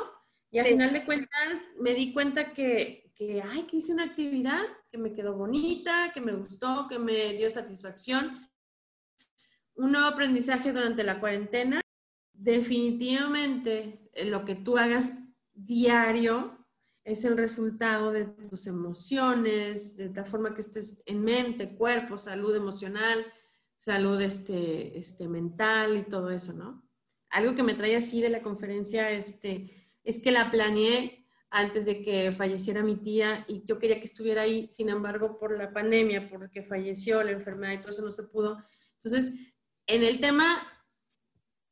y 0.52 0.60
al 0.60 0.68
final 0.68 0.94
de 0.94 1.06
cuentas 1.06 1.68
me 1.80 1.94
di 1.94 2.14
cuenta 2.14 2.54
que, 2.54 3.12
que, 3.16 3.42
ay, 3.42 3.64
que 3.64 3.78
hice 3.78 3.94
una 3.94 4.04
actividad 4.04 4.62
que 4.92 4.98
me 4.98 5.14
quedó 5.14 5.36
bonita, 5.36 6.12
que 6.14 6.22
me 6.22 6.34
gustó, 6.34 6.88
que 6.90 7.00
me 7.00 7.34
dio 7.34 7.50
satisfacción. 7.50 8.50
Un 9.76 9.92
nuevo 9.92 10.08
aprendizaje 10.08 10.74
durante 10.74 11.04
la 11.04 11.20
cuarentena. 11.20 11.82
Definitivamente 12.34 14.10
eh, 14.14 14.26
lo 14.26 14.46
que 14.46 14.56
tú 14.56 14.78
hagas 14.78 15.14
diario 15.54 16.57
es 17.08 17.24
el 17.24 17.38
resultado 17.38 18.12
de 18.12 18.26
tus 18.26 18.68
emociones, 18.68 19.96
de 19.96 20.10
la 20.10 20.26
forma 20.26 20.54
que 20.54 20.60
estés 20.60 21.02
en 21.06 21.24
mente, 21.24 21.74
cuerpo, 21.74 22.18
salud 22.18 22.54
emocional, 22.54 23.26
salud 23.78 24.20
este, 24.20 24.98
este, 24.98 25.30
mental 25.30 25.96
y 25.96 26.04
todo 26.04 26.30
eso, 26.32 26.52
¿no? 26.52 26.86
Algo 27.30 27.56
que 27.56 27.64
me 27.64 27.76
trae 27.76 27.96
así 27.96 28.22
de 28.22 28.30
la 28.30 28.42
conferencia 28.42 29.10
este, 29.10 29.72
es 30.04 30.20
que 30.20 30.32
la 30.32 30.52
planeé 30.52 31.26
antes 31.50 31.86
de 31.86 32.02
que 32.02 32.34
falleciera 32.34 32.84
mi 32.84 32.98
tía 32.98 33.46
y 33.48 33.64
yo 33.66 33.80
quería 33.80 34.02
que 34.02 34.06
estuviera 34.06 34.42
ahí, 34.42 34.68
sin 34.70 34.90
embargo, 34.90 35.40
por 35.40 35.58
la 35.58 35.72
pandemia, 35.72 36.28
porque 36.30 36.62
falleció 36.62 37.24
la 37.24 37.32
enfermedad 37.32 37.72
y 37.72 37.78
todo 37.78 37.92
eso 37.92 38.02
no 38.02 38.12
se 38.12 38.24
pudo. 38.24 38.62
Entonces, 39.02 39.34
en 39.86 40.04
el 40.04 40.20
tema, 40.20 40.62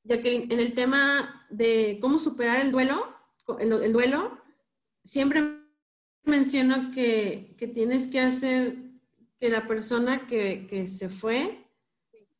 que 0.08 0.48
en 0.50 0.60
el 0.62 0.74
tema 0.74 1.46
de 1.50 2.00
cómo 2.02 2.20
superar 2.20 2.62
el 2.62 2.72
duelo, 2.72 3.06
el 3.60 3.92
duelo, 3.92 4.45
siempre 5.06 5.41
menciono 6.24 6.91
que, 6.91 7.56
tienes 7.74 8.08
que 8.08 8.20
hacer 8.20 8.78
que 9.39 9.49
la 9.49 9.68
persona 9.68 10.28
que, 10.28 10.88
se 10.88 11.10
fue, 11.10 11.70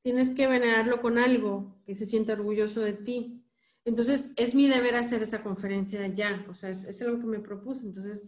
tienes 0.02 0.32
que 0.32 0.48
venerarlo 0.48 1.02
con 1.02 1.18
algo, 1.18 1.82
que 1.86 1.96
se 1.96 2.06
sienta 2.06 2.34
orgulloso 2.34 2.82
de 2.82 2.94
ti. 2.94 3.46
Entonces, 3.86 4.32
es 4.36 4.56
mi 4.56 4.68
deber 4.68 4.96
hacer 4.96 5.22
esa 5.22 5.44
conferencia 5.44 6.06
ya, 6.08 6.44
o 6.50 6.56
sea, 6.56 6.72
es, 6.72 6.86
es 6.86 7.02
algo 7.04 7.20
que 7.20 7.28
me 7.28 7.40
propuse. 7.40 7.86
Entonces, 7.86 8.24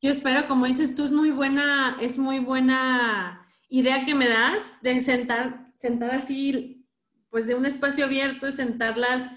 yo 0.00 0.10
espero, 0.10 0.48
como 0.48 0.66
dices 0.66 0.94
tú, 0.94 1.04
es 1.04 1.10
muy 1.10 1.30
buena, 1.30 1.98
es 2.00 2.18
muy 2.18 2.38
buena 2.38 3.46
idea 3.68 4.06
que 4.06 4.14
me 4.14 4.28
das 4.28 4.78
de 4.82 5.00
sentar, 5.00 5.72
sentar 5.78 6.10
así, 6.10 6.86
pues 7.28 7.46
de 7.46 7.54
un 7.54 7.66
espacio 7.66 8.06
abierto, 8.06 8.50
sentarlas 8.50 9.30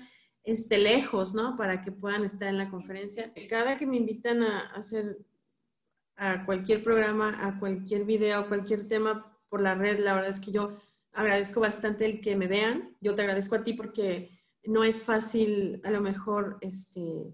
este, 0.47 0.77
lejos, 0.77 1.33
¿no? 1.33 1.57
Para 1.57 1.81
que 1.81 1.91
puedan 1.91 2.23
estar 2.23 2.47
en 2.47 2.57
la 2.57 2.69
conferencia. 2.69 3.33
Cada 3.49 3.77
que 3.77 3.85
me 3.85 3.97
invitan 3.97 4.43
a, 4.43 4.59
hacer 4.67 5.17
a 6.15 6.45
cualquier 6.45 6.81
programa, 6.81 7.45
a 7.45 7.59
cualquier 7.59 8.05
video, 8.05 8.39
a 8.39 8.47
cualquier 8.47 8.87
tema 8.87 9.37
por 9.49 9.61
la 9.61 9.75
red, 9.75 9.99
la 9.99 10.13
verdad 10.13 10.29
es 10.29 10.39
que 10.39 10.51
yo 10.51 10.71
agradezco 11.11 11.59
bastante 11.59 12.05
el 12.05 12.21
que 12.21 12.37
me 12.37 12.47
vean. 12.47 12.95
Yo 13.01 13.13
te 13.13 13.23
agradezco 13.23 13.55
a 13.55 13.63
ti 13.63 13.73
porque 13.73 14.39
no 14.63 14.85
es 14.85 15.03
fácil, 15.03 15.81
a 15.83 15.91
lo 15.91 15.99
mejor, 15.99 16.57
este, 16.61 17.33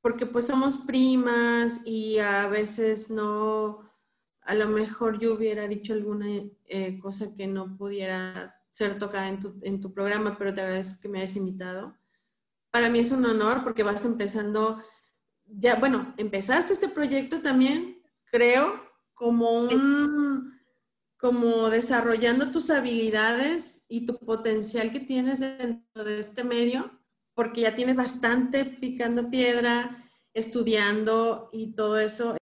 porque 0.00 0.24
pues 0.24 0.46
somos 0.46 0.78
primas 0.78 1.82
y 1.84 2.20
a 2.20 2.48
veces 2.48 3.10
no, 3.10 3.80
a 4.40 4.54
lo 4.54 4.66
mejor 4.68 5.18
yo 5.18 5.34
hubiera 5.34 5.68
dicho 5.68 5.92
alguna 5.92 6.26
eh, 6.64 6.98
cosa 7.00 7.34
que 7.34 7.46
no 7.46 7.76
pudiera 7.76 8.55
ser 8.76 8.98
tocada 8.98 9.28
en 9.28 9.40
tu, 9.40 9.58
en 9.62 9.80
tu 9.80 9.90
programa, 9.94 10.36
pero 10.36 10.52
te 10.52 10.60
agradezco 10.60 11.00
que 11.00 11.08
me 11.08 11.20
hayas 11.20 11.36
invitado. 11.36 11.96
Para 12.70 12.90
mí 12.90 12.98
es 12.98 13.10
un 13.10 13.24
honor 13.24 13.64
porque 13.64 13.82
vas 13.82 14.04
empezando, 14.04 14.82
ya, 15.46 15.76
bueno, 15.76 16.14
empezaste 16.18 16.74
este 16.74 16.88
proyecto 16.88 17.40
también, 17.40 18.02
creo, 18.26 18.78
como 19.14 19.50
un, 19.50 20.60
como 21.16 21.70
desarrollando 21.70 22.50
tus 22.50 22.68
habilidades 22.68 23.86
y 23.88 24.04
tu 24.04 24.18
potencial 24.18 24.92
que 24.92 25.00
tienes 25.00 25.40
dentro 25.40 26.04
de 26.04 26.18
este 26.18 26.44
medio, 26.44 27.00
porque 27.32 27.62
ya 27.62 27.74
tienes 27.74 27.96
bastante 27.96 28.66
picando 28.66 29.30
piedra, 29.30 30.04
estudiando 30.34 31.48
y 31.50 31.72
todo 31.72 31.98
eso. 31.98 32.36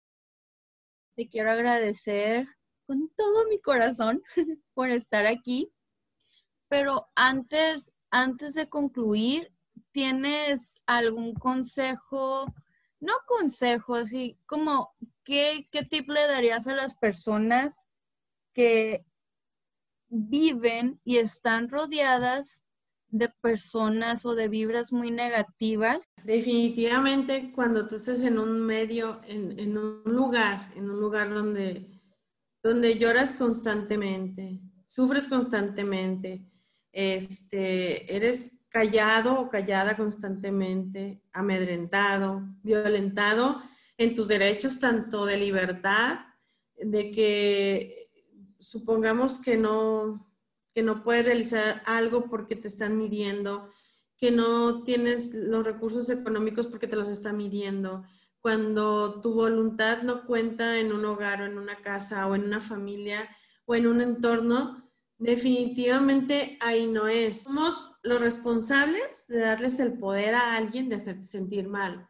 Te 1.16 1.28
quiero 1.28 1.50
agradecer 1.50 2.46
con 2.86 3.10
todo 3.16 3.48
mi 3.48 3.60
corazón 3.60 4.22
por 4.74 4.90
estar 4.90 5.26
aquí. 5.26 5.72
Pero 6.70 7.10
antes, 7.16 7.92
antes 8.12 8.54
de 8.54 8.68
concluir, 8.68 9.52
¿tienes 9.90 10.76
algún 10.86 11.34
consejo? 11.34 12.46
No 13.00 13.12
consejo, 13.26 13.96
así 13.96 14.38
como, 14.46 14.94
¿qué, 15.24 15.68
¿qué 15.72 15.82
tip 15.82 16.08
le 16.08 16.28
darías 16.28 16.68
a 16.68 16.74
las 16.74 16.94
personas 16.94 17.74
que 18.54 19.04
viven 20.08 21.00
y 21.02 21.16
están 21.16 21.68
rodeadas 21.68 22.62
de 23.08 23.28
personas 23.28 24.24
o 24.24 24.36
de 24.36 24.46
vibras 24.46 24.92
muy 24.92 25.10
negativas? 25.10 26.04
Definitivamente 26.22 27.50
cuando 27.52 27.88
tú 27.88 27.96
estés 27.96 28.22
en 28.22 28.38
un 28.38 28.64
medio, 28.64 29.20
en, 29.26 29.58
en 29.58 29.76
un 29.76 30.02
lugar, 30.04 30.70
en 30.76 30.88
un 30.88 31.00
lugar 31.00 31.34
donde, 31.34 32.00
donde 32.62 32.96
lloras 32.96 33.34
constantemente, 33.34 34.60
sufres 34.86 35.26
constantemente, 35.26 36.46
este, 36.92 38.14
eres 38.14 38.60
callado 38.68 39.40
o 39.40 39.50
callada 39.50 39.96
constantemente, 39.96 41.22
amedrentado, 41.32 42.42
violentado 42.62 43.62
en 43.98 44.14
tus 44.14 44.28
derechos 44.28 44.78
tanto 44.78 45.26
de 45.26 45.36
libertad, 45.36 46.20
de 46.76 47.10
que 47.10 48.10
supongamos 48.58 49.40
que 49.40 49.56
no, 49.56 50.32
que 50.72 50.82
no 50.82 51.02
puedes 51.02 51.26
realizar 51.26 51.82
algo 51.84 52.30
porque 52.30 52.56
te 52.56 52.68
están 52.68 52.96
midiendo, 52.96 53.68
que 54.16 54.30
no 54.30 54.84
tienes 54.84 55.34
los 55.34 55.64
recursos 55.64 56.08
económicos 56.10 56.66
porque 56.66 56.86
te 56.86 56.96
los 56.96 57.08
están 57.08 57.36
midiendo, 57.36 58.04
cuando 58.40 59.20
tu 59.20 59.34
voluntad 59.34 60.02
no 60.02 60.24
cuenta 60.26 60.78
en 60.78 60.92
un 60.92 61.04
hogar 61.04 61.42
o 61.42 61.44
en 61.44 61.58
una 61.58 61.76
casa 61.76 62.26
o 62.26 62.34
en 62.34 62.44
una 62.44 62.60
familia 62.60 63.28
o 63.66 63.74
en 63.74 63.86
un 63.86 64.00
entorno, 64.00 64.79
Definitivamente 65.20 66.56
ahí 66.60 66.86
no 66.86 67.06
es. 67.06 67.42
Somos 67.42 67.92
los 68.02 68.22
responsables 68.22 69.26
de 69.28 69.40
darles 69.40 69.78
el 69.78 69.98
poder 69.98 70.34
a 70.34 70.56
alguien 70.56 70.88
de 70.88 70.96
hacerte 70.96 71.24
sentir 71.24 71.68
mal. 71.68 72.08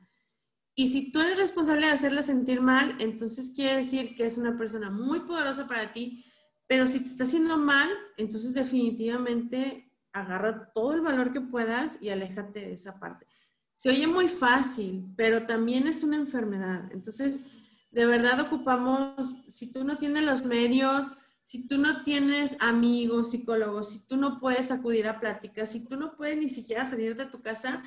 Y 0.77 0.89
si 0.89 1.11
tú 1.11 1.21
eres 1.21 1.37
responsable 1.37 1.87
de 1.87 1.93
hacerle 1.93 2.23
sentir 2.23 2.61
mal, 2.61 2.97
entonces 3.01 3.53
quiere 3.55 3.79
decir 3.79 4.15
que 4.15 4.27
es 4.27 4.39
una 4.39 4.57
persona 4.57 4.91
muy 4.91 5.21
poderosa 5.21 5.67
para 5.67 5.93
ti, 5.93 6.25
pero 6.69 6.87
si 6.87 7.01
te 7.01 7.07
está 7.07 7.25
haciendo 7.25 7.57
mal, 7.59 7.89
entonces 8.17 8.55
definitivamente 8.55 9.93
agarra 10.13 10.71
todo 10.73 10.95
el 10.95 11.01
valor 11.01 11.33
que 11.33 11.41
puedas 11.41 12.01
y 12.01 12.11
aléjate 12.11 12.61
de 12.61 12.75
esa 12.75 13.01
parte. 13.01 13.27
Se 13.75 13.91
oye 13.91 14.07
muy 14.07 14.29
fácil, 14.29 15.13
pero 15.17 15.47
también 15.47 15.89
es 15.89 16.05
una 16.05 16.15
enfermedad. 16.15 16.89
Entonces, 16.93 17.47
de 17.91 18.07
verdad 18.07 18.41
ocupamos, 18.41 19.37
si 19.49 19.73
tú 19.73 19.83
no 19.83 19.99
tienes 19.99 20.23
los 20.23 20.45
medios, 20.45 21.13
si 21.51 21.67
tú 21.67 21.79
no 21.79 22.05
tienes 22.05 22.57
amigos, 22.61 23.33
psicólogos, 23.33 23.91
si 23.91 24.07
tú 24.07 24.17
no 24.17 24.39
puedes 24.39 24.71
acudir 24.71 25.09
a 25.09 25.19
pláticas, 25.19 25.73
si 25.73 25.85
tú 25.85 25.97
no 25.97 26.17
puedes 26.17 26.39
ni 26.39 26.49
siquiera 26.49 26.87
salir 26.87 27.17
de 27.17 27.27
tu 27.27 27.43
casa, 27.43 27.83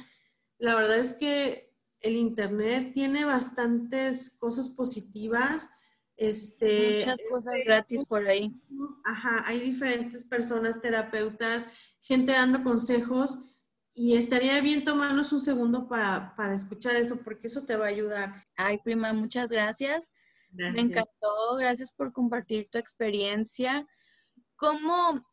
la 0.57 0.75
verdad 0.75 0.97
es 0.97 1.13
que 1.13 1.73
el 2.01 2.17
Internet 2.17 2.91
tiene 2.93 3.23
bastantes 3.23 4.35
cosas 4.37 4.67
positivas. 4.67 5.69
Este, 6.17 7.05
Muchas 7.05 7.19
cosas 7.29 7.53
gratis 7.63 8.03
por 8.03 8.27
ahí. 8.27 8.51
Ajá, 9.05 9.45
hay 9.47 9.61
diferentes 9.61 10.25
personas, 10.25 10.81
terapeutas, 10.81 11.69
gente 12.01 12.33
dando 12.33 12.65
consejos 12.65 13.39
y 13.93 14.17
estaría 14.17 14.59
bien 14.59 14.83
tomarnos 14.83 15.31
un 15.31 15.39
segundo 15.39 15.87
para, 15.87 16.35
para 16.35 16.53
escuchar 16.53 16.97
eso 16.97 17.21
porque 17.23 17.47
eso 17.47 17.65
te 17.65 17.77
va 17.77 17.85
a 17.85 17.91
ayudar. 17.91 18.45
Ay, 18.57 18.79
prima, 18.83 19.13
muchas 19.13 19.49
gracias. 19.49 20.11
Me 20.53 20.81
encantó, 20.81 21.55
gracias 21.57 21.91
por 21.91 22.13
compartir 22.13 22.69
tu 22.69 22.77
experiencia. 22.77 23.87
¿Cómo, 24.55 25.25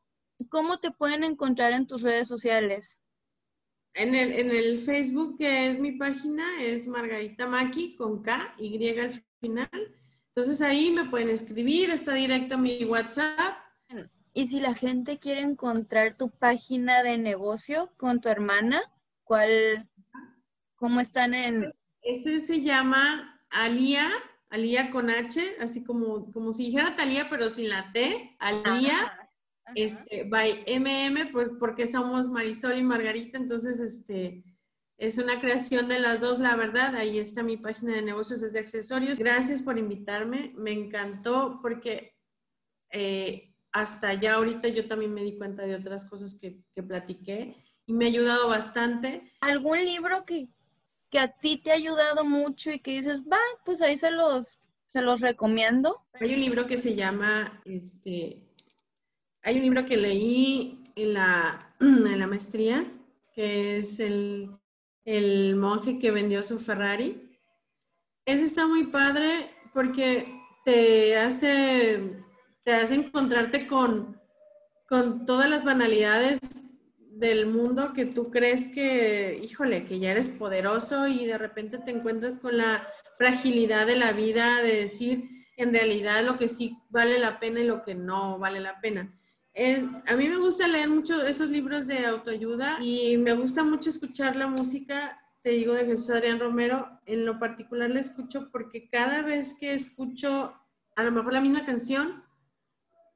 ¿Cómo 0.49 0.79
te 0.79 0.91
pueden 0.91 1.25
encontrar 1.25 1.73
en 1.73 1.87
tus 1.87 2.03
redes 2.03 2.27
sociales? 2.27 3.03
En 3.95 4.15
el, 4.15 4.33
en 4.33 4.51
el 4.51 4.79
Facebook, 4.79 5.37
que 5.39 5.69
es 5.69 5.79
mi 5.79 5.93
página, 5.93 6.63
es 6.63 6.87
Margarita 6.87 7.47
Maki 7.47 7.97
con 7.97 8.23
K, 8.23 8.55
Y 8.59 8.99
al 8.99 9.25
final. 9.41 9.69
Entonces 10.35 10.63
ahí 10.63 10.91
me 10.91 11.05
pueden 11.05 11.29
escribir, 11.29 11.91
está 11.91 12.15
directo 12.15 12.55
a 12.55 12.59
mi 12.59 12.85
WhatsApp. 12.85 13.59
Y 14.33 14.47
si 14.47 14.61
la 14.61 14.75
gente 14.75 15.19
quiere 15.19 15.41
encontrar 15.41 16.17
tu 16.17 16.31
página 16.31 17.03
de 17.03 17.19
negocio 17.19 17.93
con 17.97 18.21
tu 18.21 18.29
hermana, 18.29 18.81
¿cuál, 19.25 19.89
cómo 20.77 21.01
están 21.01 21.35
en...? 21.35 21.73
Ese 22.01 22.41
se 22.41 22.63
llama 22.63 23.43
Alía, 23.51 24.09
Alía 24.51 24.91
con 24.91 25.11
H, 25.11 25.57
así 25.61 25.85
como, 25.85 26.31
como 26.33 26.53
si 26.53 26.67
dijera 26.67 26.97
Talía, 26.97 27.29
pero 27.31 27.49
sin 27.49 27.69
la 27.69 27.91
T, 27.93 28.37
Alía. 28.39 29.17
Este, 29.77 30.25
by 30.25 30.65
MM, 30.67 31.31
pues 31.31 31.51
porque 31.61 31.87
somos 31.87 32.29
Marisol 32.29 32.77
y 32.77 32.83
Margarita, 32.83 33.39
entonces 33.39 33.79
este, 33.79 34.43
es 34.99 35.19
una 35.19 35.41
creación 35.41 35.89
de 35.89 36.01
las 36.01 36.21
dos, 36.21 36.41
la 36.41 36.57
verdad. 36.57 36.97
Ahí 36.97 37.19
está 37.19 37.45
mi 37.45 37.57
página 37.57 37.95
de 37.95 38.03
negocios 38.03 38.41
desde 38.41 38.59
accesorios. 38.59 39.19
Gracias 39.19 39.63
por 39.63 39.79
invitarme, 39.79 40.53
me 40.57 40.73
encantó 40.73 41.61
porque 41.63 42.17
eh, 42.91 43.55
hasta 43.73 44.15
ya 44.15 44.35
ahorita 44.35 44.69
yo 44.69 44.89
también 44.89 45.15
me 45.15 45.23
di 45.23 45.39
cuenta 45.39 45.63
de 45.63 45.77
otras 45.77 46.05
cosas 46.05 46.35
que, 46.35 46.61
que 46.75 46.83
platiqué 46.83 47.57
y 47.87 47.93
me 47.93 48.07
ha 48.07 48.09
ayudado 48.09 48.49
bastante. 48.49 49.33
¿Algún 49.41 49.85
libro 49.85 50.25
que, 50.25 50.49
que 51.11 51.19
a 51.19 51.29
ti 51.29 51.61
te 51.63 51.71
ha 51.71 51.75
ayudado 51.75 52.25
mucho 52.25 52.71
y 52.71 52.79
que 52.79 52.93
dices, 52.93 53.21
va, 53.31 53.39
pues 53.65 53.83
ahí 53.83 53.97
se 53.97 54.11
los, 54.11 54.59
se 54.93 55.03
los 55.03 55.21
recomiendo? 55.21 56.03
Hay 56.21 56.35
un 56.35 56.41
libro 56.41 56.67
que 56.67 56.77
se 56.77 56.95
llama, 56.95 57.61
este, 57.65 58.41
hay 59.43 59.57
un 59.57 59.63
libro 59.63 59.85
que 59.85 59.97
leí 59.97 60.83
en 60.97 61.15
la, 61.15 61.75
en 61.81 62.19
la 62.19 62.27
maestría, 62.27 62.85
que 63.35 63.79
es 63.79 64.01
el, 64.01 64.51
el 65.05 65.57
monje 65.57 65.99
que 65.99 66.11
vendió 66.11 66.43
su 66.43 66.59
Ferrari. 66.59 67.39
Ese 68.25 68.45
está 68.45 68.67
muy 68.67 68.87
padre 68.87 69.51
porque 69.75 70.41
te 70.65 71.17
hace, 71.17 72.23
te 72.63 72.73
hace 72.73 72.95
encontrarte 72.95 73.67
con, 73.67 74.21
con 74.89 75.27
todas 75.27 75.51
las 75.51 75.65
banalidades 75.65 76.39
del 77.21 77.47
mundo 77.47 77.93
que 77.93 78.07
tú 78.07 78.31
crees 78.31 78.69
que, 78.69 79.41
híjole, 79.45 79.85
que 79.85 79.99
ya 79.99 80.11
eres 80.11 80.29
poderoso 80.29 81.07
y 81.07 81.27
de 81.27 81.39
repente 81.39 81.79
te 81.79 81.93
encuentras 81.93 82.39
con 82.39 82.57
la 82.57 82.87
fragilidad 83.17 83.87
de 83.87 83.97
la 83.97 84.13
vida, 84.13 84.63
de 84.63 84.77
decir 84.77 85.29
en 85.57 85.73
realidad 85.73 86.25
lo 86.25 86.39
que 86.39 86.49
sí 86.49 86.77
vale 86.89 87.19
la 87.19 87.39
pena 87.39 87.61
y 87.61 87.67
lo 87.67 87.85
que 87.85 87.95
no 87.95 88.39
vale 88.39 88.61
la 88.61 88.81
pena 88.81 89.15
a 90.07 90.17
mí 90.17 90.29
me 90.29 90.39
gusta 90.39 90.69
leer 90.69 90.89
mucho 90.89 91.25
esos 91.25 91.51
libros 91.51 91.87
de 91.87 92.07
autoayuda 92.07 92.79
y 92.83 93.17
me 93.19 93.35
gusta 93.35 93.65
mucho 93.65 93.91
escuchar 93.91 94.37
la 94.37 94.47
música, 94.47 95.21
te 95.43 95.51
digo, 95.51 95.75
de 95.75 95.87
Jesús 95.87 96.11
Adrián 96.11 96.39
Romero. 96.39 96.89
En 97.07 97.27
lo 97.27 97.39
particular 97.39 97.91
la 97.91 98.01
escucho 98.01 98.49
porque 98.51 98.89
cada 98.89 99.23
vez 99.23 99.57
que 99.59 99.75
escucho 99.75 100.55
a 100.97 101.03
lo 101.03 101.11
mejor 101.11 101.33
la 101.33 101.41
misma 101.41 101.67
canción, 101.67 102.25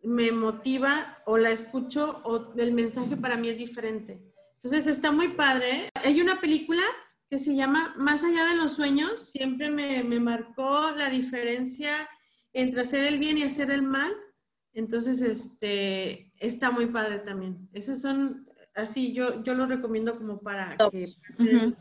me 0.04 0.32
motiva 0.32 1.22
o 1.26 1.38
la 1.38 1.50
escucho 1.50 2.20
o 2.24 2.52
el 2.56 2.72
mensaje 2.72 3.16
para 3.16 3.36
mí 3.36 3.48
es 3.48 3.58
diferente. 3.58 4.22
Entonces 4.54 4.86
está 4.86 5.12
muy 5.12 5.28
padre. 5.28 5.88
Hay 6.04 6.20
una 6.20 6.40
película 6.40 6.82
que 7.28 7.38
se 7.38 7.54
llama 7.54 7.94
Más 7.96 8.22
allá 8.22 8.44
de 8.46 8.56
los 8.56 8.72
sueños. 8.72 9.30
Siempre 9.30 9.70
me, 9.70 10.04
me 10.04 10.20
marcó 10.20 10.90
la 10.92 11.10
diferencia 11.10 12.08
entre 12.52 12.82
hacer 12.82 13.04
el 13.04 13.18
bien 13.18 13.38
y 13.38 13.42
hacer 13.42 13.70
el 13.70 13.82
mal 13.82 14.12
entonces, 14.74 15.22
este, 15.22 16.32
está 16.36 16.72
muy 16.72 16.86
padre 16.86 17.20
también. 17.20 17.68
Esos 17.72 18.00
son, 18.00 18.46
así, 18.74 19.12
yo, 19.12 19.42
yo 19.44 19.54
los 19.54 19.68
recomiendo 19.68 20.16
como 20.16 20.40
para 20.40 20.76
que 20.76 21.08
pasen, 21.38 21.76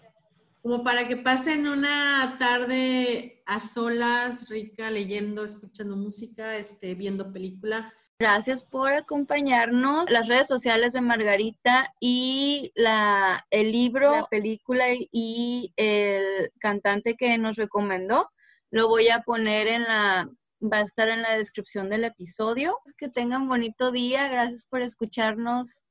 como 0.62 0.84
para 0.84 1.08
que 1.08 1.18
pasen 1.18 1.68
una 1.68 2.36
tarde 2.38 3.42
a 3.48 3.60
solas, 3.60 4.48
rica, 4.48 4.92
leyendo, 4.92 5.44
escuchando 5.44 5.98
música, 5.98 6.56
este, 6.56 6.94
viendo 6.94 7.34
película. 7.34 7.92
Gracias 8.20 8.64
por 8.64 8.94
acompañarnos. 8.94 10.10
Las 10.10 10.28
redes 10.28 10.48
sociales 10.48 10.94
de 10.94 11.02
Margarita 11.02 11.94
y 12.00 12.72
la, 12.76 13.46
el 13.50 13.72
libro, 13.72 14.12
la 14.12 14.26
película 14.26 14.86
y 14.94 15.74
el 15.76 16.52
cantante 16.60 17.16
que 17.16 17.38
nos 17.38 17.58
recomendó, 17.58 18.30
lo 18.72 18.88
voy 18.88 19.10
a 19.10 19.22
poner 19.22 19.68
en 19.68 19.84
la 19.84 20.30
va 20.64 20.78
a 20.78 20.82
estar 20.82 21.10
en 21.10 21.22
la 21.22 21.36
descripción 21.36 21.90
del 21.90 22.06
episodio. 22.06 22.80
Que 22.98 23.10
tengan 23.10 23.48
bonito 23.48 23.92
día. 23.92 24.28
Gracias 24.28 24.66
por 24.66 24.82
escucharnos. 24.82 25.84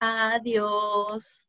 Adiós. 0.00 1.46